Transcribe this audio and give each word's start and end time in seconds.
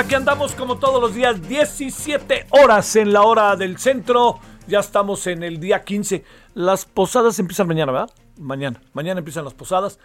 Aquí 0.00 0.14
andamos 0.14 0.54
como 0.54 0.78
todos 0.78 0.98
los 0.98 1.14
días, 1.14 1.46
17 1.46 2.46
horas 2.50 2.96
en 2.96 3.12
la 3.12 3.22
hora 3.22 3.54
del 3.54 3.76
centro. 3.76 4.40
Ya 4.66 4.78
estamos 4.78 5.26
en 5.26 5.42
el 5.42 5.60
día 5.60 5.84
15. 5.84 6.24
Las 6.54 6.86
posadas 6.86 7.38
empiezan 7.38 7.68
mañana, 7.68 7.92
¿verdad? 7.92 8.10
Mañana, 8.38 8.80
mañana 8.94 9.18
empiezan 9.18 9.44
las 9.44 9.52
posadas. 9.52 9.98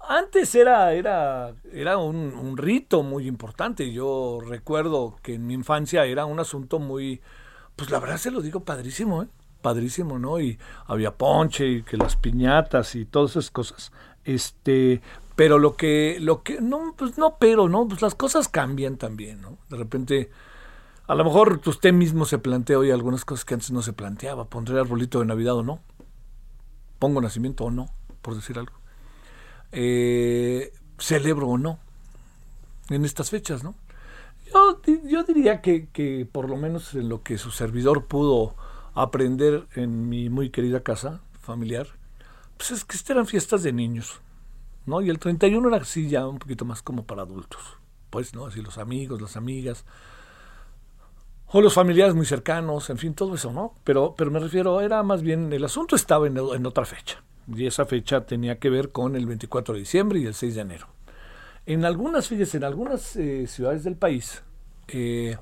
Antes 0.00 0.54
era, 0.54 0.94
era, 0.94 1.52
era 1.70 1.98
un, 1.98 2.32
un 2.32 2.56
rito 2.56 3.02
muy 3.02 3.28
importante. 3.28 3.92
Yo 3.92 4.40
recuerdo 4.40 5.16
que 5.22 5.34
en 5.34 5.46
mi 5.46 5.52
infancia 5.52 6.06
era 6.06 6.24
un 6.24 6.40
asunto 6.40 6.78
muy, 6.78 7.20
pues 7.76 7.90
la 7.90 7.98
verdad 7.98 8.16
se 8.16 8.30
lo 8.30 8.40
digo 8.40 8.60
padrísimo, 8.60 9.22
¿eh? 9.22 9.26
Padrísimo, 9.60 10.18
¿no? 10.18 10.40
Y 10.40 10.58
había 10.86 11.12
ponche 11.12 11.66
y 11.66 11.82
que 11.82 11.98
las 11.98 12.16
piñatas 12.16 12.94
y 12.94 13.04
todas 13.04 13.32
esas 13.32 13.50
cosas. 13.50 13.92
Este, 14.24 15.02
pero 15.36 15.58
lo 15.58 15.76
que, 15.76 16.18
lo 16.20 16.42
que, 16.42 16.60
no, 16.60 16.94
pues 16.96 17.18
no, 17.18 17.36
pero, 17.38 17.68
¿no? 17.68 17.88
Pues 17.88 18.02
las 18.02 18.14
cosas 18.14 18.48
cambian 18.48 18.96
también, 18.96 19.40
¿no? 19.40 19.58
De 19.70 19.76
repente, 19.76 20.30
a 21.06 21.14
lo 21.14 21.24
mejor 21.24 21.60
usted 21.64 21.92
mismo 21.92 22.24
se 22.24 22.38
plantea 22.38 22.78
hoy 22.78 22.90
algunas 22.90 23.24
cosas 23.24 23.44
que 23.44 23.54
antes 23.54 23.70
no 23.70 23.82
se 23.82 23.92
planteaba. 23.92 24.46
¿Pondré 24.46 24.78
arbolito 24.78 25.20
de 25.20 25.26
Navidad 25.26 25.54
o 25.54 25.62
no? 25.62 25.80
¿Pongo 26.98 27.20
nacimiento 27.20 27.64
o 27.64 27.70
no? 27.70 27.88
Por 28.20 28.34
decir 28.34 28.58
algo. 28.58 28.74
Eh, 29.72 30.72
¿Celebro 30.98 31.48
o 31.48 31.58
no? 31.58 31.78
En 32.90 33.04
estas 33.04 33.30
fechas, 33.30 33.64
¿no? 33.64 33.74
Yo, 34.52 34.80
yo 35.04 35.22
diría 35.24 35.62
que, 35.62 35.88
que 35.88 36.28
por 36.30 36.48
lo 36.48 36.56
menos 36.56 36.94
en 36.94 37.08
lo 37.08 37.22
que 37.22 37.38
su 37.38 37.50
servidor 37.50 38.04
pudo 38.04 38.54
aprender 38.94 39.66
en 39.74 40.10
mi 40.10 40.28
muy 40.28 40.50
querida 40.50 40.82
casa 40.82 41.20
familiar, 41.40 41.86
pues 42.58 42.70
es 42.70 42.84
que 42.84 43.12
eran 43.12 43.26
fiestas 43.26 43.62
de 43.62 43.72
niños. 43.72 44.20
¿No? 44.86 45.00
Y 45.00 45.10
el 45.10 45.18
31 45.18 45.68
era 45.68 45.78
así 45.78 46.08
ya 46.08 46.26
un 46.26 46.38
poquito 46.38 46.64
más 46.64 46.82
como 46.82 47.04
para 47.04 47.22
adultos. 47.22 47.60
Pues, 48.10 48.34
¿no? 48.34 48.46
Así 48.46 48.60
los 48.60 48.78
amigos, 48.78 49.20
las 49.20 49.36
amigas, 49.36 49.84
o 51.54 51.60
los 51.60 51.74
familiares 51.74 52.14
muy 52.14 52.24
cercanos, 52.24 52.88
en 52.88 52.96
fin, 52.96 53.14
todo 53.14 53.34
eso, 53.34 53.52
¿no? 53.52 53.74
Pero, 53.84 54.14
pero 54.16 54.30
me 54.30 54.38
refiero, 54.38 54.80
era 54.80 55.02
más 55.02 55.22
bien, 55.22 55.52
el 55.52 55.64
asunto 55.64 55.96
estaba 55.96 56.26
en, 56.26 56.38
en 56.38 56.66
otra 56.66 56.86
fecha. 56.86 57.22
Y 57.46 57.66
esa 57.66 57.84
fecha 57.84 58.24
tenía 58.24 58.58
que 58.58 58.70
ver 58.70 58.90
con 58.90 59.16
el 59.16 59.26
24 59.26 59.74
de 59.74 59.80
diciembre 59.80 60.20
y 60.20 60.26
el 60.26 60.34
6 60.34 60.54
de 60.54 60.60
enero. 60.62 60.88
En 61.66 61.84
algunas, 61.84 62.26
fíjese, 62.28 62.56
en 62.56 62.64
algunas 62.64 63.16
eh, 63.16 63.46
ciudades 63.46 63.84
del 63.84 63.96
país, 63.96 64.42
eh, 64.88 65.36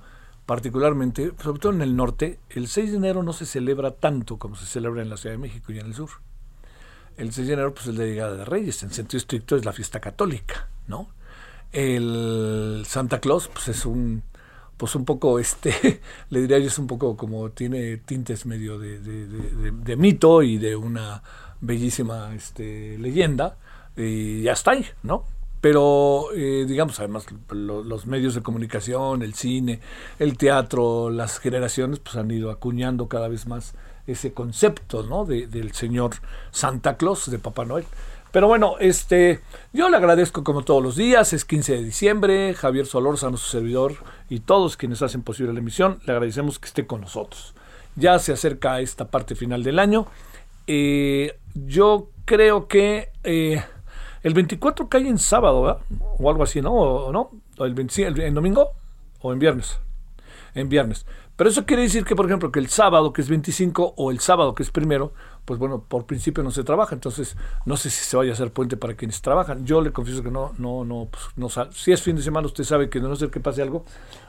particularmente, 0.47 1.33
sobre 1.43 1.61
todo 1.61 1.73
en 1.73 1.83
el 1.83 1.95
norte, 1.95 2.41
el 2.51 2.67
6 2.67 2.91
de 2.91 2.97
enero 2.97 3.23
no 3.23 3.33
se 3.33 3.47
celebra 3.47 3.93
tanto 3.93 4.37
como 4.37 4.57
se 4.57 4.67
celebra 4.67 5.03
en 5.03 5.11
la 5.11 5.17
Ciudad 5.17 5.35
de 5.35 5.39
México 5.39 5.73
y 5.73 5.79
en 5.79 5.87
el 5.87 5.95
sur. 5.95 6.11
El 7.21 7.33
6 7.33 7.47
de 7.49 7.53
enero, 7.55 7.75
pues 7.75 7.87
es 7.87 7.95
la 7.97 8.05
llegada 8.05 8.35
de 8.37 8.45
Reyes, 8.45 8.83
en 8.83 8.91
sentido 8.91 9.19
estricto 9.19 9.55
es 9.57 9.65
la 9.65 9.73
fiesta 9.73 10.01
católica, 10.01 10.69
¿no? 10.89 11.09
El 11.73 12.83
Santa 12.87 13.21
Claus, 13.21 13.49
pues 13.49 13.69
es 13.69 13.87
un, 13.87 14.23
pues 14.77 14.95
un 14.95 15.05
poco, 15.05 15.39
este, 15.39 16.01
le 16.31 16.41
diría 16.41 16.59
yo, 16.59 16.67
es 16.67 16.79
un 16.79 16.87
poco 16.87 17.17
como 17.17 17.51
tiene 17.51 17.99
tintes 17.99 18.47
medio 18.47 18.79
de, 18.79 18.99
de- 19.01 19.27
de- 19.29 19.71
de- 19.71 19.97
mito 19.97 20.43
y 20.43 20.59
de 20.59 20.75
una 20.77 21.23
bellísima 21.61 22.35
este, 22.35 22.99
leyenda, 22.99 23.57
y 23.97 24.43
ya 24.43 24.53
está 24.53 24.73
ahí, 24.73 24.87
¿no? 25.03 25.25
Pero, 25.61 26.29
eh, 26.35 26.65
digamos, 26.67 26.99
además, 27.01 27.27
lo- 27.51 27.85
los 27.85 28.07
medios 28.07 28.35
de 28.35 28.41
comunicación, 28.43 29.23
el 29.23 29.35
cine, 29.35 29.81
el 30.19 30.39
teatro, 30.39 31.11
las 31.11 31.39
generaciones, 31.39 31.99
pues 31.99 32.17
han 32.17 32.31
ido 32.31 32.51
acuñando 32.51 33.09
cada 33.09 33.29
vez 33.29 33.47
más 33.47 33.75
ese 34.07 34.33
concepto, 34.33 35.03
¿no? 35.05 35.25
De- 35.25 35.47
del 35.47 35.73
señor 35.73 36.13
Santa 36.51 36.97
Claus, 36.97 37.31
de 37.31 37.39
Papá 37.39 37.65
Noel. 37.65 37.85
Pero 38.33 38.47
bueno, 38.47 38.77
este, 38.79 39.41
yo 39.73 39.89
le 39.91 39.97
agradezco 39.97 40.45
como 40.45 40.63
todos 40.63 40.83
los 40.83 40.95
días, 40.97 41.33
es 41.33 41.45
15 41.45 41.73
de 41.73 41.85
diciembre, 41.85 42.55
Javier 42.55 42.87
Solórzano, 42.87 43.37
su 43.37 43.51
servidor, 43.51 43.95
y 44.29 44.39
todos 44.41 44.77
quienes 44.77 45.03
hacen 45.03 45.23
posible 45.23 45.53
la 45.53 45.59
emisión, 45.59 45.99
le 46.07 46.13
agradecemos 46.13 46.59
que 46.61 46.67
esté 46.67 46.87
con 46.87 47.01
nosotros. 47.01 47.55
Ya 47.97 48.19
se 48.21 48.33
acerca 48.33 48.81
esta 48.81 49.09
parte 49.09 49.35
final 49.35 49.65
del 49.65 49.81
año. 49.81 50.07
Eh, 50.69 51.37
yo 51.55 52.09
creo 52.25 52.69
que 52.69 53.09
eh, 53.25 53.65
el 54.23 54.35
24 54.35 54.89
cae 54.89 55.09
en 55.09 55.19
sábado, 55.19 55.63
¿verdad? 55.63 55.81
O 56.19 56.31
algo 56.31 56.45
así, 56.45 56.61
¿no? 56.63 56.73
¿O 56.73 57.13
no? 57.13 57.31
¿O 57.59 57.65
el, 57.65 57.75
25 57.75 58.09
el- 58.11 58.21
en 58.21 58.35
domingo? 58.35 58.71
¿O 59.23 59.33
en 59.33 59.41
viernes? 59.41 59.81
En 60.55 60.69
viernes. 60.69 61.05
Pero 61.41 61.49
eso 61.49 61.65
quiere 61.65 61.85
decir 61.85 62.05
que, 62.05 62.15
por 62.15 62.27
ejemplo, 62.27 62.53
que 62.53 62.59
el 62.59 62.69
sábado, 62.69 63.15
que 63.15 63.23
es 63.23 63.31
25, 63.31 63.95
o 63.97 64.11
el 64.11 64.21
sábado, 64.21 64.55
que 64.55 64.63
es 64.63 64.71
primero, 64.71 65.15
pues 65.47 65.59
bueno, 65.59 65.83
por 65.89 66.05
principio 66.05 66.45
no 66.45 66.51
se 66.51 66.65
trabaja. 66.65 66.95
Entonces, 66.95 67.35
no 67.65 67.79
sé 67.79 67.89
si 67.89 68.05
se 68.05 68.15
vaya 68.15 68.33
a 68.33 68.35
hacer 68.35 68.53
puente 68.53 68.77
para 68.77 68.93
quienes 68.93 69.23
trabajan. 69.23 69.65
Yo 69.65 69.81
le 69.81 69.91
confieso 69.91 70.23
que 70.23 70.31
no, 70.31 70.53
no, 70.59 70.85
no, 70.85 71.09
pues, 71.11 71.25
no 71.37 71.49
Si 71.73 71.93
es 71.93 72.03
fin 72.03 72.17
de 72.17 72.23
semana, 72.23 72.47
usted 72.47 72.63
sabe 72.63 72.91
que 72.91 73.01
no 73.01 73.17
ser 73.17 73.31
que 73.31 73.41
pase 73.41 73.63
algo, 73.63 73.87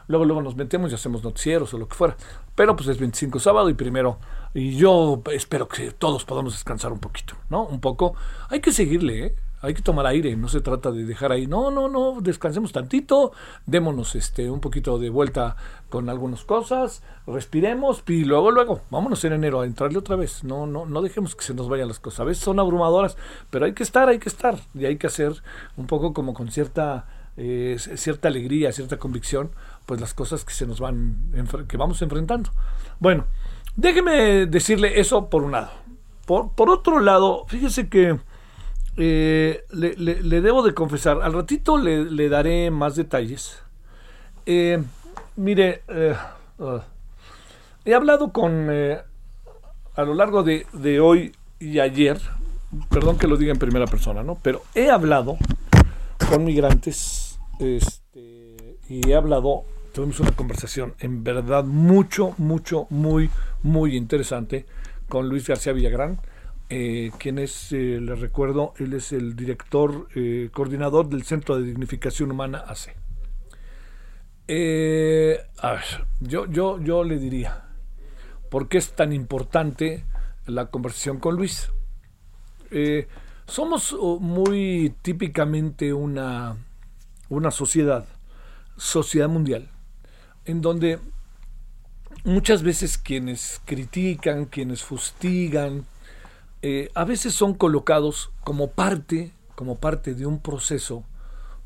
luego, 0.07 0.23
luego 0.23 0.41
nos 0.41 0.55
metemos 0.55 0.89
y 0.93 0.95
hacemos 0.95 1.21
noticieros 1.21 1.73
o 1.73 1.77
lo 1.77 1.89
que 1.89 1.95
fuera. 1.95 2.15
Pero 2.55 2.77
pues 2.77 2.87
es 2.87 2.97
25 2.97 3.39
sábado 3.39 3.69
y 3.69 3.73
primero. 3.73 4.17
Y 4.53 4.77
yo 4.77 5.21
espero 5.33 5.67
que 5.67 5.91
todos 5.91 6.23
podamos 6.23 6.53
descansar 6.53 6.93
un 6.93 6.99
poquito, 6.99 7.33
¿no? 7.49 7.63
Un 7.63 7.81
poco. 7.81 8.15
Hay 8.47 8.61
que 8.61 8.71
seguirle, 8.71 9.25
¿eh? 9.25 9.35
Hay 9.61 9.73
que 9.73 9.81
tomar 9.81 10.05
aire, 10.07 10.35
no 10.35 10.47
se 10.47 10.61
trata 10.61 10.91
de 10.91 11.05
dejar 11.05 11.31
ahí, 11.31 11.45
no, 11.45 11.69
no, 11.69 11.87
no, 11.87 12.19
descansemos 12.19 12.71
tantito, 12.71 13.31
démonos 13.65 14.15
este 14.15 14.49
un 14.49 14.59
poquito 14.59 14.97
de 14.97 15.09
vuelta 15.09 15.55
con 15.89 16.09
algunas 16.09 16.43
cosas, 16.45 17.03
respiremos 17.27 18.03
y 18.07 18.23
luego, 18.23 18.49
luego, 18.49 18.81
vámonos 18.89 19.23
en 19.25 19.33
enero 19.33 19.61
a 19.61 19.65
entrarle 19.65 19.99
otra 19.99 20.15
vez. 20.15 20.43
No, 20.43 20.65
no, 20.65 20.85
no 20.85 21.01
dejemos 21.01 21.35
que 21.35 21.43
se 21.43 21.53
nos 21.53 21.69
vayan 21.69 21.87
las 21.87 21.99
cosas. 21.99 22.21
A 22.21 22.23
veces 22.23 22.43
son 22.43 22.59
abrumadoras, 22.59 23.17
pero 23.49 23.65
hay 23.65 23.73
que 23.73 23.83
estar, 23.83 24.09
hay 24.09 24.19
que 24.19 24.29
estar. 24.29 24.57
Y 24.73 24.85
hay 24.85 24.97
que 24.97 25.07
hacer 25.07 25.33
un 25.77 25.87
poco 25.87 26.13
como 26.13 26.33
con 26.33 26.49
cierta, 26.49 27.05
eh, 27.37 27.75
cierta 27.77 28.29
alegría, 28.29 28.71
cierta 28.71 28.97
convicción, 28.97 29.51
pues 29.85 30.01
las 30.01 30.13
cosas 30.13 30.45
que 30.45 30.53
se 30.53 30.65
nos 30.65 30.79
van, 30.79 31.17
que 31.67 31.77
vamos 31.77 32.01
enfrentando. 32.01 32.51
Bueno, 32.99 33.25
déjeme 33.75 34.45
decirle 34.47 34.99
eso 34.99 35.29
por 35.29 35.43
un 35.43 35.51
lado. 35.51 35.71
Por, 36.25 36.51
por 36.51 36.69
otro 36.69 36.99
lado, 36.99 37.45
fíjese 37.47 37.89
que 37.89 38.17
eh, 38.97 39.63
le, 39.71 40.41
debo 40.41 40.63
de 40.63 40.73
confesar, 40.73 41.21
al 41.21 41.33
ratito 41.33 41.77
le, 41.77 42.29
daré 42.29 42.71
más 42.71 42.95
detalles. 42.95 43.59
Eh, 44.45 44.81
mire, 45.35 45.83
eh, 45.87 46.15
ah, 46.59 46.83
he 47.85 47.93
hablado 47.93 48.31
con, 48.31 48.69
a 48.69 50.03
lo 50.03 50.13
largo 50.13 50.43
de, 50.43 50.65
de 50.73 50.99
hoy 50.99 51.33
y 51.59 51.79
ayer, 51.79 52.19
perdón 52.89 53.17
que 53.17 53.27
lo 53.27 53.37
diga 53.37 53.51
en 53.51 53.59
primera 53.59 53.85
persona, 53.85 54.23
¿no? 54.23 54.37
Pero 54.41 54.63
he 54.75 54.89
hablado 54.89 55.37
con 56.29 56.43
migrantes 56.43 57.39
este, 57.59 58.77
y 58.89 59.09
he 59.09 59.15
hablado, 59.15 59.63
tuvimos 59.93 60.19
una 60.19 60.31
conversación 60.31 60.95
en 60.99 61.23
verdad 61.23 61.63
mucho, 61.63 62.33
mucho, 62.37 62.87
muy, 62.89 63.29
muy 63.61 63.95
interesante 63.95 64.65
con 65.07 65.29
Luis 65.29 65.47
García 65.47 65.73
Villagrán. 65.73 66.19
Eh, 66.73 67.11
quien 67.17 67.37
es, 67.37 67.73
eh, 67.73 67.99
le 67.99 68.15
recuerdo, 68.15 68.73
él 68.77 68.93
es 68.93 69.11
el 69.11 69.35
director, 69.35 70.07
eh, 70.15 70.49
coordinador 70.53 71.09
del 71.09 71.23
Centro 71.23 71.57
de 71.57 71.63
Dignificación 71.63 72.31
Humana 72.31 72.63
AC. 72.65 72.95
a 74.47 75.71
ver, 75.73 75.83
yo, 76.21 76.45
yo, 76.45 76.81
yo 76.81 77.03
le 77.03 77.19
diría, 77.19 77.65
¿por 78.49 78.69
qué 78.69 78.77
es 78.77 78.93
tan 78.93 79.11
importante 79.11 80.05
la 80.45 80.67
conversación 80.67 81.19
con 81.19 81.35
Luis? 81.35 81.69
somos 83.47 83.91
oh, 83.91 84.17
muy 84.21 84.95
típicamente 85.01 85.91
una, 85.91 86.55
una 87.27 87.51
sociedad, 87.51 88.05
sociedad 88.77 89.27
mundial, 89.27 89.67
en 90.45 90.61
donde 90.61 90.99
muchas 92.23 92.63
veces 92.63 92.97
quienes 92.97 93.59
critican, 93.65 94.45
quienes 94.45 94.83
fustigan, 94.83 95.85
eh, 96.61 96.89
a 96.93 97.05
veces 97.05 97.33
son 97.33 97.53
colocados 97.53 98.31
como 98.43 98.71
parte, 98.71 99.33
como 99.55 99.79
parte 99.79 100.13
de 100.13 100.25
un 100.25 100.39
proceso 100.39 101.03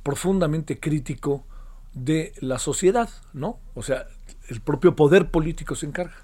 profundamente 0.04 0.80
crítico 0.80 1.44
de 1.94 2.34
la 2.40 2.60
sociedad, 2.60 3.10
¿no? 3.34 3.60
O 3.74 3.84
sea, 3.84 4.08
el 4.50 4.62
propio 4.62 4.96
poder 4.96 5.32
político 5.32 5.76
se 5.76 5.86
encarga. 5.86 6.16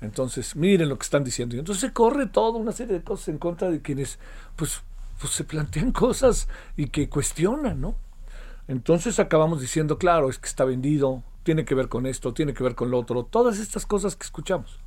Entonces, 0.00 0.56
miren 0.56 0.88
lo 0.88 0.98
que 0.98 1.04
están 1.04 1.24
diciendo. 1.24 1.56
Y 1.56 1.58
entonces 1.58 1.80
se 1.80 1.92
corre 1.92 2.26
toda 2.26 2.58
una 2.58 2.72
serie 2.72 2.94
de 2.94 3.02
cosas 3.02 3.28
en 3.28 3.38
contra 3.38 3.70
de 3.70 3.80
quienes, 3.80 4.18
pues, 4.56 4.82
pues 5.20 5.32
se 5.32 5.44
plantean 5.44 5.92
cosas 5.92 6.48
y 6.76 6.88
que 6.88 7.08
cuestionan, 7.08 7.80
¿no? 7.80 7.96
Entonces 8.66 9.18
acabamos 9.18 9.60
diciendo, 9.60 9.98
claro, 9.98 10.30
es 10.30 10.38
que 10.38 10.48
está 10.48 10.64
vendido, 10.64 11.22
tiene 11.42 11.64
que 11.64 11.74
ver 11.74 11.88
con 11.88 12.06
esto, 12.06 12.32
tiene 12.32 12.54
que 12.54 12.64
ver 12.64 12.74
con 12.74 12.90
lo 12.90 12.98
otro, 12.98 13.24
todas 13.24 13.58
estas 13.58 13.84
cosas 13.84 14.16
que 14.16 14.24
escuchamos. 14.24 14.80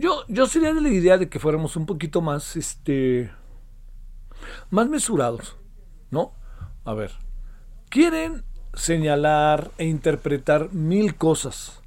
Yo, 0.00 0.24
yo 0.28 0.46
sería 0.46 0.72
de 0.72 0.80
la 0.80 0.88
idea 0.88 1.18
de 1.18 1.28
que 1.28 1.38
fuéramos 1.38 1.76
un 1.76 1.84
poquito 1.84 2.22
más, 2.22 2.56
este, 2.56 3.30
más 4.70 4.88
mesurados, 4.88 5.58
¿no? 6.10 6.32
A 6.86 6.94
ver, 6.94 7.12
quieren 7.90 8.42
señalar 8.72 9.70
e 9.76 9.84
interpretar 9.84 10.72
mil 10.72 11.16
cosas 11.16 11.82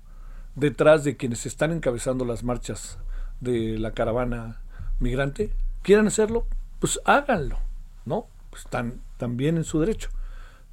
detrás 0.54 1.04
de 1.04 1.18
quienes 1.18 1.48
están 1.48 1.71
encabezando 1.71 2.24
las 2.24 2.44
marchas 2.44 3.00
de 3.42 3.80
la 3.80 3.94
caravana 3.94 4.62
migrante. 5.00 5.51
¿Quieren 5.81 6.06
hacerlo? 6.06 6.45
Pues 6.77 7.00
háganlo, 7.06 7.57
¿no? 8.06 8.27
Pues 8.51 8.65
están 8.65 9.01
también 9.18 9.57
en 9.57 9.63
su 9.63 9.80
derecho. 9.80 10.10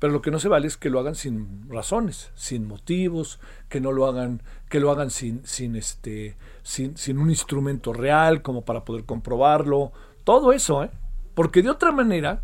Pero 0.00 0.14
lo 0.14 0.23
que 0.23 0.31
no 0.31 0.41
se 0.41 0.49
vale 0.49 0.67
es 0.67 0.79
que 0.79 0.91
lo 0.91 0.99
hagan 0.99 1.14
sin 1.14 1.69
razones, 1.69 2.32
sin 2.35 2.67
motivos, 2.67 3.38
que 3.69 3.81
no 3.81 3.93
lo 3.93 4.06
hagan, 4.06 4.43
que 4.70 4.81
lo 4.81 4.91
hagan 4.91 5.11
sin, 5.11 5.47
sin 5.47 5.76
este, 5.76 6.37
sin, 6.62 6.97
sin 6.97 7.19
un 7.19 7.29
instrumento 7.29 7.93
real 7.93 8.41
como 8.41 8.64
para 8.64 8.85
poder 8.85 9.05
comprobarlo. 9.05 9.93
Todo 10.25 10.52
eso, 10.52 10.82
¿eh? 10.82 10.91
Porque 11.35 11.62
de 11.62 11.70
otra 11.70 11.93
manera, 11.93 12.43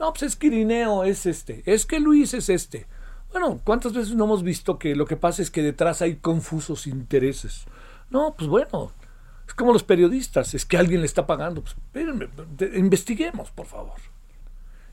no, 0.00 0.12
pues 0.12 0.24
es 0.24 0.36
que 0.36 0.48
Irineo 0.48 1.04
es 1.04 1.26
este, 1.26 1.62
es 1.64 1.86
que 1.86 2.00
Luis 2.00 2.34
es 2.34 2.48
este. 2.48 2.88
Bueno, 3.30 3.60
¿cuántas 3.62 3.92
veces 3.92 4.16
no 4.16 4.24
hemos 4.24 4.42
visto 4.42 4.78
que 4.78 4.96
lo 4.96 5.06
que 5.06 5.16
pasa 5.16 5.42
es 5.42 5.50
que 5.50 5.62
detrás 5.62 6.02
hay 6.02 6.16
confusos 6.16 6.88
intereses? 6.88 7.66
No, 8.10 8.34
pues 8.36 8.48
bueno, 8.48 8.90
es 9.46 9.54
como 9.54 9.72
los 9.72 9.84
periodistas, 9.84 10.54
es 10.54 10.66
que 10.66 10.76
alguien 10.76 11.00
le 11.00 11.06
está 11.06 11.24
pagando. 11.24 11.62
Pues, 11.62 11.76
espérenme, 11.76 12.28
investiguemos, 12.74 13.52
por 13.52 13.66
favor. 13.66 13.94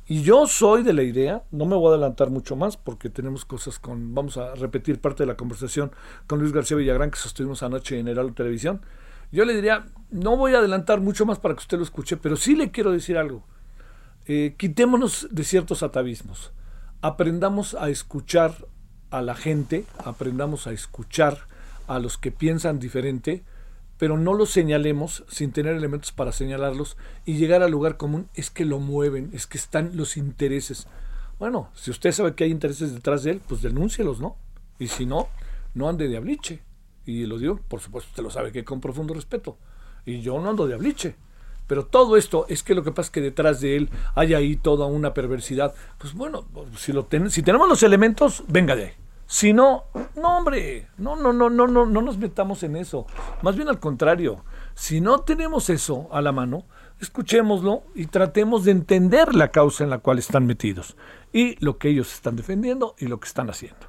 Y 0.06 0.22
yo 0.22 0.48
soy 0.48 0.84
de 0.84 0.92
la 0.92 1.04
idea, 1.04 1.44
no 1.52 1.66
me 1.66 1.76
voy 1.76 1.86
a 1.86 1.96
adelantar 1.96 2.30
mucho 2.30 2.58
más 2.58 2.76
porque 2.76 3.10
tenemos 3.10 3.46
cosas 3.46 3.80
con, 3.80 4.14
vamos 4.14 4.36
a 4.36 4.54
repetir 4.56 5.00
parte 5.00 5.24
de 5.24 5.28
la 5.28 5.38
conversación 5.38 5.92
con 6.28 6.40
Luis 6.40 6.52
García 6.52 6.76
Villagrán 6.76 7.10
que 7.10 7.18
sostuvimos 7.18 7.64
anoche 7.64 7.98
en 7.98 8.10
Heraldo 8.10 8.34
Televisión. 8.34 8.82
Yo 9.32 9.46
le 9.46 9.56
diría, 9.56 9.86
no 10.12 10.36
voy 10.36 10.54
a 10.54 10.60
adelantar 10.60 11.00
mucho 11.00 11.26
más 11.26 11.40
para 11.40 11.56
que 11.56 11.62
usted 11.62 11.78
lo 11.78 11.84
escuche, 11.84 12.18
pero 12.18 12.36
sí 12.36 12.56
le 12.56 12.70
quiero 12.70 12.92
decir 12.92 13.18
algo. 13.18 13.44
Eh, 14.26 14.56
quitémonos 14.58 15.28
de 15.32 15.44
ciertos 15.46 15.84
atavismos. 15.84 16.52
Aprendamos 17.02 17.74
a 17.74 17.90
escuchar 17.90 18.54
a 19.10 19.22
la 19.22 19.36
gente, 19.36 19.86
aprendamos 20.04 20.68
a 20.68 20.74
escuchar 20.74 21.48
a 21.88 22.00
los 22.00 22.18
que 22.18 22.32
piensan 22.32 22.80
diferente 22.80 23.44
pero 24.04 24.18
no 24.18 24.34
los 24.34 24.50
señalemos 24.50 25.24
sin 25.30 25.54
tener 25.54 25.78
elementos 25.78 26.12
para 26.12 26.34
señalarlos 26.34 26.98
y 27.24 27.38
llegar 27.38 27.64
al 27.64 27.72
lugar 27.72 27.96
común 27.96 28.28
es 28.34 28.50
que 28.50 28.66
lo 28.66 28.80
mueven, 28.80 29.30
es 29.32 29.48
que 29.48 29.58
están 29.58 29.96
los 29.96 30.18
intereses. 30.18 30.88
Bueno, 31.40 31.70
si 31.74 31.90
usted 31.90 32.12
sabe 32.12 32.36
que 32.36 32.44
hay 32.44 32.52
intereses 32.52 32.94
detrás 32.94 33.24
de 33.24 33.32
él, 33.32 33.42
pues 33.48 33.62
denúncielos, 33.62 34.20
¿no? 34.20 34.36
Y 34.78 34.90
si 34.90 35.06
no, 35.06 35.30
no 35.74 35.88
ande 35.88 36.10
de 36.10 36.18
abliche. 36.18 36.60
Y 37.06 37.26
lo 37.28 37.38
digo, 37.38 37.62
por 37.70 37.80
supuesto, 37.80 38.10
usted 38.10 38.24
lo 38.24 38.30
sabe 38.30 38.52
que 38.52 38.66
con 38.66 38.82
profundo 38.82 39.14
respeto. 39.14 39.58
Y 40.06 40.20
yo 40.20 40.38
no 40.42 40.50
ando 40.50 40.68
de 40.68 40.74
abliche. 40.74 41.16
Pero 41.68 41.86
todo 41.86 42.18
esto 42.18 42.46
es 42.50 42.62
que 42.62 42.76
lo 42.76 42.84
que 42.84 42.92
pasa 42.92 43.08
es 43.08 43.12
que 43.12 43.22
detrás 43.22 43.62
de 43.62 43.78
él 43.78 43.90
hay 44.16 44.34
ahí 44.34 44.58
toda 44.58 44.86
una 44.86 45.14
perversidad. 45.14 45.74
Pues 45.98 46.14
bueno, 46.14 46.46
si, 46.78 46.92
lo 46.92 47.08
si 47.30 47.42
tenemos 47.42 47.70
los 47.70 47.84
elementos, 47.84 48.44
venga 48.50 48.76
de 48.76 48.84
ahí. 48.84 49.03
Si 49.34 49.52
no, 49.52 49.86
no 50.16 50.38
hombre, 50.38 50.90
no, 51.00 51.16
no, 51.16 51.34
no, 51.34 51.50
no, 51.50 51.66
no, 51.66 51.88
no 51.88 52.02
nos 52.04 52.20
metamos 52.20 52.62
en 52.62 52.76
eso. 52.76 53.08
Más 53.42 53.56
bien 53.56 53.68
al 53.68 53.80
contrario, 53.80 54.46
si 54.76 55.02
no 55.02 55.22
tenemos 55.22 55.72
eso 55.72 56.08
a 56.12 56.22
la 56.22 56.32
mano, 56.32 56.66
escuchémoslo 57.02 57.82
y 57.96 58.06
tratemos 58.06 58.64
de 58.64 58.74
entender 58.74 59.34
la 59.34 59.48
causa 59.48 59.84
en 59.84 59.90
la 59.90 59.98
cual 59.98 60.20
están 60.20 60.46
metidos 60.46 60.96
y 61.34 61.56
lo 61.66 61.80
que 61.80 61.90
ellos 61.90 62.14
están 62.14 62.36
defendiendo 62.36 62.94
y 63.00 63.08
lo 63.08 63.20
que 63.20 63.28
están 63.28 63.50
haciendo. 63.50 63.88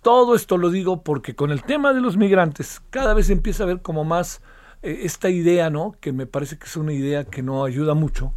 Todo 0.00 0.34
esto 0.34 0.56
lo 0.56 0.70
digo 0.70 1.02
porque 1.02 1.36
con 1.36 1.50
el 1.50 1.62
tema 1.62 1.92
de 1.92 2.00
los 2.00 2.16
migrantes 2.16 2.80
cada 2.88 3.12
vez 3.12 3.28
empieza 3.28 3.64
a 3.64 3.66
ver 3.66 3.82
como 3.82 4.04
más 4.04 4.40
eh, 4.80 5.00
esta 5.02 5.28
idea, 5.28 5.68
¿no? 5.68 5.94
Que 6.00 6.14
me 6.14 6.26
parece 6.26 6.56
que 6.56 6.64
es 6.64 6.76
una 6.78 6.94
idea 6.94 7.24
que 7.24 7.42
no 7.42 7.66
ayuda 7.66 7.92
mucho 7.92 8.32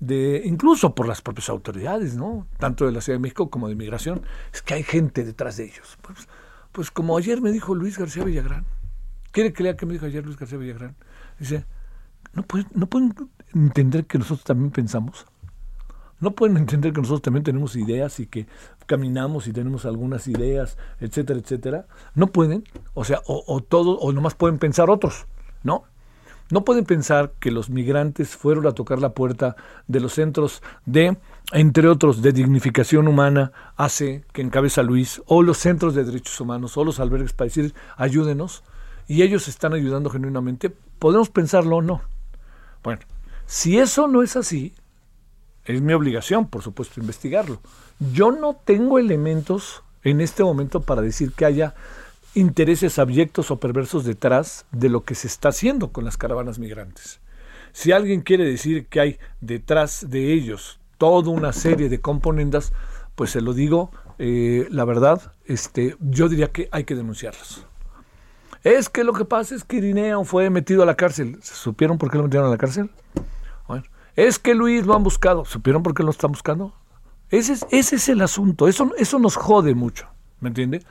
incluso 0.00 0.94
por 0.94 1.06
las 1.06 1.20
propias 1.20 1.48
autoridades, 1.48 2.16
¿no? 2.16 2.46
Tanto 2.58 2.86
de 2.86 2.92
la 2.92 3.00
Ciudad 3.00 3.18
de 3.18 3.22
México 3.22 3.50
como 3.50 3.68
de 3.68 3.74
Migración, 3.74 4.22
es 4.52 4.62
que 4.62 4.74
hay 4.74 4.82
gente 4.82 5.24
detrás 5.24 5.56
de 5.58 5.64
ellos. 5.64 5.98
Pues, 6.02 6.28
pues 6.72 6.90
como 6.90 7.16
ayer 7.16 7.40
me 7.40 7.52
dijo 7.52 7.74
Luis 7.74 7.98
García 7.98 8.24
Villagrán, 8.24 8.64
¿quiere 9.32 9.52
que 9.52 9.62
lea 9.62 9.76
qué 9.76 9.86
me 9.86 9.92
dijo 9.92 10.06
ayer 10.06 10.24
Luis 10.24 10.38
García 10.38 10.58
Villagrán? 10.58 10.96
Dice, 11.38 11.66
no 12.32 12.42
pueden, 12.42 12.68
no 12.74 12.86
pueden 12.86 13.14
entender 13.54 14.06
que 14.06 14.18
nosotros 14.18 14.44
también 14.44 14.70
pensamos. 14.70 15.26
No 16.20 16.32
pueden 16.32 16.58
entender 16.58 16.92
que 16.92 17.00
nosotros 17.00 17.22
también 17.22 17.44
tenemos 17.44 17.76
ideas 17.76 18.20
y 18.20 18.26
que 18.26 18.46
caminamos 18.86 19.46
y 19.46 19.52
tenemos 19.52 19.86
algunas 19.86 20.28
ideas, 20.28 20.76
etcétera, 21.00 21.40
etcétera. 21.40 21.86
No 22.14 22.26
pueden, 22.26 22.64
o 22.92 23.04
sea, 23.04 23.20
o, 23.26 23.42
o 23.46 23.62
todo, 23.62 23.98
o 23.98 24.12
nomás 24.12 24.34
pueden 24.34 24.58
pensar 24.58 24.90
otros, 24.90 25.26
¿no? 25.62 25.84
No 26.50 26.64
pueden 26.64 26.84
pensar 26.84 27.32
que 27.38 27.52
los 27.52 27.70
migrantes 27.70 28.36
fueron 28.36 28.66
a 28.66 28.72
tocar 28.72 28.98
la 28.98 29.14
puerta 29.14 29.56
de 29.86 30.00
los 30.00 30.14
centros 30.14 30.62
de, 30.84 31.16
entre 31.52 31.88
otros, 31.88 32.22
de 32.22 32.32
dignificación 32.32 33.06
humana, 33.06 33.52
hace 33.76 34.24
que 34.32 34.42
encabeza 34.42 34.82
Luis, 34.82 35.22
o 35.26 35.42
los 35.42 35.58
centros 35.58 35.94
de 35.94 36.04
derechos 36.04 36.40
humanos, 36.40 36.76
o 36.76 36.84
los 36.84 36.98
albergues 36.98 37.32
para 37.32 37.46
decir, 37.46 37.74
ayúdenos, 37.96 38.64
y 39.06 39.22
ellos 39.22 39.48
están 39.48 39.74
ayudando 39.74 40.10
genuinamente. 40.10 40.70
¿Podemos 40.98 41.30
pensarlo 41.30 41.76
o 41.76 41.82
no? 41.82 42.02
Bueno, 42.82 43.02
si 43.46 43.78
eso 43.78 44.08
no 44.08 44.22
es 44.22 44.36
así, 44.36 44.74
es 45.64 45.80
mi 45.82 45.92
obligación, 45.92 46.48
por 46.48 46.62
supuesto, 46.62 47.00
investigarlo. 47.00 47.60
Yo 48.12 48.32
no 48.32 48.54
tengo 48.64 48.98
elementos 48.98 49.82
en 50.02 50.20
este 50.20 50.42
momento 50.42 50.80
para 50.80 51.02
decir 51.02 51.32
que 51.32 51.44
haya 51.44 51.74
intereses 52.34 52.98
abyectos 52.98 53.50
o 53.50 53.60
perversos 53.60 54.04
detrás 54.04 54.66
de 54.72 54.88
lo 54.88 55.04
que 55.04 55.14
se 55.14 55.26
está 55.26 55.48
haciendo 55.48 55.92
con 55.92 56.04
las 56.04 56.16
caravanas 56.16 56.58
migrantes. 56.58 57.20
Si 57.72 57.92
alguien 57.92 58.20
quiere 58.20 58.44
decir 58.44 58.86
que 58.86 59.00
hay 59.00 59.18
detrás 59.40 60.10
de 60.10 60.32
ellos 60.32 60.80
toda 60.98 61.30
una 61.30 61.52
serie 61.52 61.88
de 61.88 62.00
componendas, 62.00 62.72
pues 63.14 63.30
se 63.30 63.40
lo 63.40 63.52
digo, 63.52 63.90
eh, 64.18 64.66
la 64.70 64.84
verdad, 64.84 65.32
este, 65.44 65.96
yo 66.00 66.28
diría 66.28 66.48
que 66.48 66.68
hay 66.72 66.84
que 66.84 66.94
denunciarlos. 66.94 67.66
Es 68.62 68.90
que 68.90 69.04
lo 69.04 69.14
que 69.14 69.24
pasa 69.24 69.54
es 69.54 69.64
que 69.64 69.76
Irineo 69.76 70.24
fue 70.24 70.50
metido 70.50 70.82
a 70.82 70.86
la 70.86 70.94
cárcel. 70.94 71.38
¿Supieron 71.42 71.96
por 71.96 72.10
qué 72.10 72.18
lo 72.18 72.24
metieron 72.24 72.48
a 72.48 72.50
la 72.50 72.58
cárcel? 72.58 72.90
Es 74.16 74.38
que 74.38 74.54
Luis 74.54 74.84
lo 74.84 74.94
han 74.94 75.02
buscado. 75.02 75.44
¿Supieron 75.44 75.82
por 75.82 75.94
qué 75.94 76.02
lo 76.02 76.10
están 76.10 76.32
buscando? 76.32 76.74
Ese 77.30 77.52
es, 77.54 77.66
ese 77.70 77.96
es 77.96 78.08
el 78.08 78.20
asunto. 78.22 78.68
Eso, 78.68 78.90
eso 78.98 79.18
nos 79.18 79.36
jode 79.36 79.74
mucho. 79.74 80.08
¿Me 80.40 80.48
entiende? 80.48 80.82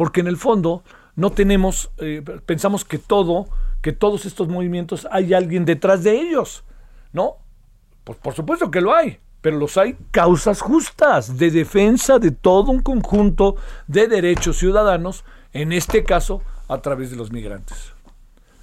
Porque 0.00 0.22
en 0.22 0.28
el 0.28 0.38
fondo 0.38 0.82
no 1.14 1.28
tenemos, 1.28 1.90
eh, 1.98 2.22
pensamos 2.46 2.86
que 2.86 2.96
todo, 2.96 3.48
que 3.82 3.92
todos 3.92 4.24
estos 4.24 4.48
movimientos 4.48 5.06
hay 5.10 5.34
alguien 5.34 5.66
detrás 5.66 6.02
de 6.02 6.18
ellos, 6.18 6.64
¿no? 7.12 7.36
Pues 8.04 8.16
por 8.16 8.32
supuesto 8.32 8.70
que 8.70 8.80
lo 8.80 8.94
hay, 8.94 9.18
pero 9.42 9.58
los 9.58 9.76
hay 9.76 9.98
causas 10.10 10.62
justas 10.62 11.36
de 11.36 11.50
defensa 11.50 12.18
de 12.18 12.30
todo 12.30 12.72
un 12.72 12.80
conjunto 12.80 13.56
de 13.88 14.08
derechos 14.08 14.56
ciudadanos, 14.56 15.26
en 15.52 15.70
este 15.70 16.02
caso 16.02 16.40
a 16.66 16.80
través 16.80 17.10
de 17.10 17.18
los 17.18 17.30
migrantes. 17.30 17.92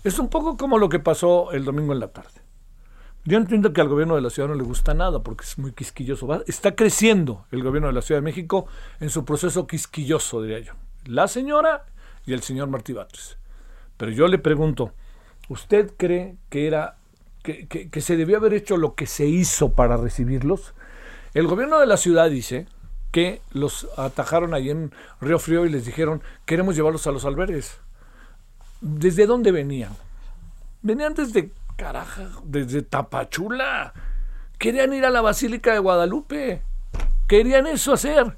Es 0.03 0.17
un 0.17 0.29
poco 0.29 0.57
como 0.57 0.79
lo 0.79 0.89
que 0.89 0.97
pasó 0.97 1.51
el 1.51 1.65
domingo 1.65 1.93
en 1.93 1.99
la 1.99 2.07
tarde. 2.07 2.41
Yo 3.25 3.37
entiendo 3.37 3.73
que 3.73 3.81
al 3.81 3.89
gobierno 3.89 4.15
de 4.15 4.21
la 4.21 4.31
ciudad 4.31 4.49
no 4.49 4.55
le 4.55 4.63
gusta 4.63 4.95
nada 4.95 5.19
porque 5.21 5.45
es 5.45 5.59
muy 5.59 5.71
quisquilloso. 5.71 6.43
Está 6.47 6.73
creciendo 6.73 7.45
el 7.51 7.61
gobierno 7.61 7.89
de 7.89 7.93
la 7.93 8.01
Ciudad 8.01 8.21
de 8.21 8.25
México 8.25 8.65
en 8.99 9.11
su 9.11 9.23
proceso 9.23 9.67
quisquilloso, 9.67 10.41
diría 10.41 10.61
yo 10.61 10.73
la 11.07 11.27
señora 11.27 11.85
y 12.25 12.33
el 12.33 12.41
señor 12.41 12.67
Martí 12.67 12.93
Batres. 12.93 13.37
Pero 13.97 14.11
yo 14.11 14.27
le 14.27 14.37
pregunto, 14.37 14.91
¿usted 15.49 15.93
cree 15.97 16.35
que 16.49 16.67
era 16.67 16.97
que, 17.43 17.89
que, 17.89 18.01
se 18.01 18.17
debió 18.17 18.37
haber 18.37 18.53
hecho 18.53 18.77
lo 18.77 18.95
que 18.95 19.05
se 19.05 19.25
hizo 19.25 19.71
para 19.71 19.95
recibirlos. 19.95 20.73
El 21.33 21.47
gobierno 21.47 21.79
de 21.79 21.85
la 21.85 21.97
ciudad 21.97 22.29
dice 22.29 22.67
que 23.11 23.41
los 23.51 23.87
atajaron 23.97 24.53
ahí 24.53 24.69
en 24.69 24.91
Río 25.21 25.39
Frío 25.39 25.65
y 25.65 25.69
les 25.69 25.85
dijeron, 25.85 26.21
queremos 26.45 26.75
llevarlos 26.75 27.07
a 27.07 27.11
los 27.11 27.25
albergues. 27.25 27.79
¿Desde 28.81 29.25
dónde 29.25 29.51
venían? 29.51 29.95
Venían 30.81 31.13
desde 31.13 31.51
Caraja, 31.77 32.29
desde 32.43 32.81
Tapachula. 32.81 33.93
Querían 34.57 34.93
ir 34.93 35.05
a 35.05 35.09
la 35.09 35.21
Basílica 35.21 35.71
de 35.73 35.79
Guadalupe. 35.79 36.61
Querían 37.27 37.67
eso 37.67 37.93
hacer. 37.93 38.37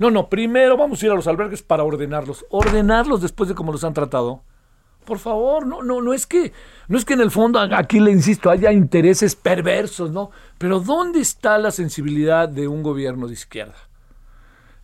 No, 0.00 0.10
no, 0.10 0.30
primero 0.30 0.78
vamos 0.78 1.02
a 1.02 1.06
ir 1.06 1.12
a 1.12 1.14
los 1.14 1.26
albergues 1.26 1.62
para 1.62 1.84
ordenarlos. 1.84 2.46
Ordenarlos 2.48 3.20
después 3.20 3.50
de 3.50 3.54
cómo 3.54 3.70
los 3.70 3.84
han 3.84 3.92
tratado. 3.92 4.42
Por 5.04 5.18
favor, 5.18 5.66
no, 5.66 5.82
no, 5.82 6.00
no 6.00 6.14
es 6.14 6.26
que, 6.26 6.54
no 6.88 6.96
es 6.96 7.04
que 7.04 7.12
en 7.12 7.20
el 7.20 7.30
fondo, 7.30 7.60
aquí 7.60 8.00
le 8.00 8.10
insisto, 8.10 8.48
haya 8.48 8.72
intereses 8.72 9.36
perversos, 9.36 10.10
¿no? 10.10 10.30
Pero 10.56 10.80
¿dónde 10.80 11.20
está 11.20 11.58
la 11.58 11.70
sensibilidad 11.70 12.48
de 12.48 12.66
un 12.66 12.82
gobierno 12.82 13.26
de 13.26 13.34
izquierda? 13.34 13.74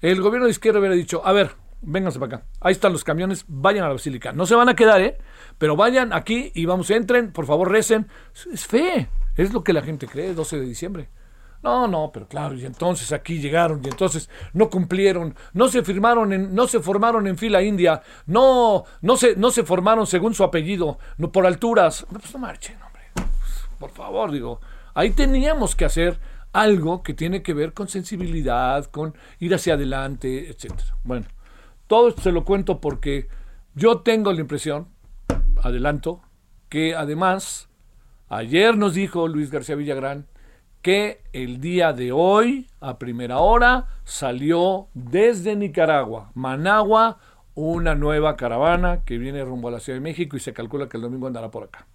El 0.02 0.20
gobierno 0.20 0.44
de 0.44 0.50
izquierda 0.50 0.80
hubiera 0.80 0.94
dicho, 0.94 1.22
a 1.24 1.32
ver, 1.32 1.52
vénganse 1.80 2.18
para 2.18 2.36
acá. 2.36 2.46
Ahí 2.60 2.72
están 2.72 2.92
los 2.92 3.02
camiones, 3.02 3.46
vayan 3.48 3.84
a 3.84 3.88
la 3.88 3.94
basílica. 3.94 4.32
No 4.32 4.44
se 4.44 4.54
van 4.54 4.68
a 4.68 4.76
quedar, 4.76 5.00
¿eh? 5.00 5.16
Pero 5.56 5.76
vayan 5.76 6.12
aquí 6.12 6.52
y 6.54 6.66
vamos, 6.66 6.90
entren, 6.90 7.32
por 7.32 7.46
favor, 7.46 7.70
recen. 7.70 8.06
Es 8.52 8.66
fe, 8.66 9.08
es 9.34 9.54
lo 9.54 9.64
que 9.64 9.72
la 9.72 9.80
gente 9.80 10.08
cree, 10.08 10.34
12 10.34 10.60
de 10.60 10.66
diciembre. 10.66 11.08
No, 11.66 11.88
no, 11.88 12.12
pero 12.12 12.28
claro, 12.28 12.54
y 12.54 12.64
entonces 12.64 13.10
aquí 13.10 13.40
llegaron 13.40 13.80
y 13.84 13.88
entonces 13.88 14.30
no 14.52 14.70
cumplieron, 14.70 15.34
no 15.52 15.66
se 15.66 15.82
firmaron 15.82 16.32
en, 16.32 16.54
no 16.54 16.68
se 16.68 16.78
formaron 16.78 17.26
en 17.26 17.36
fila 17.36 17.60
india, 17.60 18.02
no, 18.26 18.84
no 19.00 19.16
se, 19.16 19.34
no 19.34 19.50
se 19.50 19.64
formaron 19.64 20.06
según 20.06 20.32
su 20.32 20.44
apellido, 20.44 21.00
no 21.18 21.32
por 21.32 21.44
alturas. 21.44 22.06
No, 22.12 22.20
pues 22.20 22.32
no 22.32 22.38
marchen, 22.38 22.76
hombre. 22.80 23.02
por 23.80 23.90
favor, 23.90 24.30
digo, 24.30 24.60
ahí 24.94 25.10
teníamos 25.10 25.74
que 25.74 25.84
hacer 25.84 26.20
algo 26.52 27.02
que 27.02 27.14
tiene 27.14 27.42
que 27.42 27.52
ver 27.52 27.72
con 27.72 27.88
sensibilidad, 27.88 28.84
con 28.84 29.16
ir 29.40 29.52
hacia 29.52 29.74
adelante, 29.74 30.48
etcétera. 30.48 30.96
Bueno, 31.02 31.26
todo 31.88 32.10
esto 32.10 32.22
se 32.22 32.30
lo 32.30 32.44
cuento 32.44 32.80
porque 32.80 33.26
yo 33.74 34.02
tengo 34.02 34.32
la 34.32 34.40
impresión, 34.40 34.86
adelanto, 35.64 36.22
que 36.68 36.94
además 36.94 37.68
ayer 38.28 38.76
nos 38.76 38.94
dijo 38.94 39.26
Luis 39.26 39.50
García 39.50 39.74
Villagrán 39.74 40.28
que 40.86 41.20
el 41.32 41.60
día 41.60 41.92
de 41.92 42.12
hoy, 42.12 42.68
a 42.80 42.96
primera 42.96 43.38
hora, 43.38 43.88
salió 44.04 44.86
desde 44.94 45.56
Nicaragua, 45.56 46.30
Managua, 46.34 47.18
una 47.56 47.96
nueva 47.96 48.36
caravana 48.36 49.02
que 49.04 49.18
viene 49.18 49.44
rumbo 49.44 49.66
a 49.66 49.72
la 49.72 49.80
Ciudad 49.80 49.96
de 49.96 50.00
México 50.04 50.36
y 50.36 50.38
se 50.38 50.52
calcula 50.52 50.88
que 50.88 50.96
el 50.96 51.02
domingo 51.02 51.26
andará 51.26 51.50
por 51.50 51.64
acá. 51.64 51.88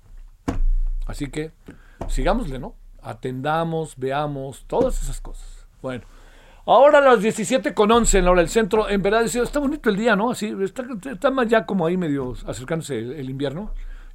Así 1.05 1.27
que 1.27 1.53
sigámosle, 2.10 2.60
¿no? 2.60 2.75
Atendamos, 3.01 3.95
veamos, 3.95 4.65
todas 4.67 5.01
esas 5.01 5.21
cosas. 5.21 5.65
Bueno, 5.81 6.03
ahora 6.65 6.98
a 6.98 7.01
las 7.01 7.21
17 7.21 7.74
con 7.74 7.89
11 7.93 8.17
en 8.17 8.25
la 8.25 8.31
hora 8.31 8.41
del 8.41 8.50
centro, 8.50 8.89
en 8.89 9.01
verdad 9.01 9.24
está 9.24 9.60
bonito 9.60 9.89
el 9.89 9.95
día, 9.95 10.17
¿no? 10.17 10.31
Así, 10.31 10.53
está, 10.62 10.83
está 11.10 11.31
ya 11.45 11.65
como 11.65 11.86
ahí 11.86 11.95
medio 11.95 12.33
acercándose 12.45 13.00
el 13.00 13.29
invierno 13.29 13.71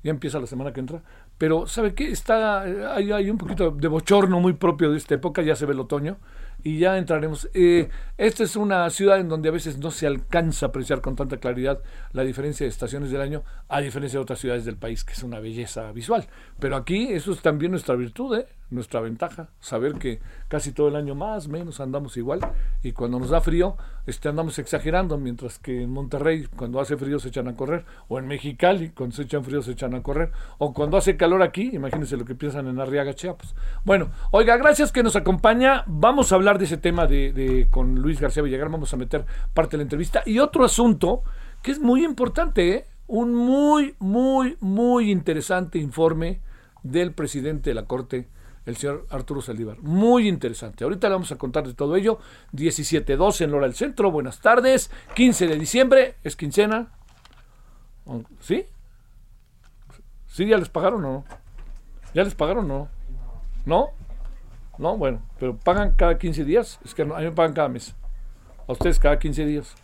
ya 0.07 0.11
empieza 0.11 0.39
la 0.39 0.47
semana 0.47 0.73
que 0.73 0.81
entra, 0.81 1.03
pero 1.39 1.67
¿sabe 1.67 1.95
qué? 1.95 2.11
Está, 2.11 2.63
hay, 2.63 3.13
hay, 3.13 3.31
un 3.31 3.39
poquito 3.39 3.71
de 3.71 3.89
bochorno 3.89 4.41
muy 4.41 4.55
propio 4.55 4.91
de 4.91 4.99
esta 4.99 5.15
época, 5.15 5.43
ya 5.43 5.55
se 5.55 5.67
ve 5.67 5.75
el 5.75 5.81
otoño, 5.81 6.19
y 6.63 6.79
ya 6.79 6.99
entraremos. 6.99 7.49
Eh, 7.55 7.89
esta 8.19 8.43
es 8.43 8.57
una 8.57 8.89
ciudad 8.91 9.21
en 9.21 9.29
donde 9.29 9.49
a 9.49 9.53
veces 9.53 9.79
no 9.79 9.91
se 9.91 10.07
alcanza 10.07 10.67
a 10.67 10.69
apreciar 10.71 11.01
con 11.01 11.15
tanta 11.15 11.37
claridad 11.37 11.81
la 12.13 12.25
diferencia 12.25 12.65
de 12.65 12.71
estaciones 12.71 13.11
del 13.11 13.21
año, 13.21 13.45
a 13.69 13.81
diferencia 13.81 14.19
de 14.19 14.23
otras 14.23 14.41
ciudades 14.41 14.65
del 14.65 14.77
país, 14.77 15.05
que 15.05 15.13
es 15.13 15.23
una 15.23 15.39
belleza 15.39 15.93
visual. 15.93 16.27
Pero 16.59 16.77
aquí 16.77 17.13
eso 17.13 17.33
es 17.33 17.41
también 17.41 17.71
nuestra 17.71 17.95
virtud, 17.95 18.39
¿eh? 18.39 18.47
Nuestra 18.71 19.01
ventaja, 19.01 19.49
saber 19.61 19.95
que 19.95 20.21
casi 20.49 20.73
todo 20.73 20.89
el 20.89 20.97
año 20.97 21.15
más, 21.15 21.49
menos 21.49 21.81
andamos 21.81 22.17
igual, 22.17 22.41
y 22.83 22.93
cuando 22.93 23.19
nos 23.19 23.31
da 23.31 23.41
frío, 23.41 23.77
este, 24.07 24.29
andamos 24.29 24.59
exagerando, 24.59 25.19
mientras 25.19 25.59
que 25.59 25.83
en 25.83 25.91
Monterrey, 25.91 26.47
cuando 26.57 26.81
hace 26.81 26.97
frío 26.97 27.19
se 27.19 27.29
echan 27.29 27.49
a 27.49 27.55
correr, 27.55 27.85
o 28.09 28.19
en 28.19 28.27
Mexicali, 28.27 28.91
cuando 28.91 29.15
se 29.15 29.23
echan 29.23 29.45
frío 29.45 29.63
se 29.63 29.73
echan 29.73 29.95
a 29.95 30.03
correr, 30.03 30.33
o 30.59 30.73
cuando 30.73 30.97
hace 30.97 31.17
calor 31.17 31.43
aquí, 31.43 31.71
imagínense 31.73 32.17
lo 32.17 32.25
que 32.25 32.35
piensan 32.35 32.67
en 32.67 32.81
Arriaga, 32.81 33.15
Chiapas. 33.15 33.55
Bueno, 33.85 34.11
oiga, 34.33 34.57
gracias 34.57 34.93
que 34.93 35.03
nos 35.03 35.17
acompaña, 35.17 35.85
vamos 35.87 36.33
a 36.33 36.35
hablar 36.35 36.59
de 36.59 36.65
ese 36.65 36.77
tema 36.77 37.07
de, 37.07 37.69
con 37.71 37.97
Luis 37.97 38.21
García 38.21 38.43
Villagrán, 38.43 38.73
vamos 38.73 38.93
a 38.93 38.97
meter 38.97 39.25
parte 39.55 39.73
de 39.73 39.79
la 39.79 39.83
entrevista. 39.83 40.23
Y 40.27 40.39
otro 40.39 40.65
asunto 40.65 41.23
que 41.63 41.71
es 41.71 41.81
muy 41.81 42.05
importante, 42.05 42.75
¿eh? 42.75 42.87
un 43.07 43.35
muy, 43.35 43.95
muy, 43.99 44.57
muy 44.61 45.11
interesante 45.11 45.79
informe 45.79 46.41
del 46.83 47.13
presidente 47.13 47.71
de 47.71 47.75
la 47.75 47.85
Corte, 47.85 48.29
el 48.67 48.77
señor 48.77 49.07
Arturo 49.11 49.41
Saldívar. 49.41 49.79
Muy 49.81 50.29
interesante. 50.29 50.85
Ahorita 50.85 51.09
le 51.09 51.15
vamos 51.15 51.33
a 51.33 51.37
contar 51.37 51.67
de 51.67 51.75
todo 51.75 51.97
ello. 51.97 52.19
17.12 52.53 53.45
en 53.45 53.51
Lora 53.53 53.67
del 53.67 53.77
Centro. 53.77 54.11
Buenas 54.11 54.41
tardes. 54.41 54.91
15 55.15 55.47
de 55.47 55.57
diciembre. 55.57 56.17
Es 56.25 56.37
quincena. 56.37 56.89
¿Sí? 58.41 58.67
¿Sí 60.27 60.47
ya 60.47 60.59
les 60.59 60.69
pagaron 60.69 61.05
o 61.05 61.13
no? 61.13 61.25
¿Ya 62.13 62.25
les 62.25 62.35
pagaron 62.35 62.71
o 62.71 62.79
no? 62.79 62.89
¿No? 63.65 63.91
No, 64.79 64.97
bueno, 64.99 65.23
pero 65.39 65.57
pagan 65.57 65.93
cada 65.93 66.19
15 66.19 66.45
días. 66.45 66.79
Es 66.85 66.95
que 66.95 67.03
a 67.03 67.05
mí 67.07 67.13
me 67.13 67.33
pagan 67.33 67.55
cada 67.55 67.69
mes. 67.69 67.95
A 68.69 68.73
ustedes 68.73 68.99
cada 68.99 69.19
15 69.19 69.47
días. 69.47 69.75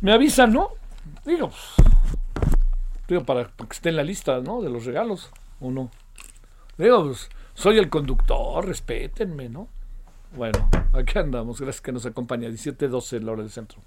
Me 0.00 0.12
avisan, 0.12 0.52
¿no? 0.52 0.70
Digo, 1.24 1.50
pues, 1.50 1.88
digo 3.06 3.24
para, 3.24 3.44
que 3.44 3.64
esté 3.70 3.90
en 3.90 3.96
la 3.96 4.02
lista, 4.02 4.40
¿no? 4.40 4.60
De 4.60 4.68
los 4.68 4.84
regalos, 4.84 5.30
¿o 5.60 5.70
no? 5.70 5.90
Digo, 6.82 7.04
pues, 7.04 7.28
soy 7.54 7.78
el 7.78 7.88
conductor, 7.88 8.66
respétenme, 8.66 9.48
¿no? 9.48 9.68
Bueno, 10.34 10.68
aquí 10.92 11.16
andamos. 11.16 11.60
Gracias 11.60 11.80
que 11.80 11.92
nos 11.92 12.04
acompaña. 12.06 12.48
17-12 12.48 13.20
la 13.20 13.32
hora 13.32 13.42
del 13.42 13.52
centro. 13.52 13.78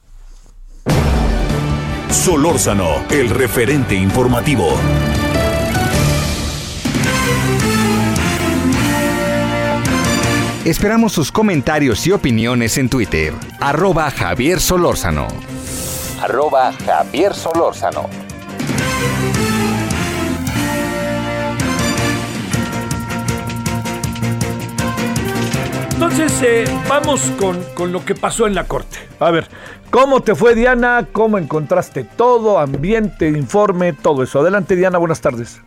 Solórzano, 2.10 3.06
el 3.10 3.30
referente 3.30 3.96
informativo. 3.96 4.70
Esperamos 10.64 11.12
sus 11.12 11.32
comentarios 11.32 12.08
y 12.08 12.14
opiniones 12.14 12.78
en 12.78 12.90
Twitter. 12.90 13.34
Arroba 13.60 14.10
Javier 14.10 14.62
Solórzano. 14.62 15.28
Arroba 16.22 16.72
Javier 16.72 17.34
Solórzano. 17.34 18.10
Entonces, 25.96 26.44
eh, 26.44 26.66
vamos 26.90 27.32
con, 27.40 27.64
con, 27.74 27.94
lo 27.94 28.04
que 28.04 28.16
pasó 28.16 28.48
en 28.48 28.54
la 28.54 28.66
corte. 28.66 28.98
A 29.18 29.32
ver, 29.32 29.48
¿cómo 29.92 30.22
te 30.22 30.36
fue 30.36 30.54
Diana? 30.54 31.08
¿Cómo 31.10 31.38
encontraste 31.38 32.04
todo? 32.04 32.60
Ambiente, 32.60 33.30
informe, 33.30 33.94
todo 33.94 34.22
eso. 34.22 34.42
Adelante 34.42 34.76
Diana, 34.76 34.98
buenas 34.98 35.22
tardes. 35.22 35.62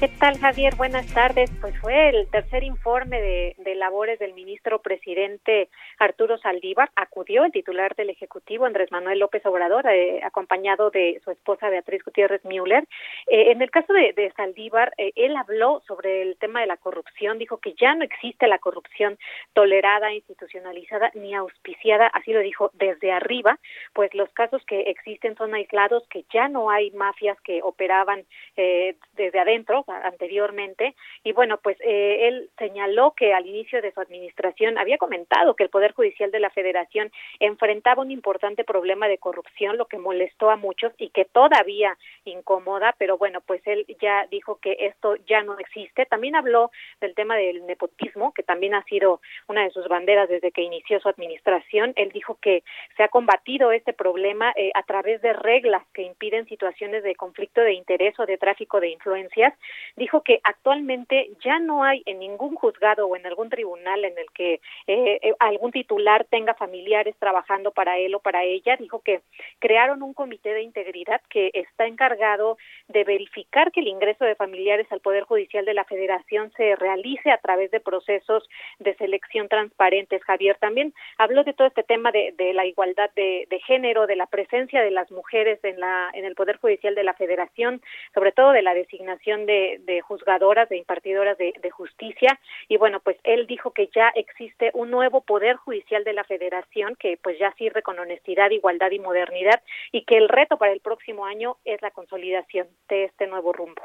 ¿Qué 0.00 0.08
tal, 0.08 0.38
Javier? 0.38 0.76
Buenas 0.76 1.06
tardes. 1.08 1.50
Pues 1.60 1.78
fue 1.78 2.08
el 2.08 2.26
tercer 2.28 2.62
informe 2.62 3.20
de, 3.20 3.74
labores 3.74 4.18
del 4.18 4.32
ministro 4.34 4.80
presidente 4.80 5.68
Arturo 6.00 6.38
Saldívar. 6.38 6.90
Acudió 6.96 7.44
el 7.44 7.52
titular 7.52 7.94
del 7.94 8.10
Ejecutivo, 8.10 8.66
Andrés 8.66 8.90
Manuel 8.90 9.20
López 9.20 9.44
Obrador, 9.46 9.86
eh, 9.86 10.20
acompañado 10.24 10.90
de 10.90 11.20
su 11.24 11.30
esposa 11.30 11.70
Beatriz 11.70 12.02
Gutiérrez 12.04 12.44
Müller. 12.44 12.84
Eh, 13.28 13.52
en 13.52 13.62
el 13.62 13.70
caso 13.70 13.92
de, 13.92 14.32
Saldívar, 14.36 14.92
eh, 14.98 15.12
él 15.14 15.36
habló 15.36 15.82
sobre 15.86 16.22
el 16.22 16.36
tema 16.38 16.60
de 16.60 16.66
la 16.66 16.76
corrupción, 16.76 17.38
dijo 17.38 17.58
que 17.58 17.74
ya 17.74 17.94
no 17.94 18.04
existe 18.04 18.48
la 18.48 18.58
corrupción 18.58 19.18
tolerada, 19.52 20.12
institucionalizada 20.12 21.12
ni 21.14 21.34
auspiciada, 21.34 22.08
así 22.08 22.32
lo 22.32 22.40
dijo 22.40 22.70
desde 22.74 23.12
arriba, 23.12 23.58
pues 23.92 24.12
los 24.14 24.30
casos 24.30 24.64
que 24.66 24.82
existen 24.82 25.36
son 25.36 25.54
aislados, 25.54 26.06
que 26.08 26.24
ya 26.32 26.48
no 26.48 26.70
hay 26.70 26.90
mafias 26.92 27.40
que 27.42 27.60
operaban 27.62 28.24
desde 28.56 29.38
adentro, 29.38 29.84
anteriormente. 29.86 30.94
Y 31.24 31.32
bueno, 31.32 31.58
pues 31.62 31.76
eh, 31.80 32.28
él 32.28 32.50
señaló 32.58 33.14
que 33.16 33.32
al 33.32 33.46
inicio 33.46 33.82
de 33.82 33.92
su 33.92 34.00
administración 34.00 34.78
había 34.78 34.98
comentado 34.98 35.54
que 35.54 35.64
el 35.64 35.70
Poder 35.70 35.89
Judicial 35.92 36.30
de 36.30 36.40
la 36.40 36.50
Federación 36.50 37.10
enfrentaba 37.38 38.02
un 38.02 38.10
importante 38.10 38.64
problema 38.64 39.08
de 39.08 39.18
corrupción, 39.18 39.76
lo 39.76 39.86
que 39.86 39.98
molestó 39.98 40.50
a 40.50 40.56
muchos 40.56 40.92
y 40.98 41.10
que 41.10 41.24
todavía 41.24 41.96
incomoda, 42.24 42.94
pero 42.98 43.18
bueno, 43.18 43.40
pues 43.40 43.62
él 43.66 43.86
ya 44.00 44.26
dijo 44.30 44.56
que 44.56 44.76
esto 44.80 45.16
ya 45.26 45.42
no 45.42 45.58
existe. 45.58 46.06
También 46.06 46.36
habló 46.36 46.70
del 47.00 47.14
tema 47.14 47.36
del 47.36 47.66
nepotismo, 47.66 48.32
que 48.32 48.42
también 48.42 48.74
ha 48.74 48.84
sido 48.84 49.20
una 49.48 49.64
de 49.64 49.70
sus 49.70 49.88
banderas 49.88 50.28
desde 50.28 50.52
que 50.52 50.62
inició 50.62 51.00
su 51.00 51.08
administración. 51.08 51.92
Él 51.96 52.10
dijo 52.12 52.38
que 52.40 52.62
se 52.96 53.02
ha 53.02 53.08
combatido 53.08 53.72
este 53.72 53.92
problema 53.92 54.52
eh, 54.56 54.70
a 54.74 54.82
través 54.82 55.20
de 55.22 55.32
reglas 55.32 55.84
que 55.92 56.02
impiden 56.02 56.46
situaciones 56.46 57.02
de 57.02 57.14
conflicto 57.14 57.60
de 57.60 57.74
interés 57.74 58.18
o 58.18 58.26
de 58.26 58.38
tráfico 58.38 58.80
de 58.80 58.88
influencias 58.88 59.54
dijo 59.96 60.22
que 60.22 60.40
actualmente 60.42 61.30
ya 61.44 61.58
no 61.58 61.84
hay 61.84 62.02
en 62.06 62.18
ningún 62.18 62.54
juzgado 62.54 63.06
o 63.06 63.16
en 63.16 63.26
algún 63.26 63.48
tribunal 63.48 64.04
en 64.04 64.16
el 64.18 64.30
que 64.32 64.54
eh, 64.86 65.18
eh, 65.22 65.34
algún 65.38 65.70
titular 65.80 66.26
tenga 66.28 66.52
familiares 66.54 67.16
trabajando 67.18 67.70
para 67.70 67.96
él 67.98 68.14
o 68.14 68.20
para 68.20 68.44
ella. 68.44 68.76
Dijo 68.76 69.00
que 69.00 69.22
crearon 69.60 70.02
un 70.02 70.12
comité 70.12 70.52
de 70.52 70.62
integridad 70.62 71.22
que 71.30 71.50
está 71.54 71.86
encargado 71.86 72.58
de 72.88 73.04
verificar 73.04 73.72
que 73.72 73.80
el 73.80 73.88
ingreso 73.88 74.24
de 74.24 74.34
familiares 74.34 74.86
al 74.90 75.00
Poder 75.00 75.24
Judicial 75.24 75.64
de 75.64 75.72
la 75.72 75.84
Federación 75.84 76.52
se 76.56 76.76
realice 76.76 77.30
a 77.30 77.38
través 77.38 77.70
de 77.70 77.80
procesos 77.80 78.46
de 78.78 78.94
selección 78.96 79.48
transparentes. 79.48 80.22
Javier 80.22 80.58
también 80.60 80.92
habló 81.16 81.44
de 81.44 81.54
todo 81.54 81.68
este 81.68 81.82
tema 81.82 82.12
de, 82.12 82.52
la 82.52 82.66
igualdad 82.66 83.10
de, 83.16 83.46
género, 83.66 84.06
de 84.06 84.16
la 84.16 84.26
presencia 84.26 84.82
de 84.82 84.90
las 84.90 85.10
mujeres 85.10 85.60
en, 85.64 85.80
la, 85.80 86.10
en 86.12 86.26
el 86.26 86.34
Poder 86.34 86.58
Judicial 86.58 86.94
de 86.94 87.04
la 87.04 87.14
Federación, 87.14 87.80
sobre 88.12 88.32
todo 88.32 88.52
de 88.52 88.62
la 88.62 88.74
designación 88.74 89.46
de, 89.46 90.02
juzgadoras, 90.06 90.68
de 90.68 90.76
impartidoras 90.76 91.38
de, 91.38 91.54
de 91.62 91.70
justicia. 91.70 92.38
Y 92.68 92.76
bueno, 92.76 93.00
pues 93.00 93.16
él 93.24 93.46
dijo 93.46 93.70
que 93.70 93.88
ya 93.94 94.12
existe 94.14 94.70
un 94.74 94.90
nuevo 94.90 95.22
Poder 95.22 95.56
Judicial 95.56 95.69
de 95.70 96.12
la 96.12 96.24
Federación 96.24 96.96
que 96.98 97.18
pues 97.22 97.38
ya 97.38 97.52
sirve 97.54 97.82
con 97.82 97.98
honestidad, 97.98 98.50
igualdad 98.50 98.90
y 98.90 98.98
modernidad 98.98 99.62
y 99.92 100.04
que 100.04 100.16
el 100.16 100.28
reto 100.28 100.56
para 100.56 100.72
el 100.72 100.80
próximo 100.80 101.24
año 101.24 101.56
es 101.64 101.80
la 101.82 101.90
consolidación 101.90 102.66
de 102.88 103.04
este 103.04 103.26
nuevo 103.26 103.52
rumbo. 103.52 103.82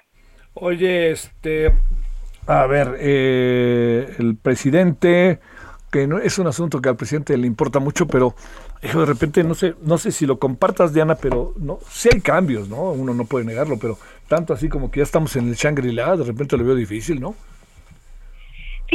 Oye, 0.56 1.12
este, 1.12 1.72
a 2.48 2.66
ver, 2.66 2.96
eh, 3.00 4.16
el 4.18 4.38
presidente, 4.38 5.40
que 5.92 6.08
no 6.08 6.18
es 6.18 6.40
un 6.40 6.48
asunto 6.48 6.82
que 6.82 6.90
al 6.90 6.96
presidente 6.96 7.38
le 7.38 7.48
importa 7.48 7.80
mucho, 7.80 8.08
pero 8.08 8.36
de 8.82 9.06
repente 9.06 9.44
no 9.44 9.54
sé, 9.54 9.76
no 9.82 9.98
sé 9.98 10.12
si 10.12 10.26
lo 10.26 10.40
compartas, 10.40 10.94
Diana, 10.94 11.16
pero 11.16 11.54
no, 11.58 11.80
sí 11.90 12.10
hay 12.12 12.22
cambios, 12.22 12.68
¿no? 12.68 12.92
Uno 12.92 13.14
no 13.14 13.26
puede 13.26 13.46
negarlo, 13.46 13.78
pero 13.80 13.98
tanto 14.28 14.54
así 14.54 14.70
como 14.70 14.90
que 14.90 15.00
ya 15.00 15.04
estamos 15.04 15.36
en 15.36 15.50
el 15.50 15.56
Shangri-La, 15.56 16.18
de 16.18 16.24
repente 16.24 16.58
lo 16.58 16.64
veo 16.64 16.76
difícil, 16.76 17.20
¿no? 17.20 17.36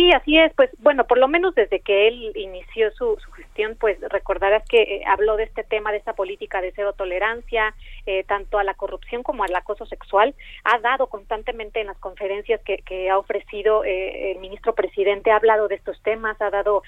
Sí, 0.01 0.11
así 0.13 0.39
es. 0.39 0.51
Pues 0.55 0.71
bueno, 0.79 1.07
por 1.07 1.19
lo 1.19 1.29
menos 1.29 1.55
desde 1.55 1.81
que 1.81 2.09
él 2.09 2.33
inició 2.35 2.91
su, 2.93 3.19
su 3.23 3.31
gestión, 3.33 3.77
pues 3.79 4.01
recordarás 4.01 4.67
que 4.67 4.81
eh, 4.81 5.03
habló 5.07 5.37
de 5.37 5.43
este 5.43 5.63
tema, 5.63 5.93
de 5.93 5.99
esta 5.99 6.15
política 6.15 6.63
de 6.63 6.73
cero 6.75 6.95
tolerancia, 6.97 7.75
eh, 8.11 8.25
tanto 8.25 8.59
a 8.59 8.65
la 8.65 8.75
corrupción 8.75 9.23
como 9.23 9.45
al 9.45 9.55
acoso 9.55 9.87
sexual. 9.87 10.35
Ha 10.65 10.79
dado 10.81 11.07
constantemente 11.07 11.81
en 11.81 11.87
las 11.87 11.99
conferencias 11.99 12.61
que, 12.63 12.79
que 12.79 13.09
ha 13.09 13.19
ofrecido 13.19 13.85
eh, 13.85 14.33
el 14.33 14.39
ministro 14.41 14.75
presidente, 14.75 15.31
ha 15.31 15.37
hablado 15.37 15.69
de 15.69 15.77
estos 15.77 16.03
temas, 16.03 16.41
ha 16.41 16.51
dado 16.51 16.83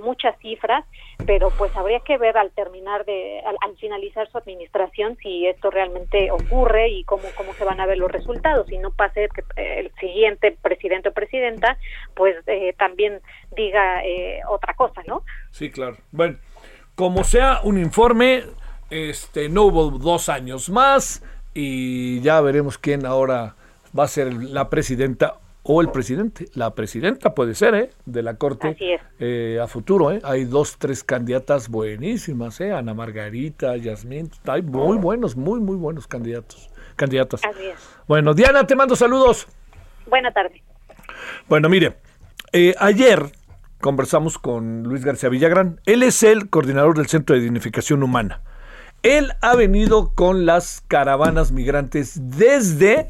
muchas 0.00 0.38
cifras, 0.38 0.84
pero 1.26 1.50
pues 1.56 1.74
habría 1.76 2.00
que 2.00 2.18
ver 2.18 2.36
al 2.36 2.50
terminar 2.50 3.04
de, 3.04 3.40
al, 3.44 3.56
al, 3.60 3.76
finalizar 3.76 4.28
su 4.30 4.38
administración 4.38 5.16
si 5.22 5.46
esto 5.46 5.70
realmente 5.70 6.30
ocurre 6.30 6.88
y 6.88 7.04
cómo, 7.04 7.22
cómo 7.36 7.52
se 7.54 7.64
van 7.64 7.80
a 7.80 7.86
ver 7.86 7.98
los 7.98 8.10
resultados. 8.10 8.70
Y 8.70 8.78
no 8.78 8.90
pase 8.90 9.28
que 9.34 9.42
el 9.56 9.92
siguiente 10.00 10.56
presidente 10.60 11.08
o 11.08 11.12
presidenta, 11.12 11.78
pues 12.14 12.36
eh, 12.46 12.74
también 12.78 13.20
diga 13.56 14.04
eh, 14.04 14.40
otra 14.48 14.74
cosa, 14.74 15.02
¿no? 15.06 15.22
Sí, 15.50 15.70
claro. 15.70 15.96
Bueno, 16.10 16.38
como 16.94 17.24
sea 17.24 17.60
un 17.62 17.78
informe, 17.78 18.44
este 18.90 19.48
no 19.48 19.64
hubo 19.64 19.90
dos 19.90 20.28
años 20.28 20.68
más 20.70 21.22
y 21.54 22.20
ya 22.20 22.40
veremos 22.40 22.78
quién 22.78 23.06
ahora 23.06 23.54
va 23.98 24.04
a 24.04 24.08
ser 24.08 24.32
la 24.32 24.68
presidenta 24.68 25.34
o 25.62 25.80
el 25.80 25.90
presidente. 25.90 26.46
La 26.54 26.74
presidenta 26.74 27.34
puede 27.34 27.54
ser, 27.54 27.74
¿eh? 27.74 27.90
De 28.06 28.22
la 28.22 28.34
Corte 28.34 28.76
eh, 29.18 29.58
a 29.62 29.66
futuro, 29.66 30.10
¿eh? 30.10 30.20
Hay 30.24 30.44
dos, 30.44 30.76
tres 30.78 31.04
candidatas 31.04 31.68
buenísimas, 31.68 32.60
¿eh? 32.60 32.72
Ana 32.72 32.94
Margarita, 32.94 33.76
Yasmín. 33.76 34.30
Hay 34.46 34.62
muy 34.62 34.96
buenos, 34.96 35.36
muy, 35.36 35.60
muy 35.60 35.76
buenos 35.76 36.06
candidatos. 36.06 36.70
Candidatos. 36.96 37.42
Así 37.44 37.66
es. 37.66 37.78
Bueno, 38.08 38.34
Diana, 38.34 38.66
te 38.66 38.74
mando 38.74 38.96
saludos. 38.96 39.46
Buena 40.06 40.32
tarde. 40.32 40.62
Bueno, 41.48 41.68
mire, 41.68 41.96
eh, 42.52 42.74
ayer 42.78 43.30
conversamos 43.80 44.38
con 44.38 44.82
Luis 44.82 45.04
García 45.04 45.28
Villagrán. 45.28 45.80
Él 45.86 46.02
es 46.02 46.22
el 46.22 46.50
coordinador 46.50 46.96
del 46.96 47.06
Centro 47.06 47.36
de 47.36 47.42
Dignificación 47.42 48.02
Humana. 48.02 48.42
Él 49.02 49.32
ha 49.40 49.56
venido 49.56 50.12
con 50.14 50.44
las 50.44 50.82
caravanas 50.86 51.52
migrantes 51.52 52.20
desde 52.36 53.08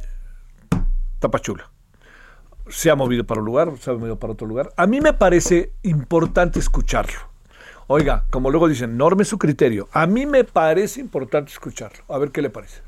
Tapachula. 1.19 1.69
Se 2.69 2.91
ha 2.91 2.95
movido 2.95 3.25
para 3.25 3.41
un 3.41 3.47
lugar, 3.47 3.73
se 3.81 3.91
ha 3.91 3.95
movido 3.95 4.17
para 4.17 4.35
otro 4.35 4.47
lugar. 4.47 4.73
A 4.77 4.87
mí 4.87 5.01
me 5.01 5.13
parece 5.13 5.73
importante 5.83 6.61
escucharlo. 6.61 7.19
Oiga, 7.89 8.25
como 8.31 8.51
luego 8.51 8.69
dicen, 8.69 8.97
norme 8.97 9.25
su 9.25 9.37
criterio. 9.37 9.89
A 9.91 10.07
mí 10.07 10.27
me 10.27 10.45
parece 10.45 11.01
importante 11.01 11.51
escucharlo. 11.51 12.05
A 12.09 12.19
ver 12.19 12.31
qué 12.31 12.41
le 12.41 12.51
parece. 12.51 12.83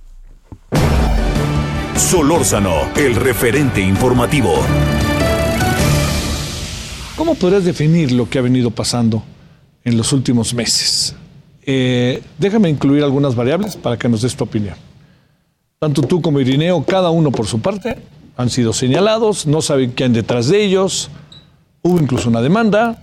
Solórzano, 1.96 2.88
el 2.94 3.16
referente 3.16 3.80
informativo. 3.80 4.54
¿Cómo 7.16 7.34
podrías 7.34 7.64
definir 7.64 8.12
lo 8.12 8.30
que 8.30 8.38
ha 8.38 8.42
venido 8.42 8.70
pasando 8.70 9.24
en 9.84 9.96
los 9.96 10.12
últimos 10.12 10.54
meses? 10.54 11.16
Eh, 11.64 12.22
déjame 12.38 12.68
incluir 12.68 13.02
algunas 13.04 13.34
variables 13.34 13.76
para 13.76 13.96
que 13.96 14.08
nos 14.08 14.22
des 14.22 14.34
tu 14.34 14.44
opinión. 14.44 14.74
Tanto 15.78 16.02
tú 16.02 16.20
como 16.20 16.40
Irineo, 16.40 16.84
cada 16.84 17.10
uno 17.10 17.30
por 17.30 17.46
su 17.46 17.60
parte, 17.60 17.98
han 18.36 18.50
sido 18.50 18.72
señalados, 18.72 19.46
no 19.46 19.62
saben 19.62 19.90
quién 19.90 20.12
detrás 20.12 20.48
de 20.48 20.64
ellos, 20.64 21.10
hubo 21.82 21.98
incluso 21.98 22.28
una 22.28 22.40
demanda, 22.40 23.02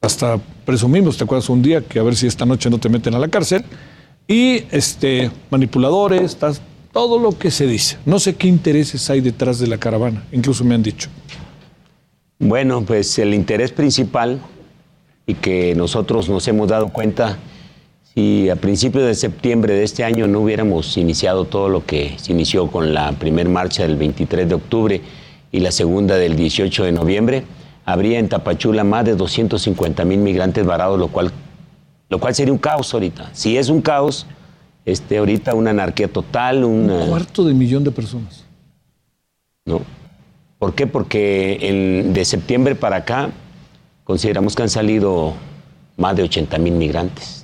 hasta 0.00 0.38
presumimos, 0.64 1.16
te 1.16 1.24
acuerdas 1.24 1.48
un 1.48 1.62
día, 1.62 1.80
que 1.80 1.98
a 1.98 2.02
ver 2.02 2.16
si 2.16 2.26
esta 2.26 2.46
noche 2.46 2.70
no 2.70 2.78
te 2.78 2.88
meten 2.88 3.14
a 3.14 3.18
la 3.18 3.28
cárcel, 3.28 3.64
y 4.28 4.64
este, 4.70 5.30
manipuladores, 5.50 6.36
todo 6.92 7.18
lo 7.18 7.32
que 7.32 7.50
se 7.50 7.66
dice. 7.66 7.98
No 8.06 8.18
sé 8.18 8.36
qué 8.36 8.48
intereses 8.48 9.08
hay 9.10 9.20
detrás 9.20 9.58
de 9.58 9.66
la 9.66 9.78
caravana, 9.78 10.24
incluso 10.32 10.64
me 10.64 10.74
han 10.74 10.82
dicho. 10.82 11.08
Bueno, 12.38 12.82
pues 12.82 13.18
el 13.18 13.34
interés 13.34 13.72
principal 13.72 14.40
y 15.26 15.34
que 15.34 15.74
nosotros 15.74 16.28
nos 16.28 16.46
hemos 16.48 16.68
dado 16.68 16.88
cuenta, 16.88 17.38
si 18.16 18.48
a 18.48 18.56
principios 18.56 19.04
de 19.04 19.14
septiembre 19.14 19.74
de 19.74 19.84
este 19.84 20.02
año 20.02 20.26
no 20.26 20.40
hubiéramos 20.40 20.96
iniciado 20.96 21.44
todo 21.44 21.68
lo 21.68 21.84
que 21.84 22.14
se 22.16 22.32
inició 22.32 22.68
con 22.68 22.94
la 22.94 23.12
primera 23.12 23.50
marcha 23.50 23.82
del 23.82 23.96
23 23.96 24.48
de 24.48 24.54
octubre 24.54 25.02
y 25.52 25.60
la 25.60 25.70
segunda 25.70 26.16
del 26.16 26.34
18 26.34 26.84
de 26.84 26.92
noviembre, 26.92 27.44
habría 27.84 28.18
en 28.18 28.30
Tapachula 28.30 28.84
más 28.84 29.04
de 29.04 29.16
250 29.16 30.02
mil 30.06 30.20
migrantes 30.20 30.64
varados, 30.64 30.98
lo 30.98 31.08
cual, 31.08 31.30
lo 32.08 32.18
cual 32.18 32.34
sería 32.34 32.54
un 32.54 32.58
caos 32.58 32.94
ahorita. 32.94 33.28
Si 33.34 33.58
es 33.58 33.68
un 33.68 33.82
caos, 33.82 34.26
este, 34.86 35.18
ahorita 35.18 35.54
una 35.54 35.72
anarquía 35.72 36.08
total. 36.08 36.64
Un 36.64 36.88
cuarto 37.08 37.44
de 37.44 37.52
millón 37.52 37.84
de 37.84 37.90
personas. 37.90 38.46
No, 39.66 39.82
¿Por 40.58 40.74
qué? 40.74 40.86
Porque 40.86 42.02
de 42.14 42.24
septiembre 42.24 42.76
para 42.76 42.96
acá 42.96 43.28
consideramos 44.04 44.56
que 44.56 44.62
han 44.62 44.70
salido 44.70 45.34
más 45.98 46.16
de 46.16 46.22
80 46.22 46.56
mil 46.56 46.72
migrantes. 46.72 47.35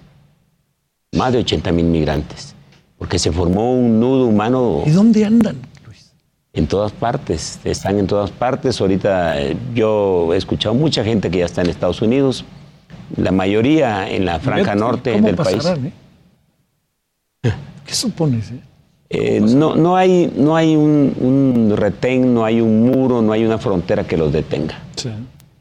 Más 1.16 1.32
de 1.32 1.38
80 1.40 1.72
mil 1.72 1.86
migrantes. 1.86 2.54
Porque 2.98 3.18
se 3.18 3.32
formó 3.32 3.74
un 3.74 4.00
nudo 4.00 4.26
humano. 4.26 4.82
¿Y 4.86 4.90
dónde 4.90 5.24
andan, 5.24 5.56
Luis? 5.84 6.12
En 6.52 6.66
todas 6.66 6.92
partes. 6.92 7.60
Están 7.64 7.98
en 7.98 8.06
todas 8.06 8.30
partes. 8.30 8.80
Ahorita 8.80 9.40
eh, 9.40 9.56
yo 9.74 10.32
he 10.32 10.36
escuchado 10.36 10.74
mucha 10.74 11.04
gente 11.04 11.30
que 11.30 11.38
ya 11.38 11.46
está 11.46 11.62
en 11.62 11.70
Estados 11.70 12.00
Unidos. 12.02 12.44
La 13.16 13.30
mayoría 13.30 14.08
en 14.08 14.24
la 14.24 14.40
franja 14.40 14.74
norte 14.74 15.20
del 15.20 15.36
país. 15.36 15.64
Eh? 15.66 15.92
¿Qué 17.86 17.94
supones? 17.94 18.50
Eh? 18.50 18.60
Eh, 19.14 19.40
no, 19.40 19.76
no 19.76 19.94
hay, 19.94 20.32
no 20.34 20.56
hay 20.56 20.74
un, 20.74 21.74
retén, 21.76 22.32
no 22.32 22.46
hay 22.46 22.62
un 22.62 22.90
muro, 22.90 23.20
no 23.20 23.32
hay 23.32 23.44
una 23.44 23.58
frontera 23.58 24.04
que 24.04 24.16
los 24.16 24.32
detenga. 24.32 24.78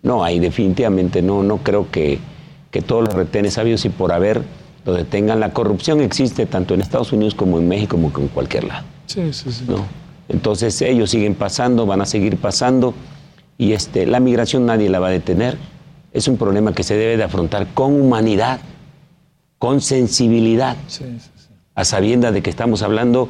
No 0.03 0.23
hay, 0.23 0.39
definitivamente 0.39 1.21
no. 1.21 1.43
No 1.43 1.57
creo 1.57 1.91
que, 1.91 2.19
todos 2.87 3.03
los 3.03 3.13
retenes 3.13 3.55
sabios 3.55 3.83
y 3.83 3.89
por 3.89 4.13
haber 4.13 4.41
lo 4.85 4.93
detengan. 4.93 5.39
La 5.39 5.53
corrupción 5.53 6.01
existe 6.01 6.45
tanto 6.45 6.73
en 6.73 6.81
Estados 6.81 7.11
Unidos 7.11 7.35
como 7.35 7.59
en 7.59 7.67
México 7.67 7.97
como 7.97 8.25
en 8.25 8.27
cualquier 8.29 8.65
lado. 8.65 8.85
Sí, 9.05 9.33
sí, 9.33 9.51
sí. 9.51 9.65
Entonces 10.29 10.81
ellos 10.81 11.09
siguen 11.09 11.35
pasando, 11.35 11.85
van 11.85 12.01
a 12.01 12.05
seguir 12.05 12.37
pasando 12.37 12.93
y 13.57 13.73
este, 13.73 14.05
la 14.05 14.19
migración 14.19 14.65
nadie 14.65 14.89
la 14.89 14.99
va 14.99 15.07
a 15.07 15.11
detener. 15.11 15.57
Es 16.13 16.27
un 16.27 16.37
problema 16.37 16.73
que 16.73 16.83
se 16.83 16.95
debe 16.95 17.17
de 17.17 17.23
afrontar 17.23 17.67
con 17.73 17.99
humanidad, 17.99 18.59
con 19.59 19.81
sensibilidad. 19.81 20.77
Sí, 20.87 21.05
sí 21.19 21.41
a 21.75 21.85
sabienda 21.85 22.31
de 22.31 22.41
que 22.41 22.49
estamos 22.49 22.81
hablando, 22.81 23.29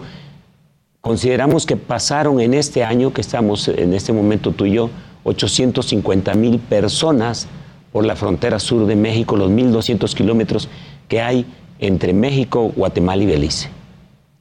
consideramos 1.00 1.66
que 1.66 1.78
pasaron 1.78 2.40
en 2.40 2.54
este 2.54 2.84
año, 2.84 3.14
que 3.14 3.22
estamos 3.22 3.68
en 3.68 3.94
este 3.94 4.14
momento 4.14 4.52
tú 4.52 4.66
y 4.66 4.74
yo, 4.74 4.90
850 5.24 6.34
mil 6.34 6.60
personas 6.60 7.48
por 7.91 8.06
la 8.06 8.15
frontera 8.15 8.60
sur 8.60 8.86
de 8.86 8.95
México, 8.95 9.36
los 9.36 9.51
1.200 9.51 10.13
kilómetros 10.13 10.69
que 11.08 11.21
hay 11.21 11.45
entre 11.80 12.13
México, 12.13 12.71
Guatemala 12.75 13.23
y 13.23 13.25
Belice, 13.25 13.69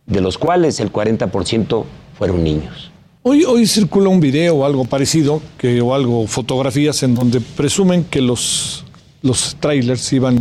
de 0.06 0.20
los 0.20 0.38
cuales 0.38 0.80
el 0.80 0.92
40% 0.92 1.84
fueron 2.16 2.44
niños. 2.44 2.90
Hoy, 3.22 3.44
hoy 3.44 3.66
circula 3.66 4.08
un 4.08 4.20
video 4.20 4.56
o 4.56 4.64
algo 4.64 4.84
parecido, 4.84 5.42
que, 5.58 5.80
o 5.80 5.94
algo, 5.94 6.26
fotografías 6.26 7.02
en 7.02 7.14
donde 7.14 7.40
presumen 7.40 8.04
que 8.04 8.22
los, 8.22 8.84
los 9.22 9.56
trailers 9.60 10.12
iban 10.12 10.38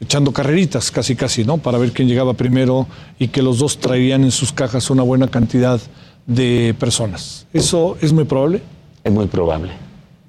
echando 0.00 0.32
carreritas 0.32 0.90
casi 0.90 1.16
casi, 1.16 1.44
¿no? 1.44 1.58
Para 1.58 1.78
ver 1.78 1.92
quién 1.92 2.08
llegaba 2.08 2.34
primero 2.34 2.86
y 3.18 3.28
que 3.28 3.42
los 3.42 3.58
dos 3.58 3.78
traerían 3.78 4.24
en 4.24 4.30
sus 4.30 4.52
cajas 4.52 4.90
una 4.90 5.02
buena 5.02 5.28
cantidad 5.28 5.80
de 6.26 6.74
personas. 6.78 7.46
¿Eso 7.52 7.96
es 8.00 8.12
muy 8.12 8.24
probable? 8.24 8.62
Es 9.02 9.12
muy 9.12 9.26
probable, 9.26 9.72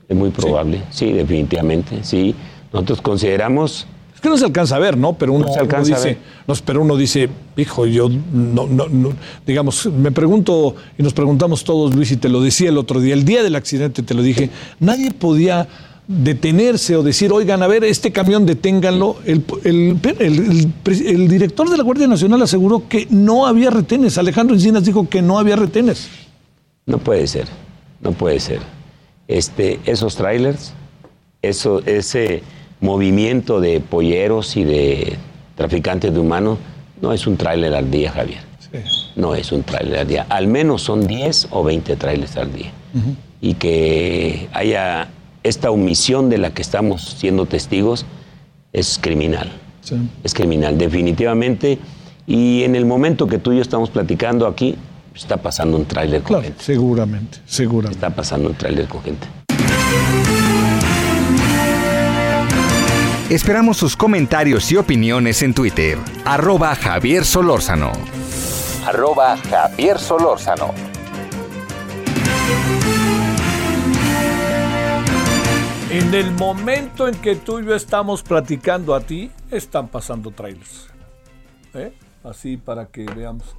es 0.07 0.15
muy 0.15 0.29
probable, 0.29 0.81
sí, 0.91 1.11
definitivamente, 1.11 2.03
sí. 2.03 2.35
Nosotros 2.73 3.01
consideramos 3.01 3.87
es 4.13 4.21
que 4.21 4.29
no 4.29 4.37
se 4.37 4.45
alcanza 4.45 4.77
a 4.77 4.79
ver, 4.79 4.97
¿no? 4.97 5.13
Pero 5.13 5.33
uno, 5.33 5.45
No 5.47 5.53
se 5.53 5.59
alcanza 5.59 5.89
uno 5.89 5.95
a 5.95 5.99
dice, 5.99 6.09
ver. 6.09 6.17
nos- 6.47 6.61
pero 6.61 6.81
uno 6.81 6.95
dice, 6.95 7.29
hijo, 7.57 7.85
yo 7.85 8.09
no, 8.09 8.65
no, 8.67 8.87
no", 8.87 9.09
digamos, 9.45 9.85
me 9.87 10.11
pregunto 10.11 10.75
y 10.97 11.03
nos 11.03 11.13
preguntamos 11.13 11.63
todos, 11.63 11.93
Luis, 11.95 12.11
y 12.11 12.17
te 12.17 12.29
lo 12.29 12.41
decía 12.41 12.69
el 12.69 12.77
otro 12.77 12.99
día, 13.01 13.13
el 13.13 13.25
día 13.25 13.43
del 13.43 13.55
accidente 13.55 14.03
te 14.03 14.13
lo 14.13 14.21
dije, 14.23 14.49
nadie 14.79 15.11
podía 15.11 15.67
detenerse 16.07 16.95
o 16.95 17.03
decir, 17.03 17.31
oigan, 17.33 17.61
a 17.63 17.67
ver, 17.67 17.83
este 17.83 18.11
camión 18.11 18.45
deténganlo. 18.45 19.17
El, 19.25 19.43
el- 19.63 19.97
el- 20.19 20.39
el 20.59 20.67
pre- 20.83 21.09
el 21.11 21.27
director 21.27 21.69
de 21.69 21.77
la 21.77 21.83
Guardia 21.83 22.07
Nacional 22.07 22.41
aseguró 22.43 22.87
que 22.87 23.07
no 23.09 23.45
había 23.47 23.69
retenes. 23.71 24.17
Alejandro 24.17 24.55
Encinas 24.55 24.85
dijo 24.85 25.09
que 25.09 25.21
no 25.21 25.39
había 25.39 25.55
retenes. 25.55 26.07
No 26.85 26.99
puede 26.99 27.25
ser, 27.27 27.47
no 28.01 28.11
puede 28.11 28.39
ser. 28.39 28.59
Este, 29.27 29.79
esos 29.85 30.15
trailers, 30.15 30.73
eso, 31.41 31.81
ese 31.85 32.43
movimiento 32.79 33.59
de 33.59 33.79
polleros 33.79 34.55
y 34.57 34.63
de 34.63 35.17
traficantes 35.55 36.13
de 36.13 36.19
humanos, 36.19 36.59
no 37.01 37.13
es 37.13 37.25
un 37.27 37.37
tráiler 37.37 37.73
al 37.73 37.89
día, 37.89 38.11
Javier. 38.11 38.43
No 39.15 39.35
es 39.35 39.51
un 39.51 39.63
tráiler 39.63 39.99
al 39.99 40.07
día. 40.07 40.25
Al 40.29 40.47
menos 40.47 40.81
son 40.81 41.07
10 41.07 41.47
o 41.51 41.63
20 41.63 41.95
trailers 41.95 42.35
al 42.37 42.51
día. 42.53 42.71
Y 43.41 43.53
que 43.55 44.49
haya 44.53 45.09
esta 45.43 45.71
omisión 45.71 46.29
de 46.29 46.37
la 46.37 46.51
que 46.51 46.61
estamos 46.61 47.15
siendo 47.17 47.45
testigos 47.45 48.05
es 48.73 48.99
criminal. 48.99 49.51
Sí. 49.81 49.95
Es 50.23 50.33
criminal, 50.33 50.77
definitivamente. 50.77 51.79
Y 52.27 52.63
en 52.63 52.75
el 52.75 52.85
momento 52.85 53.27
que 53.27 53.37
tú 53.37 53.53
y 53.53 53.57
yo 53.57 53.61
estamos 53.61 53.89
platicando 53.89 54.47
aquí, 54.47 54.75
está 55.15 55.37
pasando 55.37 55.77
un 55.77 55.85
tráiler 55.85 56.21
con 56.21 56.27
Claro, 56.27 56.43
gente. 56.43 56.63
seguramente, 56.63 57.37
seguramente. 57.45 57.95
Está 58.05 58.15
pasando 58.15 58.49
un 58.49 58.55
tráiler 58.55 58.87
con 58.87 59.01
gente. 59.03 59.27
Esperamos 63.29 63.77
sus 63.77 63.95
comentarios 63.97 64.71
y 64.71 64.77
opiniones 64.77 65.41
en 65.41 65.53
Twitter. 65.53 65.97
Arroba 66.25 66.75
Javier 66.75 67.25
Solórzano. 67.25 67.91
Arroba 68.85 69.35
Javier 69.49 69.97
Solórzano. 69.97 70.73
En 75.89 76.13
el 76.13 76.31
momento 76.33 77.07
en 77.07 77.15
que 77.15 77.35
tú 77.35 77.59
y 77.59 77.65
yo 77.65 77.73
estamos 77.75 78.21
platicando 78.21 78.93
a 78.95 78.99
ti, 79.01 79.31
están 79.49 79.87
pasando 79.87 80.29
trailers. 80.31 80.87
¿Eh? 81.73 81.93
Así 82.23 82.57
para 82.57 82.87
que 82.87 83.05
veamos. 83.05 83.55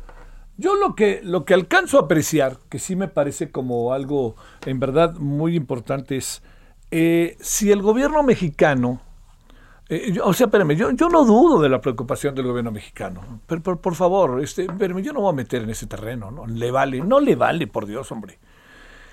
Yo 0.59 0.75
lo 0.75 0.95
que, 0.95 1.21
lo 1.23 1.45
que 1.45 1.55
alcanzo 1.55 1.99
a 1.99 2.03
apreciar, 2.03 2.59
que 2.71 2.79
sí 2.79 2.97
me 2.97 3.09
parece 3.09 3.51
como 3.51 3.93
algo 3.93 4.37
en 4.65 4.81
verdad 4.81 5.15
muy 5.15 5.55
importante, 5.55 6.17
es 6.17 6.43
eh, 6.91 7.37
si 7.41 7.71
el 7.71 7.83
gobierno 7.83 8.23
mexicano, 8.23 9.01
eh, 9.89 10.13
yo- 10.13 10.25
o 10.25 10.33
sea, 10.33 10.47
espérame, 10.47 10.75
yo, 10.77 10.91
yo 10.93 11.09
no 11.11 11.25
dudo 11.25 11.61
de 11.61 11.69
la 11.69 11.81
preocupación 11.81 12.35
del 12.35 12.47
gobierno 12.47 12.71
mexicano, 12.73 13.41
pero, 13.47 13.63
por- 13.63 13.81
por 13.81 13.95
favor, 13.95 14.41
este, 14.43 14.63
espérame, 14.63 15.03
yo 15.03 15.13
no 15.13 15.21
voy 15.21 15.31
a 15.33 15.37
meter 15.37 15.63
en 15.63 15.71
ese 15.71 15.87
terreno, 15.87 16.31
¿no? 16.31 16.47
Le 16.47 16.71
vale, 16.71 17.01
no 17.03 17.21
le 17.21 17.37
vale, 17.37 17.67
por 17.67 17.85
Dios, 17.87 18.11
hombre. 18.11 18.39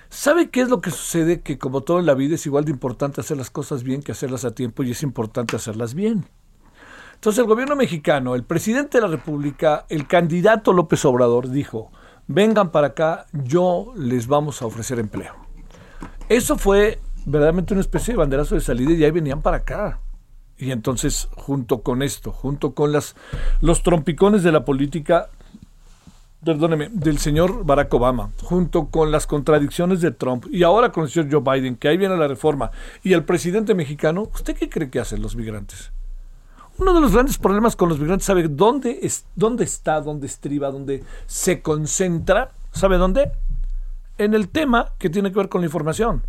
¿Sabe 0.10 0.49
qué 0.49 0.62
es 0.62 0.69
lo 0.69 0.79
que 0.79 0.91
sucede? 0.91 1.41
Que 1.41 1.58
como 1.58 1.82
todo 1.82 1.99
en 1.99 2.06
la 2.06 2.13
vida 2.13 2.36
es 2.36 2.45
igual 2.45 2.65
de 2.65 2.71
importante 2.71 3.19
hacer 3.19 3.36
las 3.36 3.49
cosas 3.49 3.84
bien 3.84 4.01
que 4.03 4.12
hacerlas 4.12 4.45
a 4.45 4.53
tiempo 4.56 4.84
y 4.84 4.91
es 4.91 5.01
importante 5.03 5.56
hacerlas 5.56 5.93
bien. 5.95 6.25
Entonces 7.23 7.39
el 7.39 7.47
gobierno 7.47 7.77
mexicano, 7.77 8.36
el 8.36 8.43
presidente 8.43 8.97
de 8.97 9.03
la 9.03 9.07
República, 9.07 9.86
el 9.88 10.07
candidato 10.07 10.73
López 10.73 11.05
Obrador 11.05 11.49
dijo, 11.49 11.89
vengan 12.27 12.69
para 12.69 12.88
acá, 12.88 13.27
yo 13.31 13.93
les 13.95 14.27
vamos 14.27 14.62
a 14.62 14.65
ofrecer 14.65 14.99
empleo. 14.99 15.33
Eso 16.27 16.57
fue 16.57 16.99
verdaderamente 17.25 17.73
una 17.73 17.79
especie 17.79 18.13
de 18.13 18.17
banderazo 18.17 18.55
de 18.55 18.59
salida 18.59 18.91
y 18.91 19.05
ahí 19.05 19.12
venían 19.12 19.41
para 19.41 19.55
acá. 19.55 20.01
Y 20.57 20.71
entonces, 20.71 21.29
junto 21.31 21.81
con 21.81 22.01
esto, 22.01 22.33
junto 22.33 22.73
con 22.73 22.91
las, 22.91 23.15
los 23.62 23.83
trompicones 23.83 24.43
de 24.43 24.51
la 24.51 24.65
política, 24.65 25.29
perdóneme, 26.43 26.89
del 26.91 27.19
señor 27.19 27.63
Barack 27.63 27.93
Obama, 27.93 28.31
junto 28.41 28.89
con 28.89 29.13
las 29.13 29.27
contradicciones 29.27 30.01
de 30.01 30.12
Trump 30.12 30.47
y 30.51 30.63
ahora 30.63 30.91
con 30.91 31.05
el 31.05 31.09
señor 31.09 31.31
Joe 31.31 31.55
Biden, 31.55 31.77
que 31.77 31.88
ahí 31.88 31.95
viene 31.95 32.17
la 32.17 32.27
reforma, 32.27 32.71
y 33.01 33.13
el 33.13 33.23
presidente 33.23 33.75
mexicano, 33.75 34.23
¿usted 34.33 34.57
qué 34.57 34.67
cree 34.67 34.89
que 34.89 34.99
hacen 34.99 35.21
los 35.21 35.38
migrantes? 35.38 35.93
Uno 36.79 36.93
de 36.93 37.01
los 37.01 37.13
grandes 37.13 37.38
problemas 37.38 37.75
con 37.75 37.89
los 37.89 37.99
migrantes, 37.99 38.25
¿sabe 38.25 38.47
dónde, 38.47 38.99
es, 39.03 39.25
dónde 39.36 39.63
está, 39.63 40.01
dónde 40.01 40.27
estriba, 40.27 40.71
dónde 40.71 41.03
se 41.27 41.62
concentra? 41.62 42.51
¿Sabe 42.71 42.97
dónde? 42.97 43.31
En 44.17 44.33
el 44.33 44.49
tema 44.49 44.93
que 44.97 45.09
tiene 45.09 45.31
que 45.31 45.38
ver 45.38 45.49
con 45.49 45.62
la 45.62 45.67
información. 45.67 46.23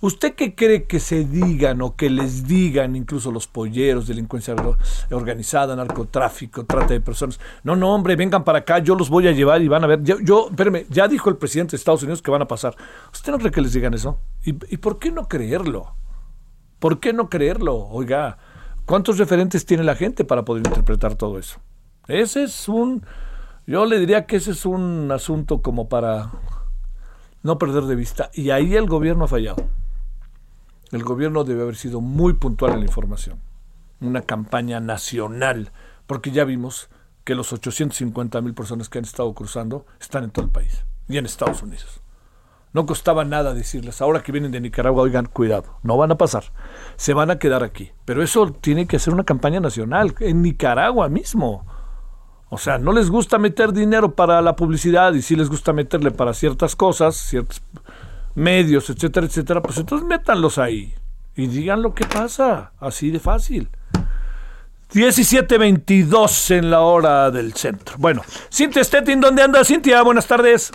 ¿Usted 0.00 0.34
qué 0.34 0.54
cree 0.54 0.84
que 0.84 1.00
se 1.00 1.24
digan 1.24 1.82
o 1.82 1.96
que 1.96 2.08
les 2.08 2.46
digan 2.46 2.94
incluso 2.94 3.32
los 3.32 3.48
polleros, 3.48 4.06
delincuencia 4.06 4.54
or- 4.54 4.78
organizada, 5.10 5.74
narcotráfico, 5.74 6.64
trata 6.64 6.94
de 6.94 7.00
personas? 7.00 7.40
No, 7.64 7.74
no, 7.74 7.92
hombre, 7.92 8.14
vengan 8.14 8.44
para 8.44 8.60
acá, 8.60 8.78
yo 8.78 8.94
los 8.94 9.10
voy 9.10 9.26
a 9.26 9.32
llevar 9.32 9.60
y 9.60 9.66
van 9.66 9.82
a 9.82 9.88
ver. 9.88 10.04
Yo, 10.04 10.20
yo 10.20 10.50
espérame, 10.50 10.86
ya 10.88 11.08
dijo 11.08 11.28
el 11.30 11.36
presidente 11.36 11.72
de 11.72 11.78
Estados 11.78 12.04
Unidos 12.04 12.22
que 12.22 12.30
van 12.30 12.42
a 12.42 12.46
pasar. 12.46 12.76
¿Usted 13.12 13.32
no 13.32 13.38
cree 13.38 13.50
que 13.50 13.60
les 13.60 13.72
digan 13.72 13.92
eso? 13.92 14.20
¿Y, 14.44 14.50
y 14.72 14.76
por 14.76 15.00
qué 15.00 15.10
no 15.10 15.26
creerlo? 15.26 15.92
¿Por 16.78 17.00
qué 17.00 17.12
no 17.12 17.28
creerlo? 17.28 17.74
Oiga, 17.88 18.38
¿cuántos 18.88 19.18
referentes 19.18 19.66
tiene 19.66 19.84
la 19.84 19.94
gente 19.94 20.24
para 20.24 20.44
poder 20.44 20.66
interpretar 20.66 21.14
todo 21.14 21.38
eso? 21.38 21.60
Ese 22.08 22.44
es 22.44 22.68
un, 22.68 23.04
yo 23.66 23.84
le 23.84 24.00
diría 24.00 24.24
que 24.24 24.36
ese 24.36 24.52
es 24.52 24.64
un 24.64 25.12
asunto 25.12 25.60
como 25.60 25.90
para 25.90 26.32
no 27.42 27.58
perder 27.58 27.84
de 27.84 27.94
vista. 27.94 28.30
Y 28.32 28.50
ahí 28.50 28.74
el 28.74 28.86
gobierno 28.86 29.26
ha 29.26 29.28
fallado. 29.28 29.62
El 30.90 31.04
gobierno 31.04 31.44
debe 31.44 31.62
haber 31.62 31.76
sido 31.76 32.00
muy 32.00 32.32
puntual 32.32 32.72
en 32.72 32.80
la 32.80 32.86
información. 32.86 33.40
Una 34.00 34.22
campaña 34.22 34.80
nacional, 34.80 35.70
porque 36.06 36.30
ya 36.30 36.44
vimos 36.44 36.88
que 37.24 37.34
los 37.34 37.52
850 37.52 38.40
mil 38.40 38.54
personas 38.54 38.88
que 38.88 38.98
han 38.98 39.04
estado 39.04 39.34
cruzando 39.34 39.84
están 40.00 40.24
en 40.24 40.30
todo 40.30 40.46
el 40.46 40.50
país 40.50 40.86
y 41.08 41.18
en 41.18 41.26
Estados 41.26 41.62
Unidos. 41.62 42.00
No 42.72 42.86
costaba 42.86 43.24
nada 43.24 43.54
decirles, 43.54 44.00
ahora 44.02 44.22
que 44.22 44.32
vienen 44.32 44.52
de 44.52 44.60
Nicaragua, 44.60 45.02
oigan, 45.02 45.26
cuidado, 45.26 45.78
no 45.82 45.96
van 45.96 46.12
a 46.12 46.18
pasar, 46.18 46.44
se 46.96 47.14
van 47.14 47.30
a 47.30 47.38
quedar 47.38 47.64
aquí. 47.64 47.92
Pero 48.04 48.22
eso 48.22 48.52
tiene 48.52 48.86
que 48.86 48.98
ser 48.98 49.14
una 49.14 49.24
campaña 49.24 49.60
nacional, 49.60 50.14
en 50.20 50.42
Nicaragua 50.42 51.08
mismo. 51.08 51.66
O 52.50 52.58
sea, 52.58 52.78
no 52.78 52.92
les 52.92 53.10
gusta 53.10 53.38
meter 53.38 53.72
dinero 53.72 54.14
para 54.14 54.40
la 54.42 54.56
publicidad 54.56 55.12
y 55.14 55.22
sí 55.22 55.36
les 55.36 55.48
gusta 55.48 55.72
meterle 55.72 56.10
para 56.10 56.34
ciertas 56.34 56.76
cosas, 56.76 57.16
ciertos 57.16 57.62
medios, 58.34 58.88
etcétera, 58.88 59.26
etcétera, 59.26 59.62
pues 59.62 59.78
entonces 59.78 60.06
métanlos 60.06 60.58
ahí 60.58 60.94
y 61.36 61.46
digan 61.46 61.82
lo 61.82 61.94
que 61.94 62.04
pasa, 62.04 62.72
así 62.80 63.10
de 63.10 63.20
fácil. 63.20 63.68
17.22 64.92 66.56
en 66.56 66.70
la 66.70 66.80
hora 66.80 67.30
del 67.30 67.52
centro. 67.52 67.96
Bueno, 67.98 68.22
Cintia 68.50 68.82
Stettin, 68.82 69.20
¿dónde 69.20 69.42
anda 69.42 69.62
Cintia? 69.64 70.02
Buenas 70.02 70.26
tardes. 70.26 70.72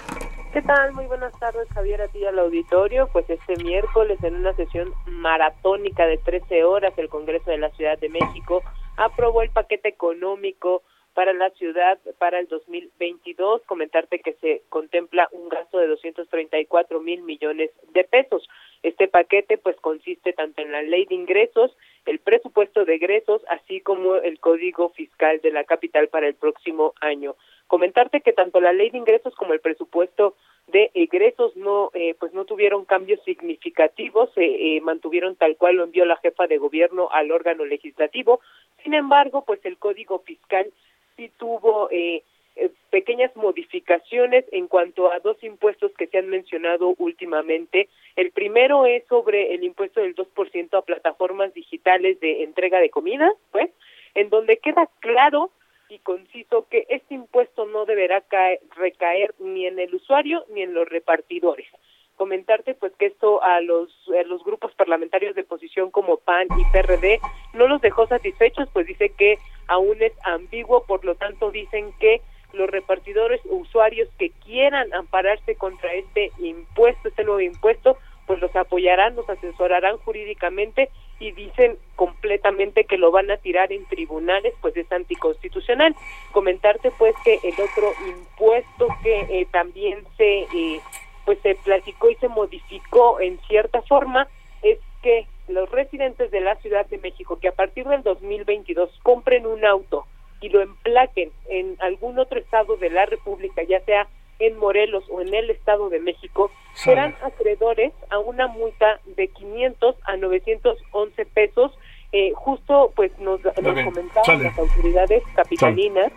¿Qué 0.53 0.61
tal? 0.61 0.93
Muy 0.93 1.07
buenas 1.07 1.33
tardes, 1.39 1.67
Javier, 1.69 1.99
a 2.03 2.07
ti 2.09 2.23
al 2.23 2.37
auditorio. 2.37 3.09
Pues 3.11 3.27
este 3.27 3.55
miércoles, 3.63 4.23
en 4.23 4.35
una 4.35 4.53
sesión 4.53 4.93
maratónica 5.07 6.05
de 6.05 6.19
13 6.19 6.63
horas, 6.63 6.93
el 6.97 7.09
Congreso 7.09 7.49
de 7.49 7.57
la 7.57 7.71
Ciudad 7.71 7.97
de 7.97 8.09
México 8.09 8.61
aprobó 8.95 9.41
el 9.41 9.49
paquete 9.49 9.89
económico 9.89 10.83
para 11.15 11.33
la 11.33 11.49
ciudad 11.51 11.97
para 12.19 12.37
el 12.37 12.47
2022. 12.49 13.63
Comentarte 13.65 14.19
que 14.19 14.33
se 14.33 14.61
contempla 14.69 15.27
un 15.31 15.49
gasto 15.49 15.79
de 15.79 15.87
234 15.87 16.99
mil 16.99 17.23
millones 17.23 17.71
de 17.91 18.03
pesos. 18.03 18.47
Este 18.83 19.07
paquete 19.07 19.57
pues 19.57 19.77
consiste 19.77 20.33
tanto 20.33 20.61
en 20.61 20.71
la 20.71 20.81
ley 20.81 21.05
de 21.05 21.15
ingresos, 21.15 21.75
el 22.05 22.19
presupuesto 22.19 22.83
de 22.83 22.95
egresos, 22.95 23.41
así 23.49 23.79
como 23.79 24.15
el 24.15 24.39
código 24.39 24.89
fiscal 24.89 25.39
de 25.41 25.51
la 25.51 25.63
capital 25.63 26.09
para 26.09 26.27
el 26.27 26.35
próximo 26.35 26.93
año. 26.99 27.35
Comentarte 27.67 28.19
que 28.19 28.33
tanto 28.33 28.59
la 28.59 28.73
ley 28.73 28.89
de 28.89 28.97
ingresos 28.97 29.33
como 29.35 29.53
el 29.53 29.61
presupuesto 29.61 30.35
de 30.67 30.91
egresos 30.93 31.55
no 31.55 31.91
eh, 31.93 32.13
pues 32.19 32.33
no 32.33 32.45
tuvieron 32.45 32.85
cambios 32.85 33.21
significativos, 33.23 34.29
se 34.33 34.43
eh, 34.43 34.81
mantuvieron 34.81 35.35
tal 35.35 35.55
cual 35.55 35.77
lo 35.77 35.83
envió 35.85 36.05
la 36.05 36.17
jefa 36.17 36.47
de 36.47 36.57
gobierno 36.57 37.09
al 37.11 37.31
órgano 37.31 37.65
legislativo. 37.65 38.41
Sin 38.83 38.93
embargo, 38.93 39.43
pues 39.45 39.63
el 39.65 39.77
código 39.77 40.19
fiscal 40.19 40.71
sí 41.15 41.31
tuvo 41.37 41.89
eh, 41.89 42.23
eh, 42.55 42.69
pequeñas 42.91 43.35
modificaciones 43.35 44.45
en 44.51 44.67
cuanto 44.67 45.11
a 45.11 45.19
dos 45.19 45.43
impuestos 45.43 45.91
que 45.97 46.07
se 46.07 46.19
han 46.19 46.29
mencionado 46.29 46.93
últimamente. 46.99 47.89
El 48.15 48.31
primero 48.31 48.85
es 48.85 49.03
sobre 49.07 49.55
el 49.55 49.63
impuesto 49.63 50.01
del 50.01 50.15
2% 50.15 50.77
a 50.77 50.81
plataformas 50.83 51.53
digitales 51.53 52.19
de 52.19 52.43
entrega 52.43 52.79
de 52.79 52.91
comida, 52.91 53.31
pues, 53.51 53.71
en 54.13 54.29
donde 54.29 54.57
queda 54.57 54.87
claro 54.99 55.49
y 55.89 55.97
conciso 55.99 56.67
que 56.69 56.85
este 56.89 57.15
impuesto 57.15 57.65
no 57.65 57.85
deberá 57.85 58.21
caer, 58.21 58.59
recaer 58.75 59.33
ni 59.39 59.65
en 59.65 59.79
el 59.79 59.95
usuario 59.95 60.45
ni 60.49 60.61
en 60.61 60.73
los 60.73 60.87
repartidores. 60.87 61.67
Comentarte 62.15 62.75
pues 62.75 62.93
que 62.93 63.07
esto 63.07 63.41
a 63.41 63.61
los, 63.61 63.91
a 64.09 64.23
los 64.27 64.43
grupos 64.43 64.73
parlamentarios 64.75 65.33
de 65.33 65.41
oposición 65.41 65.89
como 65.89 66.17
PAN 66.17 66.47
y 66.59 66.65
PRD 66.71 67.19
no 67.55 67.67
los 67.67 67.81
dejó 67.81 68.05
satisfechos, 68.05 68.69
pues 68.71 68.85
dice 68.85 69.09
que 69.17 69.39
aún 69.67 70.01
es 70.01 70.13
ambiguo, 70.23 70.85
por 70.85 71.03
lo 71.03 71.15
tanto 71.15 71.49
dicen 71.49 71.91
que 71.99 72.21
los 72.63 72.69
repartidores 72.69 73.41
usuarios 73.43 74.07
que 74.17 74.29
quieran 74.45 74.93
ampararse 74.93 75.55
contra 75.55 75.93
este 75.93 76.31
impuesto, 76.39 77.09
este 77.09 77.25
nuevo 77.25 77.41
impuesto, 77.41 77.97
pues 78.25 78.39
los 78.39 78.55
apoyarán, 78.55 79.17
los 79.17 79.29
asesorarán 79.29 79.97
jurídicamente 79.97 80.89
y 81.19 81.31
dicen 81.31 81.77
completamente 81.97 82.85
que 82.85 82.97
lo 82.97 83.11
van 83.11 83.29
a 83.31 83.37
tirar 83.37 83.73
en 83.73 83.85
tribunales, 83.85 84.53
pues 84.61 84.77
es 84.77 84.89
anticonstitucional. 84.93 85.93
Comentarte 86.31 86.91
pues 86.97 87.13
que 87.25 87.37
el 87.43 87.53
otro 87.53 87.91
impuesto 88.07 88.87
que 89.03 89.19
eh, 89.29 89.47
también 89.51 90.05
se 90.15 90.43
eh, 90.43 90.79
pues 91.25 91.37
se 91.43 91.55
platicó 91.55 92.09
y 92.11 92.15
se 92.15 92.29
modificó 92.29 93.19
en 93.19 93.39
cierta 93.47 93.81
forma 93.81 94.29
es 94.61 94.79
que 95.01 95.27
los 95.49 95.69
residentes 95.69 96.31
de 96.31 96.39
la 96.39 96.55
Ciudad 96.55 96.85
de 96.85 96.97
México 96.97 97.39
que 97.39 97.49
a 97.49 97.53
partir 97.53 97.85
del 97.87 98.03
2022 98.03 98.89
compren 99.03 99.45
un 99.45 99.65
auto 99.65 100.05
y 100.43 100.49
lo 100.49 100.61
emplaquen 100.61 101.31
en 101.47 101.77
algún 101.79 102.19
otro 102.19 102.37
estado 102.37 102.75
de 102.75 102.89
la 102.89 103.05
República, 103.05 103.63
ya 103.63 103.79
sea 103.85 104.09
en 104.39 104.57
Morelos 104.57 105.05
o 105.09 105.21
en 105.21 105.33
el 105.33 105.49
Estado 105.49 105.89
de 105.89 106.01
México, 106.01 106.51
serán 106.73 107.15
acreedores 107.23 107.93
a 108.09 108.19
una 108.19 108.47
multa 108.47 108.99
de 109.15 109.29
500 109.29 109.95
a 110.03 110.17
911 110.17 111.25
pesos. 111.27 111.71
Eh, 112.11 112.31
justo 112.35 112.91
pues 112.93 113.17
nos, 113.19 113.39
nos 113.43 113.55
comentaban 113.85 114.43
las 114.43 114.59
autoridades 114.59 115.23
capitalinas 115.33 116.11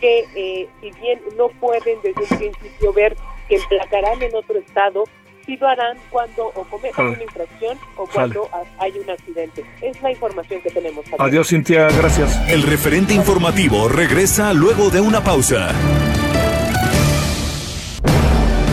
que 0.00 0.24
eh, 0.36 0.68
si 0.80 0.90
bien 0.92 1.20
no 1.36 1.48
pueden 1.48 1.98
desde 2.02 2.22
un 2.22 2.38
principio 2.38 2.92
ver 2.92 3.16
que 3.48 3.56
emplacarán 3.56 4.22
en 4.22 4.34
otro 4.34 4.58
estado, 4.58 5.04
sí 5.46 5.56
lo 5.56 5.68
harán 5.68 5.96
cuando 6.10 6.46
o 6.54 6.64
cometan 6.64 7.06
una 7.06 7.22
infracción 7.22 7.78
o 7.96 8.06
cuando 8.06 8.48
hay 8.78 8.92
un 8.98 9.08
accidente. 9.08 9.64
Es 9.80 10.00
la 10.02 10.10
información 10.10 10.60
que 10.60 10.70
tenemos. 10.70 11.04
Adiós, 11.18 11.48
Cintia, 11.48 11.88
gracias. 11.88 12.36
El 12.48 12.62
referente 12.62 13.14
informativo 13.14 13.88
regresa 13.88 14.52
luego 14.52 14.90
de 14.90 15.00
una 15.00 15.22
pausa. 15.22 15.70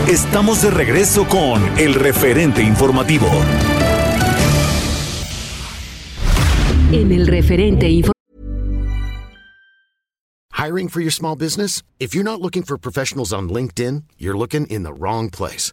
Estamos 0.08 0.60
de 0.60 0.70
regreso 0.70 1.26
con 1.26 1.62
el 1.78 1.94
referente 1.94 2.62
informativo. 2.62 3.26
En 6.92 7.10
el 7.10 7.26
referente 7.26 7.88
informativo. 7.88 8.12
Hiring 10.52 10.88
for 10.88 11.00
your 11.00 11.12
small 11.12 11.36
business? 11.36 11.82
If 11.98 12.14
you're 12.14 12.24
not 12.24 12.40
looking 12.40 12.62
for 12.62 12.78
professionals 12.78 13.32
on 13.32 13.48
LinkedIn, 13.48 14.04
you're 14.18 14.36
looking 14.36 14.66
in 14.66 14.82
the 14.82 14.92
wrong 14.92 15.30
place. 15.30 15.72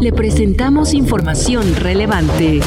Le 0.00 0.12
presentamos 0.12 0.92
información 0.92 1.74
relevante. 1.76 2.60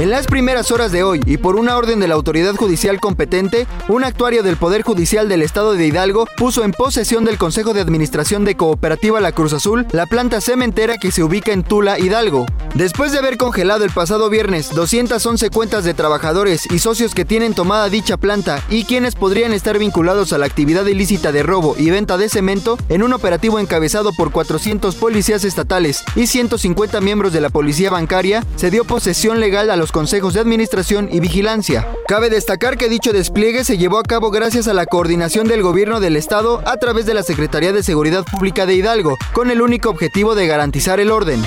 En 0.00 0.08
las 0.08 0.26
primeras 0.26 0.70
horas 0.70 0.92
de 0.92 1.02
hoy, 1.02 1.20
y 1.26 1.36
por 1.36 1.56
una 1.56 1.76
orden 1.76 2.00
de 2.00 2.08
la 2.08 2.14
autoridad 2.14 2.54
judicial 2.54 2.98
competente, 3.00 3.66
un 3.86 4.02
actuario 4.02 4.42
del 4.42 4.56
Poder 4.56 4.80
Judicial 4.80 5.28
del 5.28 5.42
Estado 5.42 5.74
de 5.74 5.86
Hidalgo 5.86 6.24
puso 6.38 6.64
en 6.64 6.72
posesión 6.72 7.26
del 7.26 7.36
Consejo 7.36 7.74
de 7.74 7.82
Administración 7.82 8.46
de 8.46 8.56
Cooperativa 8.56 9.20
La 9.20 9.32
Cruz 9.32 9.52
Azul 9.52 9.86
la 9.92 10.06
planta 10.06 10.40
cementera 10.40 10.96
que 10.96 11.10
se 11.10 11.22
ubica 11.22 11.52
en 11.52 11.64
Tula, 11.64 11.98
Hidalgo. 11.98 12.46
Después 12.72 13.12
de 13.12 13.18
haber 13.18 13.36
congelado 13.36 13.84
el 13.84 13.90
pasado 13.90 14.30
viernes 14.30 14.70
211 14.70 15.50
cuentas 15.50 15.84
de 15.84 15.92
trabajadores 15.92 16.66
y 16.72 16.78
socios 16.78 17.14
que 17.14 17.26
tienen 17.26 17.52
tomada 17.52 17.90
dicha 17.90 18.16
planta 18.16 18.62
y 18.70 18.84
quienes 18.84 19.16
podrían 19.16 19.52
estar 19.52 19.78
vinculados 19.78 20.32
a 20.32 20.38
la 20.38 20.46
actividad 20.46 20.86
ilícita 20.86 21.30
de 21.30 21.42
robo 21.42 21.74
y 21.76 21.90
venta 21.90 22.16
de 22.16 22.30
cemento, 22.30 22.78
en 22.88 23.02
un 23.02 23.12
operativo 23.12 23.58
encabezado 23.58 24.12
por 24.14 24.30
400 24.30 24.94
policías 24.94 25.44
estatales 25.44 26.04
y 26.16 26.26
150 26.26 27.02
miembros 27.02 27.34
de 27.34 27.42
la 27.42 27.50
policía 27.50 27.90
bancaria, 27.90 28.46
se 28.56 28.70
dio 28.70 28.84
posesión 28.84 29.40
legal 29.40 29.68
a 29.68 29.76
los 29.76 29.89
consejos 29.90 30.34
de 30.34 30.40
administración 30.40 31.08
y 31.10 31.20
vigilancia. 31.20 31.86
Cabe 32.06 32.30
destacar 32.30 32.76
que 32.76 32.88
dicho 32.88 33.12
despliegue 33.12 33.64
se 33.64 33.78
llevó 33.78 33.98
a 33.98 34.02
cabo 34.02 34.30
gracias 34.30 34.68
a 34.68 34.74
la 34.74 34.86
coordinación 34.86 35.48
del 35.48 35.62
gobierno 35.62 36.00
del 36.00 36.16
estado 36.16 36.62
a 36.66 36.76
través 36.76 37.06
de 37.06 37.14
la 37.14 37.22
Secretaría 37.22 37.72
de 37.72 37.82
Seguridad 37.82 38.24
Pública 38.24 38.66
de 38.66 38.74
Hidalgo, 38.74 39.16
con 39.32 39.50
el 39.50 39.62
único 39.62 39.90
objetivo 39.90 40.34
de 40.34 40.46
garantizar 40.46 41.00
el 41.00 41.10
orden. 41.10 41.42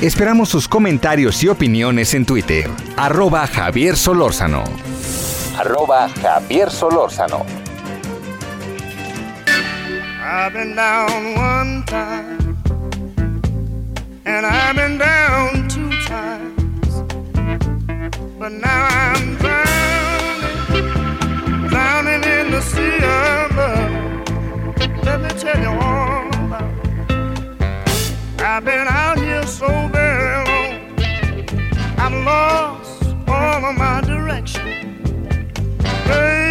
Esperamos 0.00 0.50
sus 0.50 0.68
comentarios 0.68 1.42
y 1.42 1.48
opiniones 1.48 2.14
en 2.14 2.26
Twitter. 2.26 2.70
Arroba 2.96 3.46
Javier 3.46 3.96
Solórzano. 3.96 4.62
Arroba 5.58 6.08
Javier 6.20 6.70
Solórzano. 6.70 7.65
I've 10.38 10.52
been 10.52 10.76
down 10.76 11.34
one 11.34 11.82
time, 11.86 12.58
and 14.26 14.44
I've 14.44 14.76
been 14.76 14.98
down 14.98 15.66
two 15.66 15.90
times, 16.02 17.02
but 18.38 18.52
now 18.52 18.86
I'm 18.86 19.36
drowning, 19.36 20.50
drowning 21.70 22.22
in 22.22 22.50
the 22.50 22.60
sea 22.60 22.96
of 22.96 23.56
love. 23.56 23.92
Let 25.04 25.22
me 25.22 25.30
tell 25.40 25.58
you 25.58 25.70
all 25.70 26.28
about 26.28 26.70
it. 26.84 28.40
I've 28.42 28.62
been 28.62 28.86
out 28.88 29.18
here 29.18 29.46
so 29.46 29.68
very 29.88 30.44
long, 30.46 31.00
I've 31.96 32.12
lost 32.26 33.04
all 33.26 33.64
of 33.64 33.74
my 33.74 34.02
direction, 34.02 35.02
baby. 36.06 36.45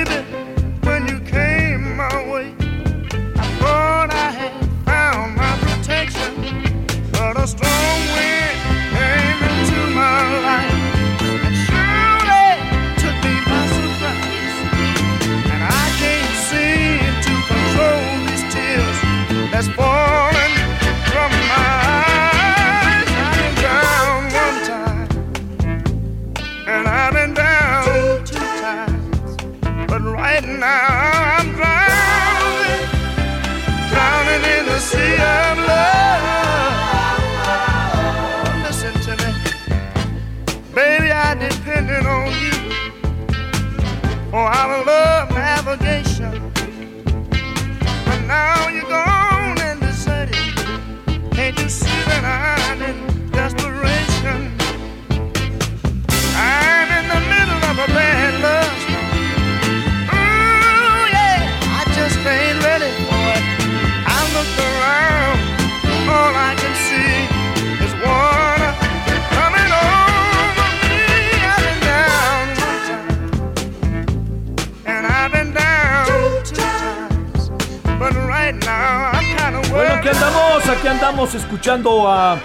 Andamos 81.08 81.36
escuchando 81.36 82.08
a 82.08 82.40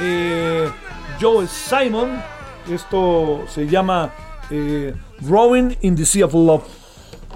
eh, 0.00 0.70
Joe 1.20 1.44
Simon. 1.48 2.22
Esto 2.70 3.44
se 3.48 3.66
llama 3.66 4.12
eh, 4.48 4.94
Rowing 5.22 5.76
in 5.80 5.96
the 5.96 6.06
Sea 6.06 6.26
of 6.26 6.34
Love. 6.34 6.62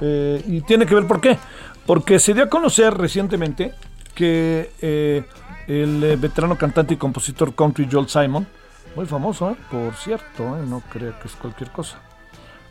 Eh, 0.00 0.40
y 0.46 0.60
tiene 0.60 0.86
que 0.86 0.94
ver 0.94 1.08
por 1.08 1.20
qué. 1.20 1.36
Porque 1.84 2.20
se 2.20 2.34
dio 2.34 2.44
a 2.44 2.48
conocer 2.48 2.94
recientemente 2.94 3.74
que 4.14 4.70
eh, 4.80 5.24
el 5.66 6.04
eh, 6.04 6.14
veterano 6.14 6.56
cantante 6.56 6.94
y 6.94 6.98
compositor 6.98 7.52
country 7.52 7.88
Joel 7.90 8.08
Simon, 8.08 8.46
muy 8.94 9.06
famoso, 9.06 9.56
por 9.72 9.96
cierto, 9.96 10.56
no 10.56 10.84
crea 10.88 11.18
que 11.18 11.26
es 11.26 11.34
cualquier 11.34 11.72
cosa. 11.72 11.98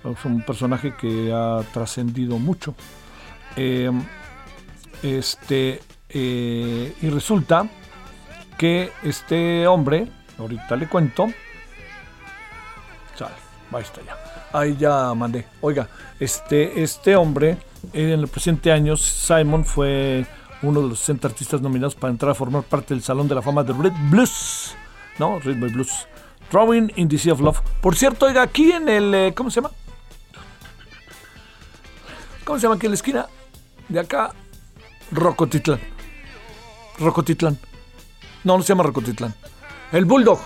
Es 0.05 0.23
un 0.23 0.41
personaje 0.43 0.95
que 0.95 1.33
ha 1.33 1.61
trascendido 1.73 2.39
mucho. 2.39 2.75
Este, 5.03 5.81
y 6.13 7.09
resulta 7.09 7.67
que 8.59 8.91
este 9.03 9.65
hombre, 9.67 10.11
ahorita 10.37 10.75
le 10.75 10.89
cuento, 10.89 11.27
Sale, 13.15 13.33
ahí 13.71 13.81
está 13.81 14.01
ya. 14.01 14.17
Ahí 14.51 14.75
ya 14.75 15.13
mandé. 15.13 15.47
Oiga, 15.61 15.87
este, 16.19 16.83
este 16.83 17.15
hombre, 17.15 17.57
en 17.93 18.19
los 18.19 18.29
presentes 18.29 18.71
años, 18.73 19.01
Simon 19.01 19.63
fue 19.63 20.25
uno 20.61 20.81
de 20.81 20.89
los 20.89 20.99
60 20.99 21.29
artistas 21.29 21.61
nominados 21.61 21.95
para 21.95 22.11
entrar 22.11 22.31
a 22.31 22.35
formar 22.35 22.63
parte 22.63 22.93
del 22.93 23.01
Salón 23.01 23.29
de 23.29 23.35
la 23.35 23.41
Fama 23.41 23.63
de 23.63 23.71
Red 23.71 23.93
Blues. 24.09 24.75
¿No? 25.19 25.39
Rhythm 25.39 25.63
and 25.63 25.73
Blues. 25.73 26.07
Drawing 26.51 26.91
in 26.97 27.07
the 27.07 27.17
Sea 27.17 27.31
of 27.31 27.39
Love. 27.39 27.61
Por 27.81 27.95
cierto, 27.95 28.25
oiga, 28.25 28.41
aquí 28.41 28.73
en 28.73 28.89
el. 28.89 29.13
eh, 29.15 29.33
¿Cómo 29.33 29.49
se 29.49 29.61
llama? 29.61 29.71
¿Cómo 32.43 32.59
se 32.59 32.63
llama 32.63 32.75
aquí 32.75 32.87
en 32.87 32.91
la 32.91 32.95
esquina? 32.95 33.27
De 33.87 33.99
acá. 34.01 34.33
Rocotitlán. 35.11 35.79
Rocotitlán. 36.99 37.57
No, 38.43 38.57
no 38.57 38.63
se 38.63 38.69
llama 38.69 38.83
Rocotitlán. 38.83 39.33
El 39.91 40.05
Bulldog. 40.05 40.39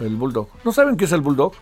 El 0.00 0.16
Bulldog. 0.16 0.48
¿No 0.64 0.72
saben 0.72 0.96
qué 0.96 1.06
es 1.06 1.12
el 1.12 1.20
Bulldog? 1.20 1.52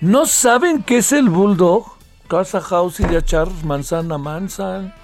¿No 0.00 0.26
saben 0.26 0.82
qué 0.82 0.98
es 0.98 1.12
el 1.12 1.28
Bulldog? 1.28 1.86
Casa 2.28 2.60
House 2.60 3.00
y 3.00 3.04
echar 3.14 3.48
manzana 3.64 4.18
manzana. 4.18 4.94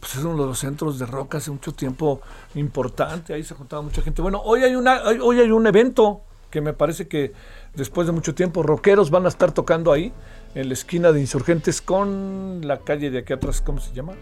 Pues 0.00 0.16
es 0.16 0.24
uno 0.24 0.42
de 0.42 0.48
los 0.48 0.58
centros 0.58 0.98
de 0.98 1.06
rock 1.06 1.36
hace 1.36 1.50
mucho 1.50 1.72
tiempo 1.72 2.20
importante. 2.54 3.34
Ahí 3.34 3.42
se 3.42 3.54
juntaba 3.54 3.82
mucha 3.82 4.02
gente. 4.02 4.22
Bueno, 4.22 4.40
hoy 4.44 4.62
hay, 4.62 4.74
una, 4.74 5.02
hoy 5.02 5.40
hay 5.40 5.50
un 5.50 5.66
evento 5.66 6.22
que 6.50 6.60
me 6.60 6.72
parece 6.72 7.08
que 7.08 7.32
después 7.74 8.06
de 8.06 8.12
mucho 8.12 8.34
tiempo, 8.34 8.62
rockeros 8.62 9.10
van 9.10 9.26
a 9.26 9.28
estar 9.28 9.52
tocando 9.52 9.92
ahí, 9.92 10.12
en 10.54 10.68
la 10.68 10.74
esquina 10.74 11.12
de 11.12 11.20
Insurgentes 11.20 11.82
con 11.82 12.60
la 12.66 12.78
calle 12.78 13.10
de 13.10 13.18
aquí 13.18 13.32
atrás, 13.32 13.60
¿cómo 13.60 13.80
se 13.80 13.92
llama? 13.92 14.14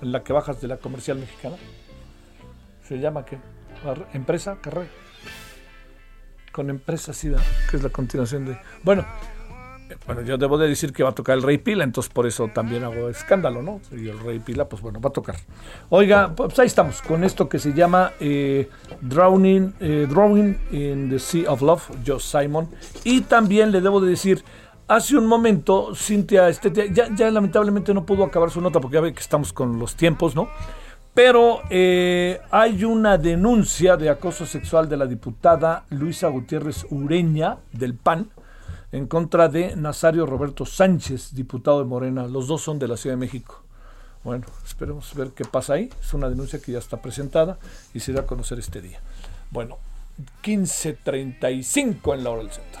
En 0.00 0.12
la 0.12 0.22
que 0.22 0.32
bajas 0.32 0.60
de 0.60 0.68
la 0.68 0.78
comercial 0.78 1.18
mexicana. 1.18 1.56
¿Se 2.88 2.98
llama 2.98 3.24
qué? 3.24 3.38
¿Empresa? 4.12 4.56
¿Carrera? 4.60 4.88
Con 6.52 6.70
empresa, 6.70 7.12
¿verdad? 7.22 7.44
que 7.70 7.76
es 7.76 7.82
la 7.82 7.90
continuación 7.90 8.46
de... 8.46 8.58
Bueno, 8.82 9.04
eh, 9.90 9.96
bueno, 10.06 10.22
yo 10.22 10.38
debo 10.38 10.56
de 10.56 10.68
decir 10.68 10.92
que 10.92 11.02
va 11.02 11.10
a 11.10 11.14
tocar 11.14 11.36
el 11.36 11.42
Rey 11.42 11.58
Pila, 11.58 11.84
entonces 11.84 12.12
por 12.12 12.26
eso 12.26 12.48
también 12.48 12.84
hago 12.84 13.08
escándalo, 13.08 13.62
¿no? 13.62 13.80
Y 13.92 14.08
el 14.08 14.18
Rey 14.18 14.38
Pila, 14.38 14.68
pues 14.68 14.80
bueno, 14.80 15.00
va 15.00 15.10
a 15.10 15.12
tocar. 15.12 15.36
Oiga, 15.90 16.32
pues 16.34 16.58
ahí 16.58 16.66
estamos, 16.66 17.02
con 17.02 17.24
esto 17.24 17.48
que 17.48 17.58
se 17.58 17.72
llama 17.72 18.12
eh, 18.20 18.70
Drowning, 19.00 19.74
eh, 19.80 20.06
Drawing 20.08 20.56
in 20.70 21.10
the 21.10 21.18
Sea 21.18 21.50
of 21.50 21.60
Love, 21.60 21.90
Joe 22.06 22.20
Simon. 22.20 22.68
Y 23.02 23.22
también 23.22 23.72
le 23.72 23.80
debo 23.80 24.00
de 24.00 24.10
decir, 24.10 24.42
hace 24.88 25.16
un 25.16 25.26
momento, 25.26 25.94
Cintia 25.94 26.48
Estetia, 26.48 26.86
ya, 26.86 27.14
ya 27.14 27.30
lamentablemente 27.30 27.92
no 27.92 28.06
pudo 28.06 28.24
acabar 28.24 28.50
su 28.50 28.60
nota 28.60 28.80
porque 28.80 28.94
ya 28.94 29.00
ve 29.00 29.12
que 29.12 29.20
estamos 29.20 29.52
con 29.52 29.78
los 29.78 29.96
tiempos, 29.96 30.34
¿no? 30.34 30.48
Pero 31.14 31.62
eh, 31.70 32.40
hay 32.50 32.84
una 32.84 33.18
denuncia 33.18 33.96
de 33.96 34.10
acoso 34.10 34.46
sexual 34.46 34.88
de 34.88 34.96
la 34.96 35.06
diputada 35.06 35.84
Luisa 35.90 36.26
Gutiérrez 36.28 36.86
Ureña 36.90 37.58
del 37.72 37.94
PAN 37.94 38.30
en 38.90 39.06
contra 39.06 39.48
de 39.48 39.76
Nazario 39.76 40.26
Roberto 40.26 40.66
Sánchez, 40.66 41.34
diputado 41.34 41.78
de 41.78 41.84
Morena. 41.84 42.26
Los 42.26 42.48
dos 42.48 42.62
son 42.62 42.80
de 42.80 42.88
la 42.88 42.96
Ciudad 42.96 43.14
de 43.14 43.20
México. 43.20 43.62
Bueno, 44.24 44.46
esperemos 44.64 45.14
ver 45.14 45.30
qué 45.30 45.44
pasa 45.44 45.74
ahí. 45.74 45.90
Es 46.00 46.14
una 46.14 46.28
denuncia 46.28 46.60
que 46.60 46.72
ya 46.72 46.78
está 46.78 47.00
presentada 47.00 47.58
y 47.92 48.00
se 48.00 48.12
da 48.12 48.22
a 48.22 48.26
conocer 48.26 48.58
este 48.58 48.80
día. 48.80 49.00
Bueno, 49.50 49.78
15.35 50.42 52.14
en 52.14 52.24
la 52.24 52.30
hora 52.30 52.42
del 52.42 52.50
centro. 52.52 52.80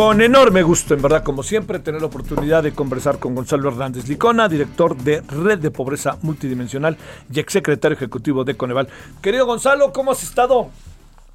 Con 0.00 0.22
enorme 0.22 0.62
gusto, 0.62 0.94
en 0.94 1.02
verdad, 1.02 1.22
como 1.22 1.42
siempre, 1.42 1.78
tener 1.78 2.00
la 2.00 2.06
oportunidad 2.06 2.62
de 2.62 2.72
conversar 2.72 3.18
con 3.18 3.34
Gonzalo 3.34 3.68
Hernández 3.68 4.08
Licona, 4.08 4.48
director 4.48 4.96
de 4.96 5.20
Red 5.20 5.58
de 5.58 5.70
Pobreza 5.70 6.16
Multidimensional 6.22 6.96
y 7.30 7.38
exsecretario 7.38 7.98
ejecutivo 7.98 8.42
de 8.42 8.56
Coneval. 8.56 8.88
Querido 9.20 9.44
Gonzalo, 9.44 9.92
¿cómo 9.92 10.12
has 10.12 10.22
estado? 10.22 10.70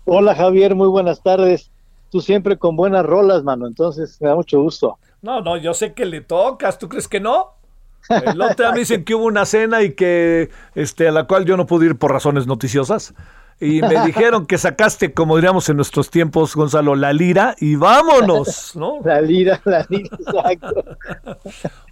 Hola 0.05 0.33
Javier, 0.33 0.73
muy 0.73 0.87
buenas 0.87 1.21
tardes. 1.21 1.69
Tú 2.09 2.21
siempre 2.21 2.57
con 2.57 2.75
buenas 2.75 3.05
rolas, 3.05 3.43
mano, 3.43 3.67
entonces 3.67 4.19
me 4.19 4.29
da 4.29 4.35
mucho 4.35 4.59
gusto. 4.59 4.97
No, 5.21 5.41
no, 5.41 5.57
yo 5.57 5.75
sé 5.75 5.93
que 5.93 6.07
le 6.07 6.21
tocas, 6.21 6.79
¿tú 6.79 6.89
crees 6.89 7.07
que 7.07 7.19
no? 7.19 7.51
El 8.09 8.41
otro 8.41 8.65
día 8.65 8.71
me 8.71 8.79
dicen 8.79 9.05
que 9.05 9.13
hubo 9.13 9.25
una 9.25 9.45
cena 9.45 9.83
y 9.83 9.93
que, 9.93 10.49
este, 10.73 11.07
a 11.07 11.11
la 11.11 11.25
cual 11.25 11.45
yo 11.45 11.55
no 11.55 11.67
pude 11.67 11.85
ir 11.85 11.99
por 11.99 12.11
razones 12.11 12.47
noticiosas. 12.47 13.13
Y 13.59 13.81
me 13.81 14.05
dijeron 14.05 14.45
que 14.45 14.57
sacaste, 14.57 15.13
como 15.13 15.37
diríamos 15.37 15.69
en 15.69 15.77
nuestros 15.77 16.09
tiempos, 16.09 16.55
Gonzalo, 16.55 16.95
la 16.95 17.13
lira 17.13 17.55
y 17.59 17.75
vámonos, 17.75 18.75
¿no? 18.75 18.99
La 19.03 19.21
lira, 19.21 19.61
la 19.63 19.85
lira, 19.89 20.09
exacto. 20.19 20.97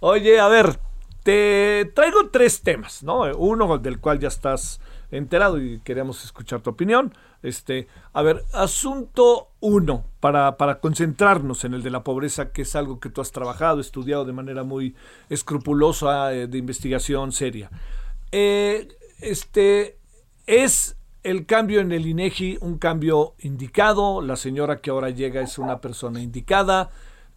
Oye, 0.00 0.38
a 0.38 0.48
ver, 0.48 0.78
te 1.22 1.90
traigo 1.94 2.28
tres 2.30 2.60
temas, 2.60 3.02
¿no? 3.02 3.22
Uno 3.36 3.78
del 3.78 3.98
cual 3.98 4.20
ya 4.20 4.28
estás 4.28 4.78
enterado 5.10 5.60
y 5.62 5.80
queremos 5.80 6.22
escuchar 6.22 6.60
tu 6.60 6.70
opinión. 6.70 7.14
Este, 7.42 7.88
a 8.12 8.22
ver, 8.22 8.44
asunto 8.52 9.48
uno, 9.60 10.04
para, 10.20 10.56
para 10.58 10.80
concentrarnos 10.80 11.64
en 11.64 11.74
el 11.74 11.82
de 11.82 11.90
la 11.90 12.04
pobreza, 12.04 12.52
que 12.52 12.62
es 12.62 12.76
algo 12.76 13.00
que 13.00 13.08
tú 13.08 13.20
has 13.20 13.32
trabajado, 13.32 13.80
estudiado 13.80 14.24
de 14.26 14.32
manera 14.32 14.64
muy 14.64 14.94
escrupulosa, 15.30 16.34
eh, 16.34 16.46
de 16.46 16.58
investigación 16.58 17.32
seria. 17.32 17.70
Eh, 18.32 18.88
este, 19.20 19.98
es 20.46 20.96
el 21.24 21.46
cambio 21.46 21.80
en 21.80 21.90
el 21.92 22.06
INEGI 22.06 22.58
un 22.60 22.78
cambio 22.78 23.34
indicado. 23.40 24.22
La 24.22 24.36
señora 24.36 24.80
que 24.80 24.90
ahora 24.90 25.10
llega 25.10 25.40
es 25.40 25.58
una 25.58 25.80
persona 25.80 26.22
indicada. 26.22 26.90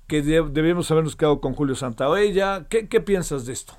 Que 0.08 0.21
de- 0.21 0.47
debemos 0.50 0.89
habernos 0.91 1.15
quedado 1.15 1.41
con 1.41 1.54
Julio 1.54 1.76
Santaella. 1.76 2.65
¿Qué, 2.69 2.88
¿Qué 2.88 3.02
piensas 3.02 3.45
de 3.45 3.54
esto? 3.54 3.73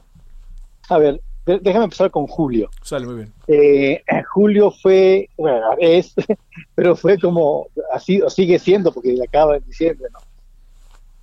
A 0.91 0.99
ver, 0.99 1.21
déjame 1.47 1.85
empezar 1.85 2.11
con 2.11 2.27
Julio. 2.27 2.69
Sale 2.83 3.07
muy 3.07 3.15
bien. 3.17 3.33
Eh, 3.47 4.03
Julio 4.33 4.71
fue, 4.71 5.29
bueno, 5.39 5.61
es, 5.79 6.15
pero 6.75 6.97
fue 6.97 7.19
como, 7.19 7.69
así, 7.93 8.21
sigue 8.29 8.59
siendo, 8.59 8.93
porque 8.93 9.17
acaba 9.23 9.57
en 9.57 9.65
diciembre, 9.65 10.09
¿no? 10.13 10.19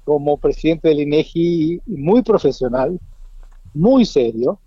Como 0.04 0.38
presidente 0.38 0.89
del 0.89 1.00
INEGI, 1.02 1.82
muy 1.88 2.21
profesional, 2.21 3.00
muy 3.74 4.06
serio, 4.06 4.60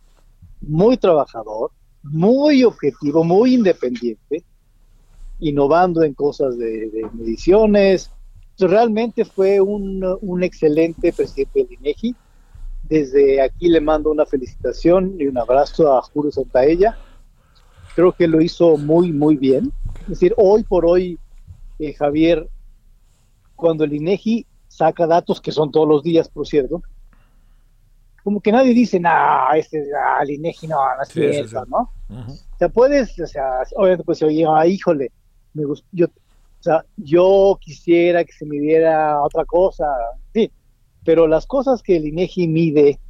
muy 0.60 0.96
trabajador, 0.96 1.70
muy 2.10 2.64
objetivo, 2.64 3.24
muy 3.24 3.54
independiente, 3.54 4.44
innovando 5.40 6.02
en 6.02 6.14
cosas 6.14 6.58
de, 6.58 6.90
de 6.90 7.08
mediciones. 7.12 8.10
Entonces, 8.50 8.76
realmente 8.76 9.24
fue 9.24 9.60
un, 9.60 10.04
un 10.20 10.42
excelente 10.42 11.12
presidente 11.12 11.62
del 11.62 11.72
INEGI. 11.80 12.16
Desde 12.88 13.40
aquí 13.42 13.68
le 13.68 13.80
mando 13.80 14.10
una 14.10 14.26
felicitación 14.26 15.14
y 15.18 15.26
un 15.26 15.38
abrazo 15.38 15.96
a 15.96 16.02
Julio 16.02 16.32
Santaella. 16.32 16.98
Creo 17.94 18.12
que 18.12 18.26
lo 18.26 18.40
hizo 18.40 18.76
muy, 18.76 19.12
muy 19.12 19.36
bien. 19.36 19.72
Es 20.02 20.08
decir, 20.08 20.34
hoy 20.36 20.64
por 20.64 20.86
hoy, 20.86 21.18
eh, 21.78 21.92
Javier, 21.92 22.48
cuando 23.54 23.84
el 23.84 23.92
INEGI 23.92 24.46
saca 24.68 25.06
datos, 25.06 25.40
que 25.40 25.52
son 25.52 25.70
todos 25.70 25.88
los 25.88 26.02
días, 26.02 26.28
por 26.28 26.46
cierto, 26.46 26.82
como 28.28 28.42
que 28.42 28.52
nadie 28.52 28.74
dice, 28.74 29.00
nah, 29.00 29.54
este, 29.54 29.82
ah, 29.98 30.22
el 30.22 30.32
INEGI 30.32 30.68
no, 30.68 30.76
no 30.76 31.02
es 31.02 31.08
Sí, 31.08 31.14
cierto", 31.32 31.64
sí. 31.64 31.70
¿no? 31.70 31.90
O 32.10 32.58
sea, 32.58 32.68
puedes, 32.68 33.18
o 33.18 33.26
sea, 33.26 33.62
obviamente 33.74 34.04
pues 34.04 34.22
oye, 34.22 34.44
ah, 34.46 34.66
híjole, 34.66 35.10
me 35.54 35.62
yo, 35.92 36.04
o 36.04 36.62
sea, 36.62 36.84
yo 36.98 37.56
quisiera 37.58 38.22
que 38.26 38.32
se 38.32 38.44
midiera 38.44 39.22
otra 39.22 39.46
cosa, 39.46 39.86
sí, 40.34 40.52
pero 41.06 41.26
las 41.26 41.46
cosas 41.46 41.82
que 41.82 41.96
el 41.96 42.06
INEGI 42.08 42.48
mide 42.48 43.00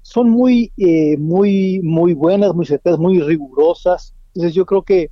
son 0.00 0.30
muy, 0.30 0.72
eh, 0.78 1.18
muy, 1.18 1.82
muy 1.82 2.14
buenas, 2.14 2.54
muy 2.54 2.64
certeras, 2.64 2.98
muy 2.98 3.20
rigurosas. 3.20 4.14
Entonces 4.28 4.54
yo 4.54 4.64
creo 4.64 4.84
que 4.84 5.10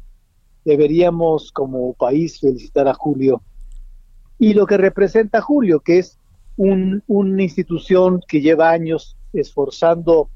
deberíamos 0.65 1.53
como 1.53 1.93
país 1.93 2.41
felicitar 2.41 2.89
a 2.89 2.95
Julio 2.95 3.43
y 4.39 4.55
lo 4.55 4.65
que 4.65 4.79
representa 4.79 5.43
Julio, 5.43 5.81
que 5.81 5.99
es 5.99 6.19
un- 6.57 7.03
una 7.07 7.43
institución 7.43 8.21
que 8.27 8.41
lleva 8.41 8.71
años 8.71 9.17
esforzando 9.33 10.29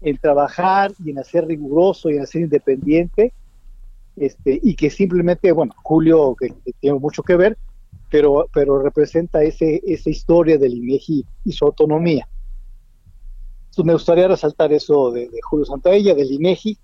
en 0.00 0.16
trabajar 0.18 0.92
y 1.04 1.10
en 1.10 1.18
hacer 1.18 1.46
riguroso 1.46 2.10
y 2.10 2.16
en 2.16 2.22
hacer 2.22 2.42
independiente, 2.42 3.32
este, 4.16 4.60
y 4.62 4.74
que 4.76 4.90
simplemente, 4.90 5.50
bueno, 5.52 5.74
Julio, 5.82 6.34
que, 6.38 6.48
que 6.64 6.72
tiene 6.80 6.98
mucho 6.98 7.22
que 7.22 7.36
ver, 7.36 7.58
pero, 8.10 8.46
pero 8.52 8.80
representa 8.80 9.42
ese, 9.42 9.82
esa 9.86 10.10
historia 10.10 10.58
del 10.58 10.74
INEGI 10.74 11.26
y 11.44 11.52
su 11.52 11.64
autonomía. 11.64 12.28
Entonces, 13.64 13.84
me 13.84 13.92
gustaría 13.92 14.28
resaltar 14.28 14.72
eso 14.72 15.10
de, 15.10 15.28
de 15.28 15.38
Julio 15.42 15.66
Santaella, 15.66 16.14
del 16.14 16.30
INEGI. 16.30 16.78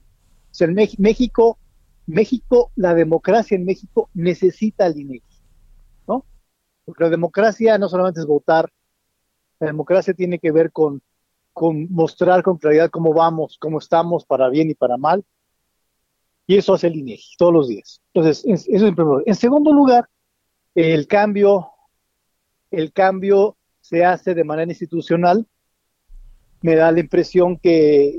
O 0.50 0.54
sea, 0.54 0.66
Mex- 0.66 0.98
México, 0.98 1.58
México, 2.06 2.70
la 2.76 2.92
democracia 2.94 3.54
en 3.54 3.64
México 3.64 4.10
necesita 4.14 4.84
al 4.86 4.98
INEGI. 4.98 5.22
Porque 6.84 7.04
la 7.04 7.10
democracia 7.10 7.78
no 7.78 7.88
solamente 7.88 8.20
es 8.20 8.26
votar, 8.26 8.68
la 9.60 9.68
democracia 9.68 10.14
tiene 10.14 10.38
que 10.38 10.50
ver 10.50 10.72
con, 10.72 11.02
mostrar 11.88 12.42
con 12.42 12.58
claridad 12.58 12.90
cómo 12.90 13.12
vamos, 13.12 13.56
cómo 13.60 13.78
estamos, 13.78 14.24
para 14.24 14.48
bien 14.48 14.70
y 14.70 14.74
para 14.74 14.96
mal. 14.96 15.24
Y 16.46 16.56
eso 16.56 16.74
hace 16.74 16.88
el 16.88 16.96
INEGI 16.96 17.36
todos 17.38 17.52
los 17.52 17.68
días. 17.68 18.00
Entonces, 18.12 18.44
es- 18.44 18.66
eso 18.68 18.76
es 18.76 18.82
en 18.82 18.94
primer 18.94 19.10
lugar. 19.10 19.24
En 19.26 19.34
segundo 19.36 19.72
lugar, 19.72 20.08
el 20.74 21.06
cambio, 21.06 21.70
el 22.70 22.92
cambio 22.92 23.56
se 23.80 24.04
hace 24.04 24.34
de 24.34 24.44
manera 24.44 24.70
institucional. 24.70 25.46
Me 26.62 26.74
da 26.74 26.90
la 26.90 27.00
impresión 27.00 27.58
que, 27.58 28.18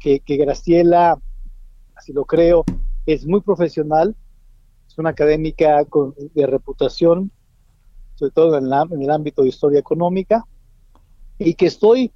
que 0.00 0.36
Graciela, 0.36 1.18
así 1.94 2.12
lo 2.12 2.24
creo, 2.24 2.64
es 3.06 3.26
muy 3.26 3.40
profesional, 3.40 4.14
es 4.92 4.98
una 4.98 5.10
académica 5.10 5.84
con- 5.86 6.14
de 6.18 6.46
reputación, 6.46 7.30
sobre 8.14 8.32
todo 8.32 8.58
en, 8.58 8.68
la- 8.68 8.86
en 8.90 9.02
el 9.02 9.10
ámbito 9.10 9.42
de 9.42 9.48
historia 9.48 9.80
económica, 9.80 10.44
y 11.38 11.54
que 11.54 11.66
estoy, 11.66 12.12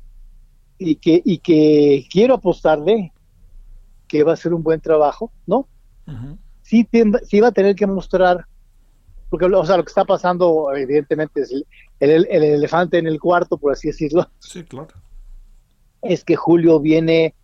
y 0.79 0.97
que, 0.97 1.23
y 1.25 1.39
que 1.39 2.07
quiero 2.11 2.35
apostarle 2.35 3.13
que 4.07 4.23
va 4.23 4.35
a 4.35 4.37
ser 4.37 4.53
un 4.55 4.63
buen 4.63 4.81
trabajo, 4.81 5.33
¿no? 5.47 5.69
Sí, 6.63 6.85
ten- 6.85 7.19
sí 7.25 7.41
va 7.41 7.49
a 7.49 7.53
tener 7.53 7.75
que 7.75 7.87
mostrar, 7.87 8.45
porque 9.31 9.47
o 9.47 9.65
sea, 9.65 9.77
lo 9.79 9.85
que 9.85 9.89
está 9.91 10.05
pasando 10.05 10.71
evidentemente 10.75 11.41
es 11.41 11.51
el, 11.53 11.67
el- 11.99 12.27
el 12.31 12.43
elefante 12.45 12.99
en 12.99 13.07
el 13.07 13.19
cuarto, 13.19 13.57
por 13.57 13.73
así 13.73 13.89
decirlo, 13.89 14.31
Sí, 14.39 14.63
claro. 14.65 14.89
es 16.03 16.25
que 16.25 16.37
Julio 16.37 16.79
viene 16.79 17.35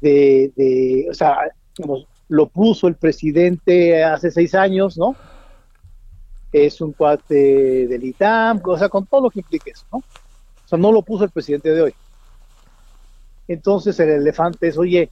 de, 0.00 0.52
de- 0.56 1.06
o 1.10 1.14
sea, 1.14 1.38
digamos, 1.78 2.06
lo 2.28 2.46
puso 2.48 2.88
el 2.88 2.96
presidente 2.96 4.02
hace 4.02 4.30
seis 4.30 4.54
años, 4.54 4.96
¿no? 4.96 5.16
Es 6.52 6.80
un 6.80 6.92
cuate 6.92 7.86
del 7.86 8.04
ITAM, 8.04 8.60
o 8.64 8.78
sea, 8.78 8.88
con 8.88 9.06
todo 9.06 9.22
lo 9.22 9.30
que 9.30 9.40
implica 9.40 9.70
eso, 9.70 9.84
¿no? 9.92 9.98
O 9.98 10.68
sea, 10.68 10.78
no 10.78 10.92
lo 10.92 11.02
puso 11.02 11.24
el 11.24 11.30
presidente 11.30 11.70
de 11.70 11.82
hoy. 11.82 11.94
Entonces 13.48 13.98
el 14.00 14.08
elefante 14.08 14.68
es, 14.68 14.78
oye, 14.78 15.10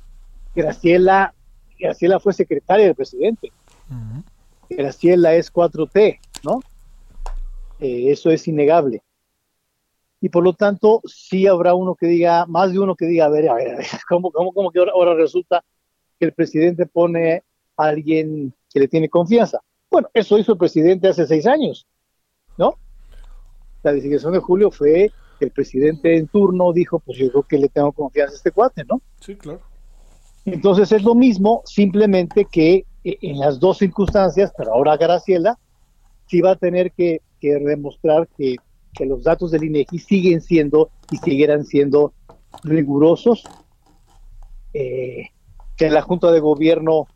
Graciela, 0.54 1.34
Graciela 1.78 2.20
fue 2.20 2.32
secretaria 2.32 2.86
del 2.86 2.94
presidente. 2.94 3.52
Graciela 4.70 5.34
es 5.34 5.52
4T, 5.52 6.18
¿no? 6.44 6.60
Eh, 7.80 8.10
eso 8.10 8.30
es 8.30 8.48
innegable. 8.48 9.02
Y 10.20 10.28
por 10.28 10.44
lo 10.44 10.52
tanto, 10.52 11.02
sí 11.04 11.46
habrá 11.46 11.74
uno 11.74 11.96
que 11.96 12.06
diga, 12.06 12.46
más 12.46 12.72
de 12.72 12.78
uno 12.78 12.94
que 12.94 13.06
diga, 13.06 13.26
a 13.26 13.28
ver, 13.28 13.48
a 13.48 13.54
ver, 13.54 13.72
a 13.72 13.76
ver, 13.76 13.86
¿cómo, 14.08 14.30
cómo, 14.30 14.52
cómo 14.52 14.70
que 14.70 14.78
ahora, 14.78 14.92
ahora 14.94 15.14
resulta 15.14 15.62
que 16.18 16.26
el 16.26 16.32
presidente 16.32 16.86
pone 16.86 17.42
a 17.76 17.84
alguien 17.84 18.54
que 18.72 18.80
le 18.80 18.88
tiene 18.88 19.08
confianza? 19.08 19.60
Bueno, 19.90 20.08
eso 20.14 20.38
hizo 20.38 20.52
el 20.52 20.58
presidente 20.58 21.08
hace 21.08 21.26
seis 21.26 21.46
años, 21.46 21.86
¿no? 22.56 22.76
La 23.82 23.92
designación 23.92 24.32
de 24.32 24.38
Julio 24.38 24.70
fue 24.70 25.10
que 25.38 25.44
el 25.44 25.50
presidente 25.50 26.16
en 26.16 26.28
turno 26.28 26.72
dijo, 26.72 27.00
pues 27.00 27.18
yo 27.18 27.30
creo 27.30 27.42
que 27.42 27.58
le 27.58 27.68
tengo 27.68 27.92
confianza 27.92 28.34
a 28.34 28.36
este 28.36 28.52
cuate, 28.52 28.84
¿no? 28.84 29.02
Sí, 29.20 29.36
claro. 29.36 29.60
Entonces 30.44 30.90
es 30.92 31.02
lo 31.02 31.14
mismo, 31.14 31.62
simplemente 31.64 32.46
que 32.50 32.86
eh, 33.04 33.18
en 33.20 33.38
las 33.38 33.60
dos 33.60 33.78
circunstancias, 33.78 34.52
pero 34.56 34.72
ahora 34.72 34.96
Graciela 34.96 35.58
sí 36.26 36.40
va 36.40 36.52
a 36.52 36.56
tener 36.56 36.92
que, 36.92 37.20
que 37.40 37.54
demostrar 37.58 38.28
que, 38.36 38.56
que 38.92 39.06
los 39.06 39.22
datos 39.22 39.50
del 39.50 39.64
INEGI 39.64 39.98
siguen 39.98 40.40
siendo 40.40 40.90
y 41.10 41.16
seguirán 41.16 41.64
siendo 41.64 42.12
rigurosos, 42.64 43.44
eh, 44.74 45.28
que 45.76 45.90
la 45.90 46.02
Junta 46.02 46.30
de 46.30 46.40
Gobierno 46.40 47.08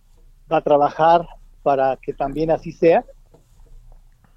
va 0.51 0.59
a 0.59 0.63
trabajar 0.63 1.27
para 1.63 1.97
que 2.01 2.13
también 2.13 2.51
así 2.51 2.73
sea, 2.73 3.05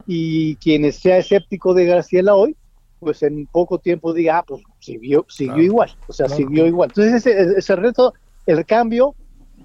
y 0.06 0.56
quien 0.58 0.92
sea 0.92 1.18
escéptico 1.18 1.74
de 1.74 1.86
Graciela 1.86 2.36
hoy, 2.36 2.56
pues 3.00 3.22
en 3.24 3.46
poco 3.48 3.80
tiempo 3.80 4.14
diga, 4.14 4.40
ah, 4.40 4.44
pues 4.46 4.62
siguió, 4.80 5.26
siguió 5.30 5.54
Claro. 5.54 5.64
igual, 5.64 5.92
o 6.08 6.14
sea, 6.14 6.26
Claro, 6.26 6.38
siguió 6.38 6.66
igual. 6.68 6.90
Entonces 6.90 7.26
ese, 7.26 7.58
ese 7.58 7.76
reto, 7.76 8.14
el 8.46 8.66
cambio, 8.66 9.16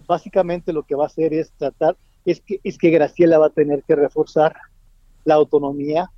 básicamente 0.07 0.73
lo 0.73 0.83
que 0.83 0.95
va 0.95 1.05
a 1.05 1.07
hacer 1.07 1.33
es 1.33 1.51
tratar, 1.57 1.97
es 2.25 2.41
que, 2.41 2.61
es 2.63 2.79
que 2.79 2.91
Graciela 2.91 3.39
va 3.39 3.47
a 3.47 3.51
tener 3.51 3.83
que 3.85 3.97
reforzar 3.97 4.55
la 5.25 5.35
autonomía 5.35 6.11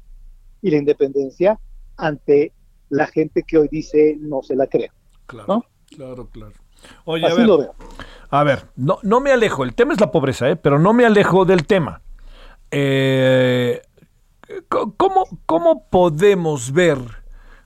y 0.61 0.71
la 0.71 0.79
independencia 0.79 1.59
ante 1.97 2.53
la 2.91 3.07
gente 3.07 3.43
que 3.45 3.59
hoy 3.59 3.69
dice 3.71 4.17
no 4.19 4.43
se 4.43 4.57
la 4.57 4.67
cree. 4.67 4.91
Claro, 5.27 5.47
¿no? 5.49 5.65
claro, 5.97 6.29
claro. 6.31 6.53
Oye, 7.05 7.25
a 7.25 7.29
Así 7.29 7.39
ver, 7.39 7.47
lo 7.47 7.59
veo. 7.59 7.75
A 8.31 8.45
ver, 8.45 8.67
no, 8.77 8.99
no 9.03 9.21
me 9.21 9.33
alejo, 9.33 9.65
el 9.65 9.75
tema 9.75 9.93
es 9.93 10.01
la 10.01 10.11
pobreza, 10.11 10.49
¿eh? 10.49 10.57
pero 10.57 10.79
no 10.79 10.93
me 10.93 11.07
alejo 11.07 11.45
del 11.45 11.67
tema. 11.67 12.03
Eh, 12.71 13.83
¿cómo, 14.69 15.27
¿Cómo 15.47 15.89
podemos 15.89 16.73
ver, 16.73 16.99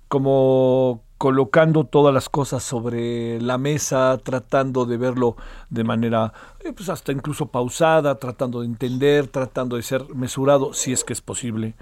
como 0.08 1.02
colocando 1.20 1.84
todas 1.84 2.14
las 2.14 2.30
cosas 2.30 2.62
sobre 2.62 3.40
la 3.42 3.58
mesa, 3.58 4.18
tratando 4.24 4.86
de 4.86 4.96
verlo 4.96 5.36
de 5.68 5.84
manera, 5.84 6.32
eh, 6.60 6.72
pues 6.72 6.88
hasta 6.88 7.12
incluso 7.12 7.46
pausada, 7.46 8.14
tratando 8.18 8.60
de 8.60 8.66
entender, 8.66 9.26
tratando 9.28 9.76
de 9.76 9.82
ser 9.82 10.14
mesurado, 10.14 10.72
si 10.72 10.92
es 10.92 11.04
que 11.04 11.12
es 11.12 11.20
posible, 11.20 11.74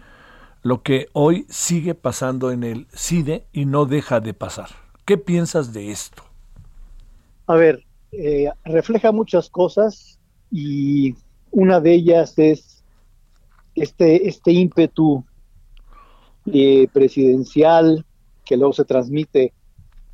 lo 0.63 0.83
que 0.83 1.09
hoy 1.13 1.47
sigue 1.49 1.95
pasando 1.95 2.51
en 2.51 2.65
el 2.65 2.89
CIDE 2.93 3.47
y 3.53 3.65
no 3.67 3.85
deja 3.85 4.19
de 4.19 4.35
pasar? 4.35 4.71
¿Qué 5.05 5.19
piensas 5.19 5.73
de 5.73 5.93
esto? 5.93 6.25
A 7.47 7.55
ver, 7.55 7.85
eh, 8.13 8.51
refleja 8.65 9.13
muchas 9.13 9.51
cosas 9.51 10.19
y 10.51 11.15
una 11.51 11.81
de 11.81 11.95
ellas 11.95 12.39
es 12.39 12.83
este, 13.75 14.29
este 14.29 14.53
ímpetu 14.53 15.25
eh, 16.47 16.89
presidencial 16.93 18.05
que 18.45 18.57
luego 18.57 18.73
se 18.73 18.85
transmite 18.85 19.53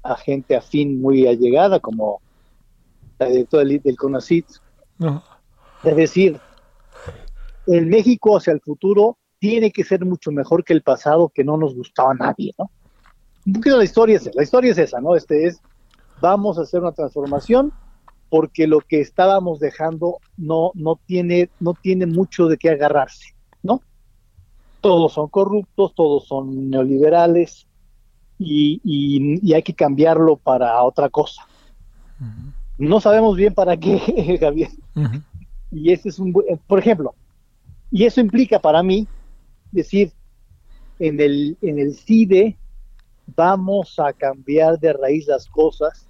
a 0.02 0.16
gente 0.16 0.56
afín 0.56 1.00
muy 1.00 1.26
allegada, 1.26 1.80
como 1.80 2.20
la 3.18 3.28
directora 3.28 3.64
del, 3.64 3.80
del 3.80 3.96
CONACIT, 3.96 4.46
es 5.84 5.96
decir, 5.96 6.40
el 7.66 7.86
México 7.86 8.36
hacia 8.36 8.52
el 8.52 8.60
futuro 8.60 9.16
tiene 9.38 9.70
que 9.70 9.84
ser 9.84 10.04
mucho 10.04 10.30
mejor 10.30 10.64
que 10.64 10.72
el 10.72 10.82
pasado 10.82 11.30
que 11.32 11.44
no 11.44 11.56
nos 11.56 11.74
gustaba 11.74 12.10
a 12.10 12.14
nadie, 12.14 12.52
¿no? 12.58 12.70
Un 13.46 13.52
poquito 13.54 13.76
la 13.76 13.84
historia 13.84 14.16
es, 14.16 14.34
la 14.34 14.42
historia 14.42 14.72
es 14.72 14.78
esa, 14.78 15.00
¿no? 15.00 15.16
Este 15.16 15.46
es, 15.46 15.60
vamos 16.20 16.58
a 16.58 16.62
hacer 16.62 16.80
una 16.80 16.92
transformación 16.92 17.72
porque 18.34 18.66
lo 18.66 18.80
que 18.80 19.00
estábamos 19.00 19.60
dejando 19.60 20.18
no, 20.36 20.72
no, 20.74 20.98
tiene, 21.06 21.50
no 21.60 21.72
tiene 21.80 22.04
mucho 22.04 22.48
de 22.48 22.56
qué 22.58 22.70
agarrarse, 22.70 23.26
¿no? 23.62 23.80
Todos 24.80 25.12
son 25.12 25.28
corruptos, 25.28 25.94
todos 25.94 26.26
son 26.26 26.68
neoliberales 26.68 27.68
y, 28.36 28.80
y- 28.82 29.38
y 29.40 29.54
hay 29.54 29.62
que 29.62 29.72
cambiarlo 29.72 30.34
para 30.36 30.82
otra 30.82 31.08
cosa. 31.10 31.42
No 32.76 33.00
sabemos 33.00 33.36
bien 33.36 33.54
para 33.54 33.76
qué, 33.76 34.00
Javier. 34.40 34.70
Y 35.70 35.92
ese 35.92 36.08
es 36.08 36.18
un, 36.18 36.34
bu- 36.34 36.60
por 36.66 36.80
ejemplo, 36.80 37.14
y 37.92 38.02
eso 38.02 38.20
implica 38.20 38.58
para 38.58 38.82
mí 38.82 39.06
decir, 39.70 40.12
en 40.98 41.20
el, 41.20 41.56
en 41.62 41.78
el 41.78 41.94
CIDE 41.94 42.58
vamos 43.36 43.96
a 44.00 44.12
cambiar 44.12 44.80
de 44.80 44.92
raíz 44.92 45.28
las 45.28 45.46
cosas, 45.46 46.08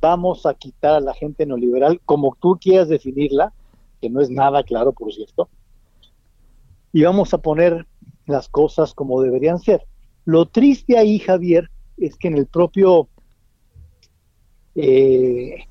vamos 0.00 0.46
a 0.46 0.54
quitar 0.54 0.94
a 0.94 1.00
la 1.00 1.14
gente 1.14 1.46
neoliberal, 1.46 2.00
como 2.04 2.36
tú 2.40 2.58
quieras 2.60 2.88
definirla, 2.88 3.52
que 4.00 4.08
no 4.08 4.20
es 4.20 4.30
nada 4.30 4.62
claro, 4.62 4.92
por 4.92 5.12
cierto, 5.12 5.48
y 6.92 7.02
vamos 7.02 7.32
a 7.34 7.38
poner 7.38 7.86
las 8.26 8.48
cosas 8.48 8.94
como 8.94 9.22
deberían 9.22 9.58
ser. 9.58 9.86
Lo 10.24 10.46
triste 10.46 10.98
ahí, 10.98 11.18
Javier, 11.18 11.70
es 11.96 12.16
que 12.16 12.28
en 12.28 12.36
el 12.36 12.46
propio, 12.46 13.08
eh, 14.74 15.66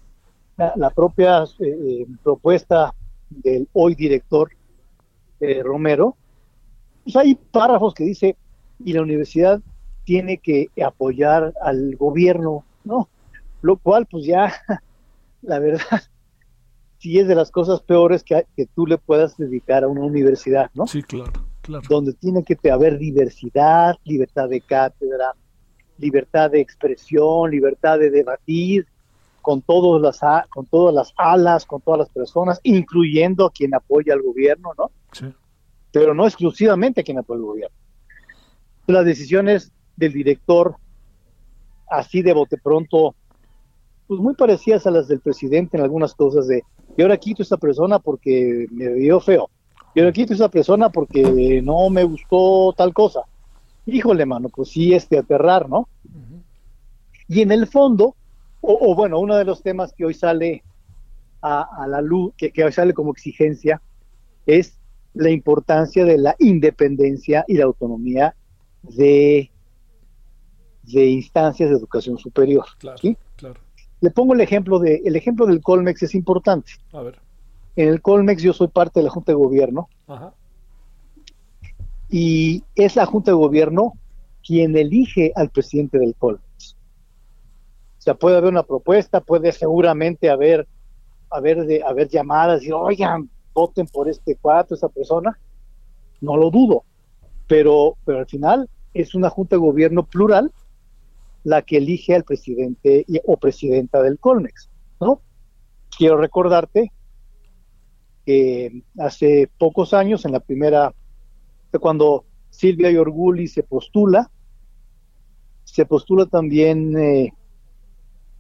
la, 0.58 0.90
propia 0.92 1.46
eh, 1.60 2.06
propuesta 2.24 2.94
del 3.30 3.68
hoy 3.74 3.96
director 3.96 4.52
eh, 5.40 5.62
Romero, 5.64 6.16
pues 7.04 7.16
hay 7.16 7.36
párrafos 7.36 7.94
que 7.94 8.04
dice, 8.04 8.36
y 8.84 8.94
la 8.94 9.02
universidad 9.02 9.62
tiene 10.04 10.38
que 10.38 10.70
apoyar 10.84 11.54
al 11.62 11.96
gobierno, 11.96 12.64
¿no? 12.84 13.10
Lo 13.62 13.78
cual, 13.78 14.06
pues 14.06 14.26
ya, 14.26 14.54
la 15.42 15.60
verdad, 15.60 16.02
sí 17.00 17.20
es 17.20 17.28
de 17.28 17.36
las 17.36 17.52
cosas 17.52 17.82
peores 17.82 18.24
que, 18.24 18.46
que 18.56 18.66
tú 18.68 18.86
le 18.86 18.98
puedas 18.98 19.38
dedicar 19.38 19.84
a 19.84 19.88
una 19.88 20.02
universidad, 20.02 20.70
¿no? 20.74 20.88
Sí, 20.88 21.04
claro, 21.04 21.32
claro. 21.62 21.84
Donde 21.90 22.14
tiene 22.14 22.44
que 22.44 22.58
haber 22.72 22.98
diversidad, 22.98 23.96
libertad 24.04 24.50
de 24.50 24.62
cátedra, 24.62 25.34
libertad 25.98 26.52
de 26.52 26.62
expresión, 26.62 27.52
libertad 27.52 28.00
de 28.00 28.10
debatir 28.10 28.88
con, 29.42 29.62
todos 29.62 30.02
las, 30.02 30.20
con 30.50 30.66
todas 30.66 30.94
las 30.94 31.14
alas, 31.18 31.66
con 31.66 31.82
todas 31.82 32.00
las 32.00 32.10
personas, 32.10 32.60
incluyendo 32.64 33.46
a 33.46 33.52
quien 33.52 33.74
apoya 33.76 34.14
al 34.14 34.22
gobierno, 34.22 34.72
¿no? 34.78 34.92
Sí. 35.12 35.34
pero 35.92 36.14
no 36.14 36.28
exclusivamente 36.28 37.02
a 37.02 37.04
quien 37.04 37.18
apoya 37.18 37.40
el 37.40 37.46
gobierno. 37.46 37.78
Las 38.88 39.06
decisiones 39.06 39.72
del 39.96 40.14
director, 40.14 40.76
así 41.90 42.22
de 42.22 42.34
bote 42.34 42.58
pronto, 42.58 43.16
pues 44.10 44.20
muy 44.20 44.34
parecidas 44.34 44.88
a 44.88 44.92
las 44.92 45.08
del 45.08 45.20
presidente 45.20 45.78
en 45.78 45.84
algunas 45.84 46.16
cosas 46.16 46.48
de, 46.48 46.64
y 46.98 47.02
ahora 47.04 47.18
quito 47.18 47.44
a 47.44 47.46
esta 47.46 47.58
persona 47.58 48.00
porque 48.00 48.66
me 48.72 48.92
vio 48.94 49.20
feo. 49.20 49.52
yo 49.94 50.04
le 50.04 50.12
quito 50.12 50.34
a 50.34 50.36
esa 50.36 50.50
persona 50.50 50.90
porque 50.90 51.62
no 51.64 51.92
me 51.92 52.04
gustó 52.04 52.74
tal 52.76 52.92
cosa. 52.92 53.22
Híjole, 53.86 54.26
mano, 54.26 54.50
pues 54.50 54.70
sí, 54.70 54.96
este 54.96 55.20
aterrar, 55.20 55.70
¿no? 55.70 55.88
Y 57.28 57.42
en 57.42 57.52
el 57.52 57.68
fondo, 57.68 58.16
o, 58.62 58.80
o, 58.82 58.96
bueno, 58.96 59.20
uno 59.20 59.36
de 59.36 59.46
los 59.46 59.62
temas 59.62 59.94
que 59.94 60.06
hoy 60.06 60.16
sale 60.16 60.64
a, 61.44 61.84
a 61.84 61.88
la 61.88 62.02
luz, 62.02 62.34
que, 62.36 62.50
que 62.52 62.64
hoy 62.64 62.72
sale 62.72 62.96
como 62.96 63.12
exigencia, 63.12 63.80
es 64.48 64.76
la 65.14 65.30
importancia 65.30 66.04
de 66.04 66.18
la 66.18 66.36
independencia 66.40 67.46
y 67.48 67.58
la 67.58 67.66
autonomía 67.66 68.34
de, 68.82 69.52
de 70.82 71.06
instancias 71.06 71.70
de 71.70 71.76
educación 71.76 72.18
superior. 72.18 72.66
¿sí? 73.00 73.16
Le 74.02 74.12
pongo 74.12 74.34
el 74.34 74.42
ejemplo 74.42 74.80
de, 74.80 75.02
el 75.06 75.16
ejemplo 75.16 75.46
del 75.46 75.62
Colmex 75.62 76.04
es 76.04 76.16
importante. 76.16 76.72
A 76.94 77.02
ver. 77.02 77.20
En 77.76 77.90
el 77.90 78.02
Colmex 78.02 78.42
yo 78.42 78.54
soy 78.54 78.68
parte 78.68 79.00
de 79.00 79.06
la 79.06 79.10
Junta 79.10 79.32
de 79.32 79.38
Gobierno 79.38 79.88
Ajá. 80.08 80.34
y 82.10 82.64
es 82.76 82.96
la 82.96 83.06
Junta 83.06 83.32
de 83.32 83.36
Gobierno 83.36 83.94
quien 84.46 84.76
elige 84.76 85.32
al 85.36 85.50
presidente 85.50 86.00
del 86.00 86.16
Colmex. 86.16 86.76
O 88.00 88.02
sea, 88.02 88.16
puede 88.16 88.38
haber 88.38 88.52
una 88.52 88.64
propuesta, 88.64 89.22
puede 89.22 89.52
seguramente 89.52 90.30
haber, 90.30 90.68
haber, 91.30 91.66
de, 91.66 91.84
haber 91.84 92.08
llamadas 92.08 92.64
y, 92.64 92.72
oigan, 92.72 93.30
voten 93.54 93.86
por 93.88 94.08
este 94.08 94.38
cuatro, 94.42 94.76
esa 94.76 94.88
persona. 94.88 95.38
No 96.22 96.38
lo 96.38 96.50
dudo. 96.50 96.84
Pero, 97.48 97.98
pero 98.06 98.20
al 98.20 98.26
final 98.26 98.70
es 98.94 99.16
una 99.16 99.30
Junta 99.30 99.56
de 99.56 99.62
Gobierno 99.62 100.04
plural 100.04 100.52
la 101.50 101.64
que 101.64 101.78
elige 101.78 102.14
al 102.16 102.24
presidente 102.24 103.04
y, 103.08 103.20
o 103.26 103.38
presidenta 103.38 104.04
del 104.04 104.20
Colmex, 104.20 104.70
¿no? 105.02 105.22
Quiero 105.98 106.18
recordarte 106.18 106.92
que 108.24 108.84
hace 109.00 109.50
pocos 109.58 109.96
años, 109.96 110.26
en 110.26 110.34
la 110.34 110.42
primera, 110.42 110.94
cuando 111.82 112.26
Silvia 112.52 112.92
Yorguli 112.92 113.48
se 113.48 113.64
postula, 113.64 114.30
se 115.64 115.88
postula 115.88 116.28
también 116.28 116.96
eh, 116.98 117.34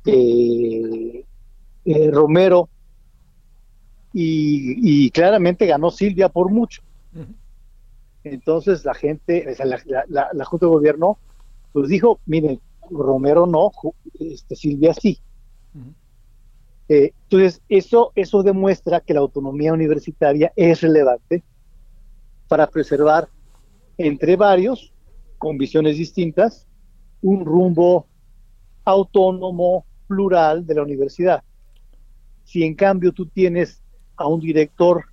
eh, 0.06 1.26
eh, 1.86 2.12
Romero 2.12 2.70
y, 4.14 5.06
y, 5.06 5.10
claramente 5.10 5.66
ganó 5.66 5.90
Silvia 5.90 6.30
por 6.30 6.52
mucho. 6.52 6.84
Uh 7.16 7.20
-huh. 7.20 7.36
Entonces 8.24 8.86
la 8.86 8.94
gente, 8.94 9.48
o 9.52 9.56
sea, 9.56 9.66
la, 9.66 9.82
la, 10.08 10.30
la, 10.32 10.46
Junta 10.46 10.68
de 10.68 10.72
Gobierno, 10.72 11.18
pues 11.74 11.90
dijo, 11.90 12.20
miren, 12.26 12.60
Romero 12.90 13.46
no, 13.46 13.72
este, 14.20 14.56
Silvia 14.56 14.94
sí. 14.94 15.20
Uh 15.74 15.80
-huh. 15.80 15.94
eh, 16.90 17.14
entonces, 17.24 17.62
eso, 17.70 18.12
eso 18.16 18.44
demuestra 18.44 19.00
que 19.02 19.14
la 19.14 19.20
autonomía 19.20 19.74
universitaria 19.74 20.52
es 20.56 20.82
relevante 20.82 21.44
para 22.48 22.68
preservar 22.68 23.30
entre 23.98 24.36
varios, 24.36 24.94
con 25.38 25.58
visiones 25.58 25.98
distintas, 25.98 26.68
un 27.22 27.46
rumbo 27.46 28.08
autónomo, 28.86 29.86
plural 30.08 30.66
de 30.66 30.76
la 30.76 30.82
universidad. 30.82 31.44
Si 32.44 32.64
en 32.64 32.74
cambio 32.74 33.12
tú 33.12 33.28
tienes 33.28 33.84
a 34.16 34.28
un 34.28 34.40
director 34.40 35.06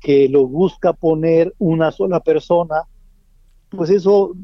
que 0.00 0.28
lo 0.28 0.46
busca 0.46 0.92
poner 0.92 1.54
una 1.58 1.92
sola 1.92 2.20
persona, 2.20 2.82
pues 3.70 3.90
eso 3.90 4.34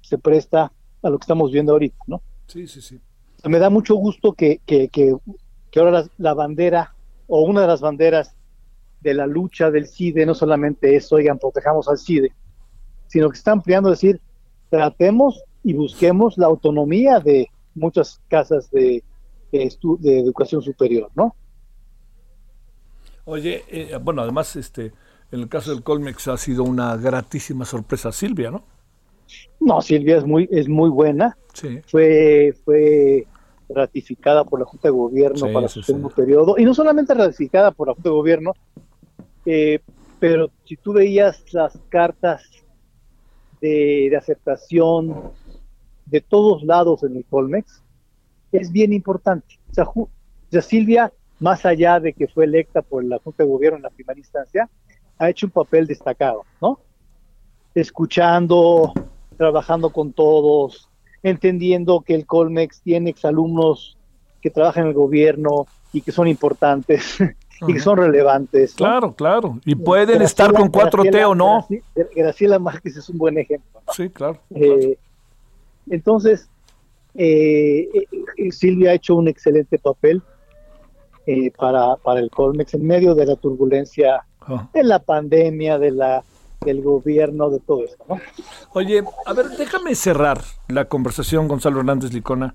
se 0.00 0.18
presta 0.18 0.72
a 1.04 1.10
lo 1.10 1.18
que 1.18 1.24
estamos 1.24 1.52
viendo 1.52 1.72
ahorita, 1.72 1.96
¿no? 2.06 2.22
Sí, 2.46 2.66
sí, 2.66 2.80
sí. 2.80 3.00
Me 3.44 3.58
da 3.58 3.70
mucho 3.70 3.94
gusto 3.94 4.32
que, 4.32 4.60
que, 4.64 4.88
que, 4.88 5.14
que 5.70 5.78
ahora 5.78 5.92
la, 5.92 6.10
la, 6.18 6.34
bandera, 6.34 6.94
o 7.28 7.42
una 7.42 7.60
de 7.60 7.66
las 7.66 7.80
banderas 7.80 8.34
de 9.02 9.14
la 9.14 9.26
lucha 9.26 9.70
del 9.70 9.86
CIDE, 9.86 10.24
no 10.24 10.34
solamente 10.34 10.96
es, 10.96 11.12
oigan, 11.12 11.38
protejamos 11.38 11.88
al 11.88 11.98
CIDE, 11.98 12.32
sino 13.06 13.28
que 13.28 13.36
está 13.36 13.52
ampliando, 13.52 13.90
decir, 13.90 14.20
tratemos 14.70 15.44
y 15.62 15.74
busquemos 15.74 16.38
la 16.38 16.46
autonomía 16.46 17.20
de 17.20 17.48
muchas 17.74 18.20
casas 18.28 18.70
de, 18.70 19.04
de, 19.52 19.76
de 20.00 20.20
educación 20.20 20.62
superior, 20.62 21.10
¿no? 21.14 21.34
Oye, 23.26 23.64
eh, 23.68 23.98
bueno, 24.02 24.22
además, 24.22 24.56
este, 24.56 24.92
en 25.30 25.40
el 25.40 25.48
caso 25.48 25.70
del 25.70 25.82
Colmex 25.82 26.28
ha 26.28 26.36
sido 26.36 26.62
una 26.64 26.96
gratísima 26.96 27.64
sorpresa 27.64 28.12
Silvia, 28.12 28.50
¿no? 28.50 28.64
No, 29.64 29.80
Silvia 29.80 30.18
es 30.18 30.24
muy, 30.24 30.48
es 30.50 30.68
muy 30.68 30.90
buena. 30.90 31.36
Sí. 31.52 31.80
Fue, 31.86 32.54
fue 32.64 33.26
ratificada 33.68 34.44
por 34.44 34.60
la 34.60 34.66
Junta 34.66 34.88
de 34.88 34.92
Gobierno 34.92 35.46
Sí, 35.46 35.52
para 35.52 35.68
su 35.68 35.82
segundo 35.82 36.10
periodo, 36.10 36.56
y 36.58 36.64
no 36.64 36.74
solamente 36.74 37.14
ratificada 37.14 37.70
por 37.70 37.88
la 37.88 37.94
Junta 37.94 38.10
de 38.10 38.14
Gobierno, 38.14 38.52
eh, 39.46 39.80
pero 40.18 40.50
si 40.64 40.76
tú 40.76 40.92
veías 40.92 41.42
las 41.52 41.78
cartas 41.88 42.42
de, 43.60 44.08
de 44.10 44.16
aceptación 44.16 45.32
de 46.06 46.20
todos 46.20 46.62
lados 46.62 47.02
en 47.04 47.16
el 47.16 47.24
Colmex, 47.24 47.82
es 48.52 48.70
bien 48.70 48.92
importante. 48.92 49.58
O 49.70 49.74
sea, 49.74 49.84
Ju- 49.86 50.02
o 50.08 50.10
sea, 50.50 50.60
Silvia, 50.62 51.12
más 51.40 51.64
allá 51.64 51.98
de 52.00 52.12
que 52.12 52.28
fue 52.28 52.44
electa 52.44 52.82
por 52.82 53.02
la 53.04 53.18
Junta 53.18 53.42
de 53.44 53.48
Gobierno 53.48 53.78
en 53.78 53.82
la 53.84 53.90
primera 53.90 54.18
instancia, 54.18 54.68
ha 55.18 55.30
hecho 55.30 55.46
un 55.46 55.52
papel 55.52 55.86
destacado, 55.86 56.42
¿no? 56.60 56.78
Escuchando, 57.74 58.92
trabajando 59.34 59.90
con 59.90 60.12
todos, 60.12 60.88
entendiendo 61.22 62.00
que 62.00 62.14
el 62.14 62.26
Colmex 62.26 62.80
tiene 62.82 63.10
exalumnos 63.10 63.96
que 64.40 64.50
trabajan 64.50 64.84
en 64.84 64.88
el 64.90 64.94
gobierno 64.94 65.66
y 65.92 66.00
que 66.00 66.12
son 66.12 66.26
importantes 66.28 67.18
y 67.68 67.72
que 67.72 67.80
son 67.80 67.96
relevantes. 67.98 68.72
¿no? 68.72 68.76
Claro, 68.86 69.14
claro. 69.14 69.58
Y 69.64 69.74
pueden 69.74 70.18
Graciela- 70.18 70.24
estar 70.24 70.52
con 70.52 70.70
4T 70.70 71.04
Graciela- 71.10 71.28
o 71.28 71.34
no. 71.34 71.66
Graci- 71.68 71.82
Graciela 72.16 72.58
Márquez 72.58 72.96
es 72.96 73.08
un 73.08 73.18
buen 73.18 73.38
ejemplo. 73.38 73.80
Sí, 73.94 74.08
claro. 74.10 74.38
Eh, 74.54 74.98
entonces, 75.90 76.48
eh, 77.14 77.88
eh, 77.94 78.06
eh, 78.38 78.52
Silvia 78.52 78.90
ha 78.90 78.94
hecho 78.94 79.14
un 79.16 79.28
excelente 79.28 79.78
papel 79.78 80.22
eh, 81.26 81.50
para, 81.52 81.96
para 81.96 82.20
el 82.20 82.30
Colmex 82.30 82.74
en 82.74 82.86
medio 82.86 83.14
de 83.14 83.26
la 83.26 83.36
turbulencia 83.36 84.24
Ah. 84.46 84.68
de 84.74 84.82
la 84.84 84.98
pandemia, 84.98 85.78
de 85.78 85.90
la 85.90 86.22
del 86.60 86.82
gobierno, 86.82 87.50
de 87.50 87.60
todo 87.60 87.84
esto, 87.84 88.04
¿no? 88.08 88.20
Oye, 88.72 89.02
a 89.26 89.32
ver, 89.32 89.50
déjame 89.50 89.94
cerrar 89.94 90.42
la 90.68 90.86
conversación, 90.86 91.48
Gonzalo 91.48 91.80
Hernández 91.80 92.12
Licona, 92.12 92.54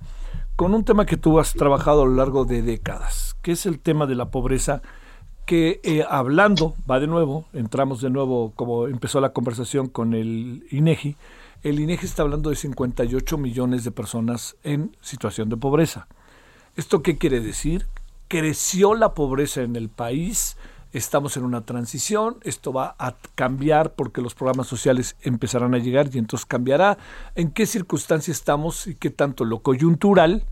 con 0.56 0.74
un 0.74 0.84
tema 0.84 1.06
que 1.06 1.18
tú 1.18 1.40
has 1.40 1.54
trabajado 1.54 2.02
a 2.02 2.06
lo 2.06 2.16
largo 2.16 2.46
de 2.46 2.62
décadas, 2.62 3.36
que 3.42 3.54
es 3.54 3.66
el 3.66 3.80
tema 3.80 4.08
de 4.08 4.16
la 4.16 4.30
pobreza, 4.30 4.82
que 5.46 5.80
eh, 5.84 6.06
hablando, 6.08 6.76
va 6.90 7.00
de 7.00 7.08
nuevo, 7.08 7.46
entramos 7.54 8.02
de 8.02 8.10
nuevo, 8.10 8.54
como 8.56 8.88
empezó 8.88 9.20
la 9.20 9.34
conversación 9.34 9.88
con 9.88 10.14
el 10.14 10.66
INEGI, 10.70 11.16
el 11.64 11.80
INEGI 11.80 12.06
está 12.06 12.22
hablando 12.22 12.50
de 12.50 12.56
58 12.56 13.38
millones 13.38 13.84
de 13.84 13.92
personas 13.92 14.56
en 14.64 14.96
situación 15.02 15.50
de 15.50 15.58
pobreza. 15.58 16.08
¿Esto 16.76 17.02
qué 17.02 17.18
quiere 17.18 17.42
decir? 17.42 17.88
Creció 18.28 18.96
la 18.96 19.14
pobreza 19.14 19.62
en 19.62 19.76
el 19.76 19.90
país, 19.90 20.56
estamos 20.94 21.38
en 21.38 21.44
una 21.44 21.62
transición, 21.66 22.38
esto 22.44 22.74
va 22.74 22.96
a 22.98 23.16
cambiar 23.36 23.94
porque 23.94 24.22
los 24.22 24.34
programas 24.34 24.68
sociales 24.68 25.16
empezarán 25.22 25.74
a 25.76 25.78
llegar 25.78 26.10
y 26.14 26.18
entonces 26.18 26.46
cambiará. 26.46 26.98
¿En 27.36 27.52
qué 27.52 27.66
circunstancia 27.66 28.32
estamos 28.32 28.88
y 28.88 28.96
qué 28.96 29.10
tanto 29.10 29.46
lo 29.46 29.60
coyuntural, 29.60 30.44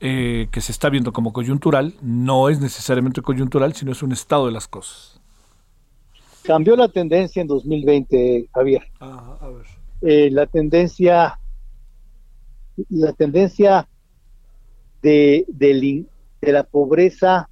eh, 0.00 0.48
que 0.52 0.60
se 0.60 0.72
está 0.72 0.90
viendo 0.90 1.12
como 1.12 1.32
coyuntural, 1.32 1.94
no 2.02 2.48
es 2.48 2.60
necesariamente 2.60 3.22
coyuntural, 3.22 3.74
sino 3.74 3.92
es 3.92 4.02
un 4.02 4.12
estado 4.12 4.46
de 4.46 4.52
las 4.52 4.68
cosas? 4.68 5.20
Cambió 6.42 6.76
la 6.76 6.88
tendencia 6.88 7.42
en 7.42 7.48
2020, 7.48 8.48
Javier. 8.54 8.82
Ajá, 9.00 9.38
a 9.40 9.48
ver. 9.48 9.66
Eh, 10.00 10.30
la 10.30 10.46
tendencia, 10.46 11.38
la 12.88 13.12
tendencia 13.12 13.88
de, 15.02 15.44
la 16.40 16.64
pobreza 16.64 17.48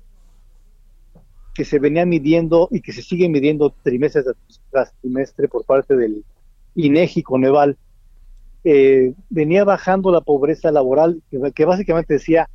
que 1.56 1.64
se 1.64 1.78
venía 1.78 2.04
midiendo 2.04 2.68
y 2.70 2.80
que 2.82 2.92
se 2.92 3.00
sigue 3.02 3.28
midiendo 3.28 3.70
trimestre 3.82 4.22
tras- 4.70 4.92
trimestre 5.00 5.48
por 5.48 5.64
parte 5.64 5.96
del 5.96 6.22
INEGI 6.74 7.22
Coneval, 7.22 7.78
eh, 8.64 9.14
venía 9.30 9.64
bajando 9.64 10.10
la 10.12 10.20
pobreza 10.20 10.70
laboral, 10.70 11.22
que, 11.30 11.40
que 11.52 11.64
básicamente 11.64 12.14
decía 12.14 12.50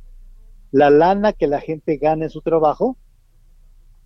la 0.70 0.90
lana 0.90 1.32
que 1.32 1.48
la 1.48 1.60
gente 1.60 1.96
gana 1.96 2.24
en 2.26 2.30
su 2.30 2.42
trabajo 2.42 2.96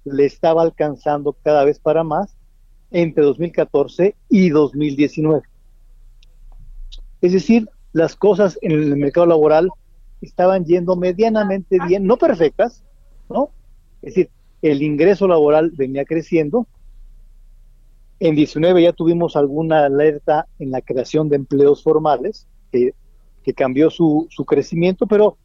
le 0.04 0.24
estaba 0.24 0.62
alcanzando 0.62 1.34
cada 1.42 1.64
vez 1.64 1.78
para 1.78 2.02
más 2.04 2.36
entre 2.90 3.24
2014 3.24 4.14
y 4.30 4.48
2019. 4.50 5.42
Es 7.20 7.32
decir, 7.32 7.68
las 7.92 8.16
cosas 8.16 8.58
en 8.62 8.72
el 8.72 8.96
mercado 8.96 9.26
laboral 9.26 9.68
estaban 10.20 10.64
yendo 10.64 10.96
medianamente 10.96 11.78
bien, 11.86 12.06
no 12.06 12.16
perfectas, 12.16 12.82
¿no? 13.28 13.50
Es 14.02 14.14
decir, 14.14 14.30
el 14.70 14.82
ingreso 14.82 15.28
laboral 15.28 15.70
venía 15.74 16.04
creciendo. 16.04 16.66
En 18.18 18.34
19 18.34 18.82
ya 18.82 18.92
tuvimos 18.92 19.36
alguna 19.36 19.84
alerta 19.84 20.46
en 20.58 20.70
la 20.70 20.80
creación 20.80 21.28
de 21.28 21.36
empleos 21.36 21.82
formales, 21.82 22.46
que, 22.72 22.94
cambió 23.54 23.90
su, 23.90 24.28
crecimiento, 24.46 25.06
pero, 25.06 25.36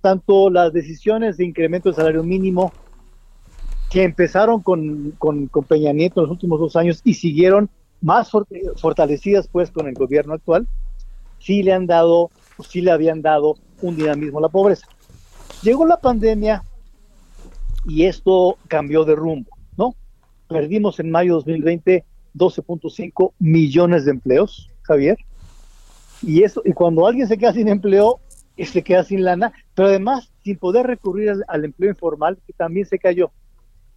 tanto 0.00 0.50
las 0.50 0.72
decisiones 0.72 1.36
de 1.36 1.44
incremento 1.44 1.88
del 1.88 1.96
salario 1.96 2.24
mínimo 2.24 2.72
que 3.90 4.02
empezaron 4.02 4.62
con, 4.62 5.12
con, 5.18 5.48
Peña 5.68 5.92
Nieto 5.92 6.20
en 6.20 6.24
los 6.24 6.32
últimos 6.32 6.58
dos 6.58 6.74
años 6.74 7.00
y 7.04 7.14
siguieron 7.14 7.70
más 8.00 8.30
for- 8.30 8.48
fortalecidas 8.76 9.46
pues 9.46 9.70
con 9.70 9.86
el 9.86 9.94
gobierno 9.94 10.34
actual, 10.34 10.66
sí 11.38 11.62
le 11.62 11.72
han 11.72 11.86
dado, 11.86 12.30
sí 12.68 12.80
le 12.80 12.90
habían 12.90 13.22
dado 13.22 13.54
un 13.80 13.96
dinamismo 13.96 14.38
a 14.38 14.42
la 14.42 14.48
pobreza. 14.48 14.88
Llegó 15.62 15.86
la 15.86 16.00
pandemia 16.00 16.64
y 17.86 18.04
esto 18.04 18.58
cambió 18.68 19.04
de 19.04 19.14
rumbo, 19.14 19.50
¿no? 19.76 19.94
Perdimos 20.48 21.00
en 21.00 21.10
mayo 21.10 21.32
de 21.32 21.52
2020 21.52 22.04
12.5 22.36 23.32
millones 23.38 24.04
de 24.04 24.10
empleos, 24.10 24.70
Javier. 24.82 25.16
Y 26.22 26.42
eso, 26.42 26.62
y 26.64 26.72
cuando 26.72 27.06
alguien 27.06 27.26
se 27.26 27.38
queda 27.38 27.52
sin 27.52 27.68
empleo, 27.68 28.20
se 28.58 28.82
queda 28.82 29.04
sin 29.04 29.24
lana, 29.24 29.52
pero 29.74 29.88
además 29.88 30.30
sin 30.42 30.58
poder 30.58 30.86
recurrir 30.86 31.30
al, 31.30 31.44
al 31.48 31.64
empleo 31.64 31.90
informal, 31.90 32.38
que 32.46 32.52
también 32.52 32.86
se 32.86 32.98
cayó. 32.98 33.30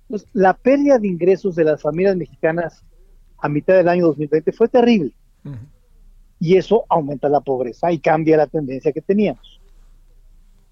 Entonces, 0.04 0.28
la 0.34 0.54
pérdida 0.54 0.98
de 0.98 1.08
ingresos 1.08 1.56
de 1.56 1.64
las 1.64 1.82
familias 1.82 2.16
mexicanas 2.16 2.84
a 3.38 3.50
mitad 3.50 3.76
del 3.76 3.88
año 3.88 4.08
2020 4.08 4.52
fue 4.52 4.68
terrible. 4.68 5.12
Y 6.40 6.56
eso 6.56 6.86
aumenta 6.90 7.28
la 7.30 7.42
pobreza 7.42 7.92
y 7.92 8.00
cambia 8.00 8.38
la 8.38 8.48
tendencia 8.48 8.92
que 8.92 9.02
teníamos. 9.02 9.59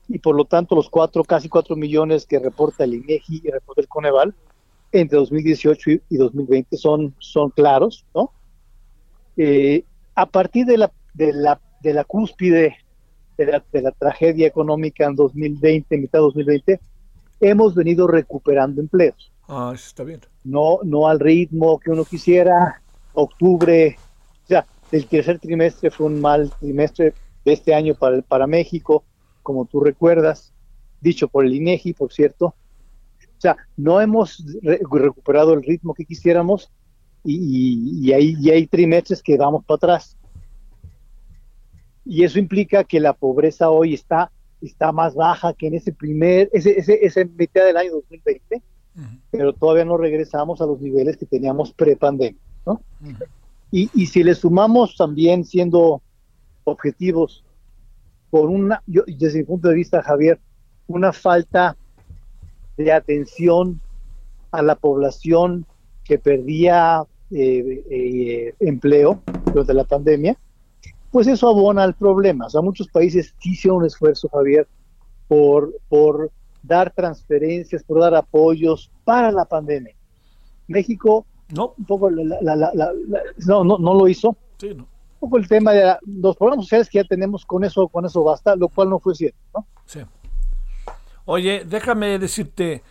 Y 0.08 0.20
por 0.20 0.36
lo 0.36 0.46
tanto, 0.46 0.76
los 0.76 0.90
cuatro, 0.90 1.24
casi 1.24 1.50
cuatro 1.50 1.76
millones 1.76 2.26
que 2.26 2.40
reporta 2.40 2.84
el 2.86 2.94
INEGI 2.96 3.42
y 3.44 3.52
reporta 3.52 3.82
el 3.82 3.88
Coneval 3.88 4.34
entre 4.92 5.18
2018 5.18 5.92
y- 5.92 6.02
y 6.10 6.18
2020 6.18 6.78
son, 6.78 7.14
son 7.20 7.50
claros, 7.52 8.06
¿no? 8.16 8.32
Eh, 9.36 9.84
a 10.16 10.26
partir 10.26 10.66
de 10.66 10.78
la, 10.78 10.92
de 11.14 11.34
la, 11.34 11.62
de 11.82 11.94
la 11.94 12.04
cúspide 12.04 12.78
de 13.38 13.46
la, 13.46 13.64
de 13.72 13.82
la 13.82 13.92
tragedia 13.92 14.48
económica 14.48 15.06
en 15.06 15.16
2020, 15.16 15.98
mitad 15.98 16.20
de 16.20 16.24
2020, 16.24 16.82
hemos 17.40 17.76
venido 17.76 18.08
recuperando 18.08 18.82
empleos. 18.82 19.32
Ah, 19.48 19.72
eso 19.76 19.86
está 19.88 20.04
bien. 20.04 20.22
No, 20.44 20.80
no 20.84 21.08
al 21.08 21.20
ritmo 21.20 21.80
que 21.80 21.92
uno 21.92 22.04
quisiera. 22.06 22.82
Octubre, 23.14 23.98
o 24.44 24.48
sea, 24.48 24.66
el 24.92 25.08
tercer 25.08 25.40
trimestre 25.40 25.92
fue 25.92 26.06
un 26.08 26.22
mal 26.22 26.52
trimestre 26.60 27.14
de 27.44 27.54
este 27.54 27.74
año 27.74 27.94
para, 27.96 28.22
para 28.22 28.48
México, 28.48 29.06
como 29.48 29.64
tú 29.66 29.80
recuerdas, 29.80 30.52
dicho 31.00 31.30
por 31.30 31.46
el 31.46 31.56
INEGI, 31.56 31.94
por 31.94 32.12
cierto. 32.12 32.48
O 32.48 33.40
sea, 33.40 33.56
no 33.78 34.02
hemos 34.02 34.44
re- 34.62 34.82
recuperado 34.92 35.54
el 35.54 35.64
ritmo 35.64 35.94
que 35.94 36.04
quisiéramos 36.04 36.70
y, 37.24 37.36
y- 37.38 38.08
y 38.10 38.12
hay, 38.12 38.36
y 38.42 38.50
hay 38.50 38.68
trimestres 38.68 39.24
que 39.24 39.38
vamos 39.38 39.64
para 39.64 39.78
atrás. 39.78 40.18
Y 42.04 42.26
eso 42.26 42.40
implica 42.40 42.84
que 42.84 43.00
la 43.00 43.14
pobreza 43.14 43.70
hoy 43.70 43.94
está, 43.94 44.32
está 44.62 44.92
más 44.92 45.16
baja 45.16 45.54
que 45.54 45.68
en 45.68 45.76
ese 45.76 45.94
primer, 45.94 46.50
ese, 46.52 46.78
ese, 46.78 47.00
ese 47.06 47.24
mitad 47.24 47.64
del 47.66 47.78
año 47.78 47.92
2020, 47.94 48.62
pero 49.32 49.54
todavía 49.54 49.86
no 49.86 49.96
regresamos 49.96 50.60
a 50.60 50.66
los 50.66 50.82
niveles 50.82 51.16
que 51.16 51.26
teníamos 51.26 51.72
pre-pandemia, 51.72 52.42
¿no? 52.66 52.82
Y, 53.72 53.90
y 53.94 54.08
si 54.08 54.24
le 54.26 54.36
sumamos 54.36 54.98
también, 54.98 55.46
siendo 55.46 56.02
objetivos, 56.66 57.46
por 58.30 58.50
una, 58.50 58.82
yo, 58.86 59.04
desde 59.08 59.40
mi 59.40 59.46
punto 59.46 59.70
de 59.70 59.76
vista, 59.76 60.02
Javier, 60.02 60.40
una 60.88 61.14
falta 61.14 61.76
de 62.78 62.92
atención 62.92 63.82
a 64.52 64.62
la 64.62 64.76
población 64.76 65.66
que 66.04 66.20
perdía 66.20 67.04
eh, 67.32 67.84
eh, 67.90 68.54
empleo 68.60 69.22
durante 69.46 69.74
la 69.74 69.84
pandemia, 69.84 70.38
pues 71.12 71.28
eso 71.28 71.50
abona 71.50 71.84
al 71.84 71.96
problema. 71.96 72.46
O 72.46 72.50
sea, 72.50 72.62
muchos 72.62 72.88
países 72.88 73.34
hicieron 73.44 73.80
un 73.80 73.86
esfuerzo, 73.86 74.30
Javier, 74.30 74.68
por, 75.28 75.74
por 75.90 76.32
dar 76.62 76.92
transferencias, 76.92 77.84
por 77.84 78.00
dar 78.00 78.16
apoyos 78.16 78.92
para 79.04 79.32
la 79.32 79.46
pandemia. 79.46 79.96
México, 80.68 81.26
no, 81.54 81.74
un 81.78 81.86
poco 81.86 82.10
la- 82.10 82.38
la- 82.42 82.56
la- 82.56 82.72
la- 82.74 82.94
la- 82.94 83.22
no, 83.46 83.64
no, 83.64 83.78
no 83.78 83.94
lo 83.94 84.08
hizo. 84.08 84.36
Sí, 84.60 84.74
no. 84.76 84.88
Un 85.20 85.30
poco 85.30 85.38
el 85.38 85.48
tema 85.48 85.72
de 85.74 85.84
la- 85.84 86.00
los 86.06 86.36
programas 86.38 86.66
sociales 86.66 86.90
que 86.90 87.00
ya 87.00 87.04
tenemos, 87.04 87.46
con 87.46 87.64
eso, 87.64 87.88
con 87.88 88.06
eso 88.06 88.24
basta, 88.24 88.56
lo 88.56 88.70
cual 88.70 88.90
no 88.90 89.00
fue 89.00 89.16
cierto, 89.16 89.38
¿no? 89.54 89.66
Sí. 89.86 90.02
Oye, 91.26 91.64
déjame 91.66 92.20
decirte, 92.20 92.84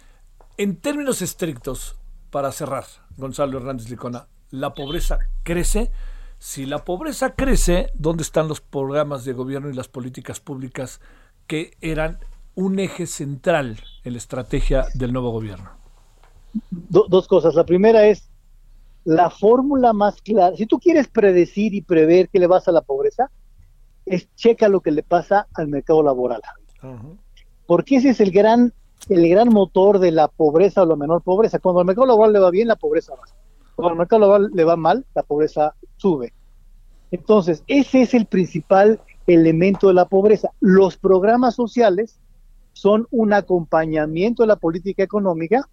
en 0.59 0.77
términos 0.77 1.22
estrictos, 1.22 1.97
para 2.31 2.53
cerrar, 2.53 2.85
Gonzalo 3.16 3.59
Hernández 3.59 3.89
Licona, 3.89 4.27
¿la 4.51 4.74
pobreza 4.74 5.18
crece? 5.43 5.91
Si 6.39 6.66
la 6.66 6.85
pobreza 6.85 7.35
crece, 7.35 7.91
¿dónde 7.95 8.22
están 8.22 8.49
los 8.49 8.61
programas 8.61 9.24
de 9.24 9.33
gobierno 9.33 9.70
y 9.70 9.74
las 9.74 9.89
políticas 9.89 10.41
públicas 10.41 11.01
que 11.47 11.77
eran 11.81 12.18
un 12.55 12.79
eje 12.79 13.07
central 13.07 13.79
en 14.05 14.12
la 14.12 14.18
estrategia 14.18 14.87
del 14.95 15.12
nuevo 15.12 15.31
gobierno? 15.31 15.70
Do- 16.70 17.07
dos 17.09 17.27
cosas. 17.29 17.55
La 17.55 17.64
primera 17.64 18.07
es 18.07 18.26
la 19.07 19.30
fórmula 19.30 19.92
más 19.92 20.20
clara. 20.20 20.57
Si 20.57 20.66
tú 20.66 20.80
quieres 20.80 21.07
predecir 21.07 21.72
y 21.74 21.80
prever 21.80 22.28
qué 22.28 22.40
le 22.40 22.48
pasa 22.48 22.72
a 22.72 22.74
la 22.74 22.80
pobreza, 22.80 23.30
es 24.04 24.28
checa 24.34 24.68
lo 24.68 24.80
que 24.80 24.90
le 24.90 25.04
pasa 25.04 25.46
al 25.54 25.68
mercado 25.68 26.02
laboral. 26.02 26.42
Porque 27.66 27.96
ese 27.96 28.11
es 28.11 28.20
el 28.20 28.32
gran, 28.32 28.72
el 29.09 29.28
gran 29.28 29.48
motor 29.50 30.00
de 30.00 30.11
la 30.11 30.26
pobreza 30.26 30.82
o 30.82 30.86
la 30.86 30.96
menor 30.96 31.22
pobreza. 31.22 31.61
Cuando 31.61 31.80
al 31.80 31.86
mercado 31.86 32.09
laboral 32.09 32.32
le 32.32 32.40
va 32.40 32.50
bien, 32.50 32.66
la 32.66 32.74
pobreza 32.74 33.14
baja. 33.14 33.32
Cuando 33.76 33.92
al 33.92 33.98
mercado 33.98 34.20
laboral 34.20 34.50
le 34.52 34.64
va 34.64 34.74
mal, 34.74 35.07
la 35.14 35.22
pobreza 35.22 35.74
sube. 35.98 36.32
Entonces, 37.12 37.62
ese 37.68 38.02
es 38.02 38.12
el 38.12 38.26
principal 38.26 39.00
elemento 39.28 39.86
de 39.86 39.94
la 39.94 40.07
pobreza. 40.07 40.50
Los 40.59 40.96
programas 40.96 41.54
sociales 41.54 42.18
son 42.72 43.07
un 43.12 43.32
acompañamiento 43.32 44.42
de 44.42 44.48
la 44.48 44.57
política 44.57 45.04
económica 45.04 45.68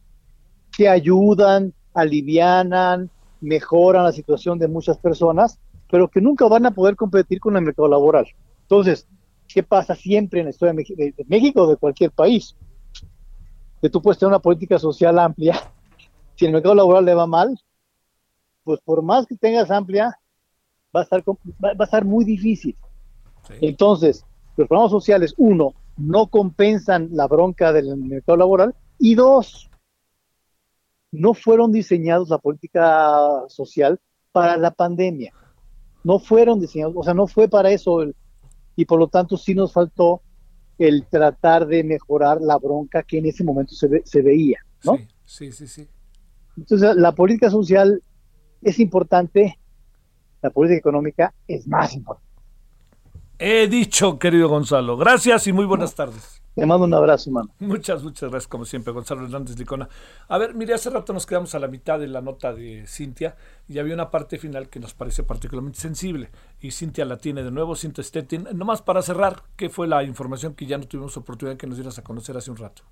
que 0.78 0.88
ayudan, 0.88 1.74
alivianan, 1.96 3.10
mejoran 3.44 4.04
la 4.04 4.12
situación 4.12 4.58
de 4.58 4.68
muchas 4.68 4.98
personas, 4.98 5.60
pero 5.92 6.08
que 6.08 6.22
nunca 6.22 6.48
van 6.48 6.66
a 6.66 6.72
poder 6.72 6.96
competir 6.96 7.40
con 7.40 7.56
el 7.56 7.64
mercado 7.64 7.88
laboral. 7.88 8.26
Entonces, 8.62 9.08
¿qué 9.48 9.62
pasa 9.62 9.96
siempre 9.96 10.40
en 10.40 10.46
la 10.46 10.52
historia 10.52 10.74
de 10.74 11.26
México 11.28 11.64
o 11.64 11.68
de 11.68 11.76
cualquier 11.76 12.12
país? 12.12 12.56
Que 13.82 13.90
tú 13.90 14.02
puedes 14.02 14.18
tener 14.18 14.30
una 14.30 14.40
política 14.40 14.80
social 14.80 15.20
amplia, 15.20 15.56
si 16.36 16.46
el 16.46 16.54
mercado 16.54 16.74
laboral 16.74 17.06
le 17.06 17.14
va 17.14 17.28
mal, 17.28 17.60
pues 18.64 18.80
por 18.80 19.02
más 19.02 19.28
que 19.28 19.36
tengas 19.36 19.70
amplia, 19.70 20.18
va 20.96 21.02
a 21.02 21.04
estar, 21.04 21.24
com- 21.24 21.38
va, 21.64 21.74
va 21.74 21.82
a 21.82 21.84
estar 21.84 22.06
muy 22.06 22.24
difícil. 22.24 22.78
Entonces, 23.60 24.26
los 24.56 24.68
programas 24.70 24.92
sociales, 24.92 25.34
uno, 25.38 25.74
no 25.98 26.28
compensan 26.28 27.10
la 27.12 27.28
bronca 27.28 27.74
del 27.74 27.98
mercado 27.98 28.38
laboral, 28.38 28.74
y 29.00 29.16
dos, 29.16 29.70
no 31.14 31.34
fueron 31.34 31.72
diseñados 31.72 32.30
la 32.30 32.40
política 32.40 33.44
social 33.48 34.00
para 34.32 34.58
la 34.58 34.72
pandemia. 34.72 35.32
No 36.04 36.20
fueron 36.20 36.60
diseñados, 36.60 36.94
o 36.98 37.04
sea, 37.04 37.14
no 37.14 37.28
fue 37.28 37.48
para 37.48 37.72
eso. 37.72 38.02
el- 38.02 38.16
y 38.76 38.86
por 38.86 39.00
lo 39.00 39.08
tanto 39.08 39.38
sí 39.38 39.54
nos 39.54 39.72
faltó 39.72 40.22
el 40.80 41.06
tratar 41.06 41.68
de 41.68 41.84
mejorar 41.84 42.42
la 42.42 42.58
bronca 42.58 43.04
que 43.04 43.20
en 43.20 43.28
ese 43.28 43.44
momento 43.44 43.76
se, 43.76 43.88
ve- 43.88 44.02
se 44.04 44.22
veía, 44.24 44.58
¿no? 44.84 44.98
Sí, 45.26 45.52
sí, 45.52 45.68
sí. 45.68 45.88
Entonces, 46.58 46.96
la 46.96 47.14
política 47.14 47.50
social 47.52 48.02
es 48.64 48.80
importante, 48.80 49.60
la 50.42 50.50
política 50.50 50.80
económica 50.80 51.34
es 51.48 51.68
más 51.68 51.94
importante. 51.96 52.28
He 53.38 53.68
dicho, 53.68 54.18
querido 54.20 54.50
Gonzalo. 54.50 54.98
Gracias 54.98 55.48
y 55.48 55.54
muy 55.54 55.66
buenas 55.66 55.96
tardes. 55.96 56.42
Te 56.56 56.68
mando 56.68 56.86
un 56.86 56.94
abrazo, 56.94 57.32
mano. 57.32 57.50
Muchas, 57.60 58.04
muchas 58.04 58.30
gracias, 58.30 58.48
como 58.48 58.66
siempre, 58.66 58.94
Gonzalo 58.94 59.24
Hernández 59.24 59.58
Licona. 59.58 59.90
A 60.28 60.38
ver, 60.38 60.54
mire, 60.54 60.76
hace 60.76 60.92
rato 60.92 61.12
nos 61.12 61.26
quedamos 61.26 61.56
a 61.56 61.60
la 61.60 61.68
mitad 61.68 61.98
de 62.00 62.08
la 62.08 62.22
nota 62.22 62.54
de 62.54 62.86
Cintia 62.86 63.36
y 63.68 63.80
había 63.80 63.96
una 63.96 64.12
parte 64.12 64.38
final 64.38 64.70
que 64.70 64.80
nos 64.80 64.94
parece 64.94 65.24
particularmente 65.24 65.80
sensible. 65.80 66.30
Y 66.62 66.70
Cintia 66.70 67.06
la 67.06 67.18
tiene 67.18 67.44
de 67.44 67.50
nuevo, 67.50 67.76
Cintia 67.76 68.04
Stettin. 68.04 68.48
Nomás 68.54 68.84
para 68.84 69.02
cerrar, 69.02 69.42
¿qué 69.56 69.70
fue 69.70 69.88
la 69.88 70.04
información 70.04 70.54
que 70.54 70.68
ya 70.68 70.78
no 70.78 70.88
tuvimos 70.88 71.18
oportunidad 71.18 71.58
que 71.58 71.66
nos 71.66 71.78
dieras 71.78 71.98
a 71.98 72.04
conocer 72.04 72.38
hace 72.38 72.52
un 72.52 72.58
rato? 72.58 72.84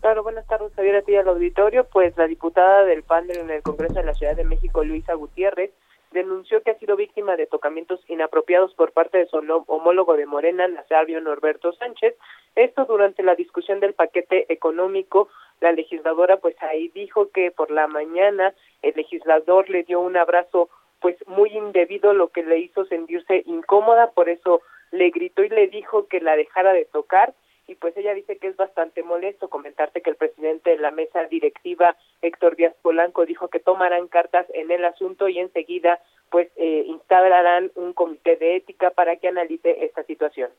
Claro, 0.00 0.24
buenas 0.24 0.44
tardes, 0.48 0.72
Javier, 0.74 0.96
a 0.96 1.02
ti 1.02 1.12
y 1.12 1.16
al 1.16 1.28
auditorio. 1.28 1.86
Pues 1.86 2.16
la 2.16 2.26
diputada 2.26 2.84
del 2.84 3.04
PAN 3.04 3.30
en 3.30 3.48
el 3.48 3.62
Congreso 3.62 3.94
de 3.94 4.02
la 4.02 4.14
Ciudad 4.14 4.34
de 4.34 4.42
México, 4.42 4.82
Luisa 4.82 5.14
Gutiérrez, 5.14 5.70
denunció 6.12 6.62
que 6.62 6.70
ha 6.70 6.78
sido 6.78 6.96
víctima 6.96 7.36
de 7.36 7.46
tocamientos 7.46 8.00
inapropiados 8.08 8.74
por 8.74 8.92
parte 8.92 9.18
de 9.18 9.26
su 9.26 9.36
homólogo 9.66 10.16
de 10.16 10.26
Morena, 10.26 10.68
Nazario 10.68 11.20
Norberto 11.20 11.72
Sánchez. 11.72 12.14
Esto 12.54 12.84
durante 12.84 13.22
la 13.22 13.34
discusión 13.34 13.80
del 13.80 13.94
paquete 13.94 14.52
económico. 14.52 15.28
La 15.60 15.72
legisladora, 15.72 16.38
pues 16.38 16.56
ahí 16.62 16.88
dijo 16.88 17.30
que 17.30 17.50
por 17.50 17.70
la 17.70 17.86
mañana 17.86 18.54
el 18.82 18.94
legislador 18.96 19.70
le 19.70 19.82
dio 19.84 20.00
un 20.00 20.16
abrazo, 20.16 20.68
pues 21.00 21.16
muy 21.26 21.50
indebido, 21.50 22.12
lo 22.12 22.28
que 22.28 22.42
le 22.42 22.58
hizo 22.58 22.84
sentirse 22.86 23.42
incómoda. 23.46 24.10
Por 24.10 24.28
eso 24.28 24.62
le 24.90 25.10
gritó 25.10 25.42
y 25.42 25.48
le 25.48 25.68
dijo 25.68 26.06
que 26.08 26.20
la 26.20 26.36
dejara 26.36 26.72
de 26.72 26.84
tocar 26.84 27.34
y 27.72 27.74
pues 27.76 27.96
ella 27.96 28.14
dice 28.14 28.36
que 28.36 28.48
es 28.48 28.56
bastante 28.56 29.02
molesto 29.02 29.48
comentarte 29.48 30.02
que 30.02 30.10
el 30.10 30.16
presidente 30.16 30.70
de 30.70 30.76
la 30.76 30.90
mesa 30.90 31.24
directiva 31.24 31.96
Héctor 32.20 32.56
Díaz 32.56 32.74
Polanco 32.82 33.26
dijo 33.26 33.48
que 33.48 33.60
tomarán 33.60 34.08
cartas 34.08 34.46
en 34.54 34.70
el 34.70 34.84
asunto 34.84 35.28
y 35.28 35.38
enseguida 35.38 35.98
pues 36.30 36.48
eh, 36.56 36.84
instalarán 36.86 37.72
un 37.74 37.92
comité 37.92 38.36
de 38.36 38.56
ética 38.56 38.90
para 38.90 39.16
que 39.16 39.28
analice 39.28 39.84
esta 39.84 40.04
situación. 40.04 40.50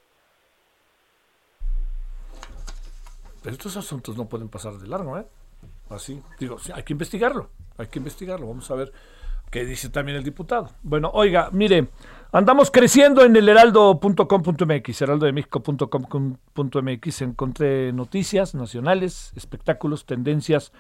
Estos 3.46 3.78
asuntos 3.78 4.18
no 4.18 4.28
pueden 4.28 4.50
pasar 4.50 4.74
de 4.74 4.88
largo, 4.88 5.18
¿eh? 5.18 5.26
Así, 5.90 6.22
digo, 6.40 6.58
hay 6.74 6.84
que 6.84 6.94
investigarlo, 6.94 7.50
hay 7.78 7.88
que 7.88 8.00
investigarlo. 8.00 8.48
Vamos 8.48 8.70
a 8.72 8.76
ver 8.76 8.92
qué 9.54 9.64
dice 9.66 9.90
también 9.90 10.18
el 10.18 10.24
diputado. 10.24 10.72
Bueno, 10.82 11.12
oiga, 11.14 11.50
mire, 11.52 11.90
andamos 12.32 12.72
creciendo 12.72 13.24
en 13.24 13.36
el 13.36 13.48
heraldo.com.mx, 13.48 15.00
heraldodemexico.com.mx. 15.00 17.22
Encontré 17.22 17.94
noticias 17.94 18.56
nacionales, 18.56 19.32
espectáculos, 19.36 20.08
tendencias 20.08 20.72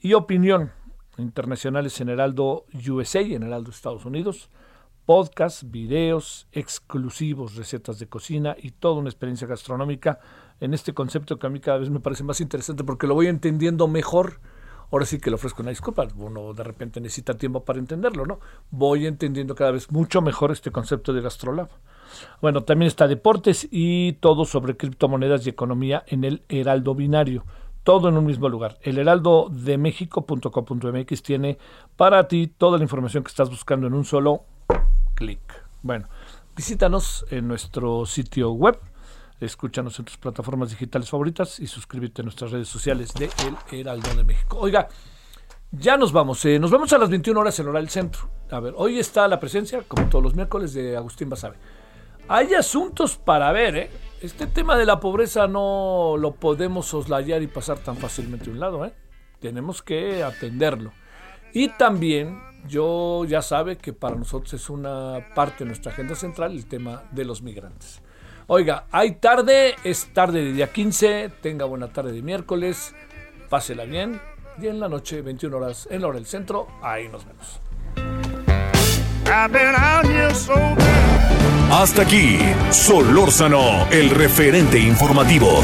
y 0.00 0.12
opinión 0.12 0.70
internacionales 1.18 2.00
en 2.00 2.10
Heraldo 2.10 2.64
USA 2.88 3.22
y 3.22 3.34
en 3.34 3.42
Heraldo 3.42 3.72
Estados 3.72 4.04
Unidos. 4.04 4.50
Podcasts, 5.04 5.68
videos 5.68 6.46
exclusivos, 6.52 7.56
recetas 7.56 7.98
de 7.98 8.06
cocina 8.06 8.54
y 8.56 8.70
toda 8.70 9.00
una 9.00 9.08
experiencia 9.08 9.48
gastronómica 9.48 10.20
en 10.60 10.74
este 10.74 10.94
concepto 10.94 11.40
que 11.40 11.48
a 11.48 11.50
mí 11.50 11.58
cada 11.58 11.78
vez 11.78 11.90
me 11.90 11.98
parece 11.98 12.22
más 12.22 12.40
interesante 12.40 12.84
porque 12.84 13.08
lo 13.08 13.14
voy 13.14 13.26
entendiendo 13.26 13.88
mejor. 13.88 14.38
Ahora 14.92 15.06
sí 15.06 15.18
que 15.18 15.30
le 15.30 15.36
ofrezco 15.36 15.62
una 15.62 15.70
disculpa, 15.70 16.06
uno 16.16 16.52
de 16.52 16.62
repente 16.62 17.00
necesita 17.00 17.34
tiempo 17.34 17.64
para 17.64 17.78
entenderlo, 17.78 18.26
¿no? 18.26 18.40
Voy 18.70 19.06
entendiendo 19.06 19.54
cada 19.54 19.70
vez 19.70 19.90
mucho 19.90 20.20
mejor 20.20 20.52
este 20.52 20.70
concepto 20.70 21.14
de 21.14 21.22
Gastrolab. 21.22 21.70
Bueno, 22.42 22.62
también 22.64 22.88
está 22.88 23.08
deportes 23.08 23.66
y 23.70 24.12
todo 24.14 24.44
sobre 24.44 24.76
criptomonedas 24.76 25.46
y 25.46 25.48
economía 25.50 26.04
en 26.08 26.24
el 26.24 26.42
Heraldo 26.50 26.94
Binario. 26.94 27.46
Todo 27.84 28.10
en 28.10 28.18
un 28.18 28.26
mismo 28.26 28.50
lugar. 28.50 28.76
El 28.82 28.98
heraldo 28.98 29.48
de 29.50 29.78
México.com.mx 29.78 31.22
tiene 31.22 31.56
para 31.96 32.28
ti 32.28 32.46
toda 32.46 32.76
la 32.76 32.84
información 32.84 33.24
que 33.24 33.30
estás 33.30 33.48
buscando 33.48 33.86
en 33.86 33.94
un 33.94 34.04
solo 34.04 34.44
clic. 35.14 35.40
Bueno, 35.80 36.06
visítanos 36.54 37.24
en 37.30 37.48
nuestro 37.48 38.04
sitio 38.04 38.52
web 38.52 38.78
Escúchanos 39.42 39.98
en 39.98 40.04
tus 40.04 40.16
plataformas 40.18 40.70
digitales 40.70 41.10
favoritas 41.10 41.58
y 41.58 41.66
suscríbete 41.66 42.22
a 42.22 42.24
nuestras 42.24 42.52
redes 42.52 42.68
sociales 42.68 43.12
de 43.14 43.28
El 43.42 43.56
Heraldo 43.80 44.14
de 44.14 44.22
México. 44.22 44.56
Oiga, 44.60 44.86
ya 45.72 45.96
nos 45.96 46.12
vamos. 46.12 46.44
Eh, 46.44 46.60
nos 46.60 46.70
vamos 46.70 46.92
a 46.92 46.98
las 46.98 47.10
21 47.10 47.40
horas 47.40 47.58
en 47.58 47.66
Oral 47.66 47.88
Centro. 47.88 48.30
A 48.52 48.60
ver, 48.60 48.72
hoy 48.76 49.00
está 49.00 49.26
la 49.26 49.40
presencia, 49.40 49.82
como 49.88 50.08
todos 50.08 50.22
los 50.22 50.36
miércoles, 50.36 50.74
de 50.74 50.96
Agustín 50.96 51.28
Basabe. 51.28 51.56
Hay 52.28 52.54
asuntos 52.54 53.16
para 53.16 53.50
ver, 53.50 53.76
¿eh? 53.76 53.90
Este 54.20 54.46
tema 54.46 54.76
de 54.76 54.86
la 54.86 55.00
pobreza 55.00 55.48
no 55.48 56.14
lo 56.16 56.36
podemos 56.36 56.86
soslayar 56.86 57.42
y 57.42 57.48
pasar 57.48 57.78
tan 57.78 57.96
fácilmente 57.96 58.48
a 58.48 58.52
un 58.52 58.60
lado, 58.60 58.84
¿eh? 58.84 58.94
Tenemos 59.40 59.82
que 59.82 60.22
atenderlo. 60.22 60.92
Y 61.52 61.70
también, 61.70 62.40
yo 62.68 63.24
ya 63.24 63.42
sabe 63.42 63.76
que 63.76 63.92
para 63.92 64.14
nosotros 64.14 64.54
es 64.54 64.70
una 64.70 65.34
parte 65.34 65.64
de 65.64 65.70
nuestra 65.70 65.90
agenda 65.90 66.14
central 66.14 66.52
el 66.52 66.66
tema 66.66 67.02
de 67.10 67.24
los 67.24 67.42
migrantes. 67.42 68.00
Oiga, 68.46 68.86
hay 68.90 69.12
tarde, 69.12 69.76
es 69.84 70.08
tarde 70.12 70.44
de 70.44 70.52
día 70.52 70.72
15, 70.72 71.30
tenga 71.40 71.64
buena 71.64 71.88
tarde 71.92 72.12
de 72.12 72.22
miércoles, 72.22 72.94
pásela 73.48 73.84
bien 73.84 74.20
y 74.60 74.66
en 74.66 74.80
la 74.80 74.88
noche, 74.88 75.22
21 75.22 75.56
horas, 75.56 75.88
en 75.90 76.02
la 76.02 76.08
hora 76.08 76.16
del 76.16 76.26
centro, 76.26 76.68
ahí 76.82 77.08
nos 77.08 77.24
vemos. 77.24 77.60
Hasta 81.70 82.02
aquí, 82.02 82.38
Solórzano, 82.70 83.88
el 83.90 84.10
referente 84.10 84.78
informativo. 84.78 85.60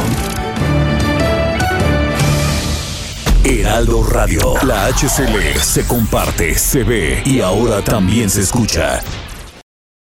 Heraldo 3.44 4.04
Radio, 4.04 4.54
la 4.64 4.86
HCL 4.86 5.58
se 5.58 5.86
comparte, 5.86 6.54
se 6.54 6.84
ve 6.84 7.22
y 7.24 7.40
ahora 7.40 7.82
también 7.82 8.30
se 8.30 8.40
escucha. 8.42 9.02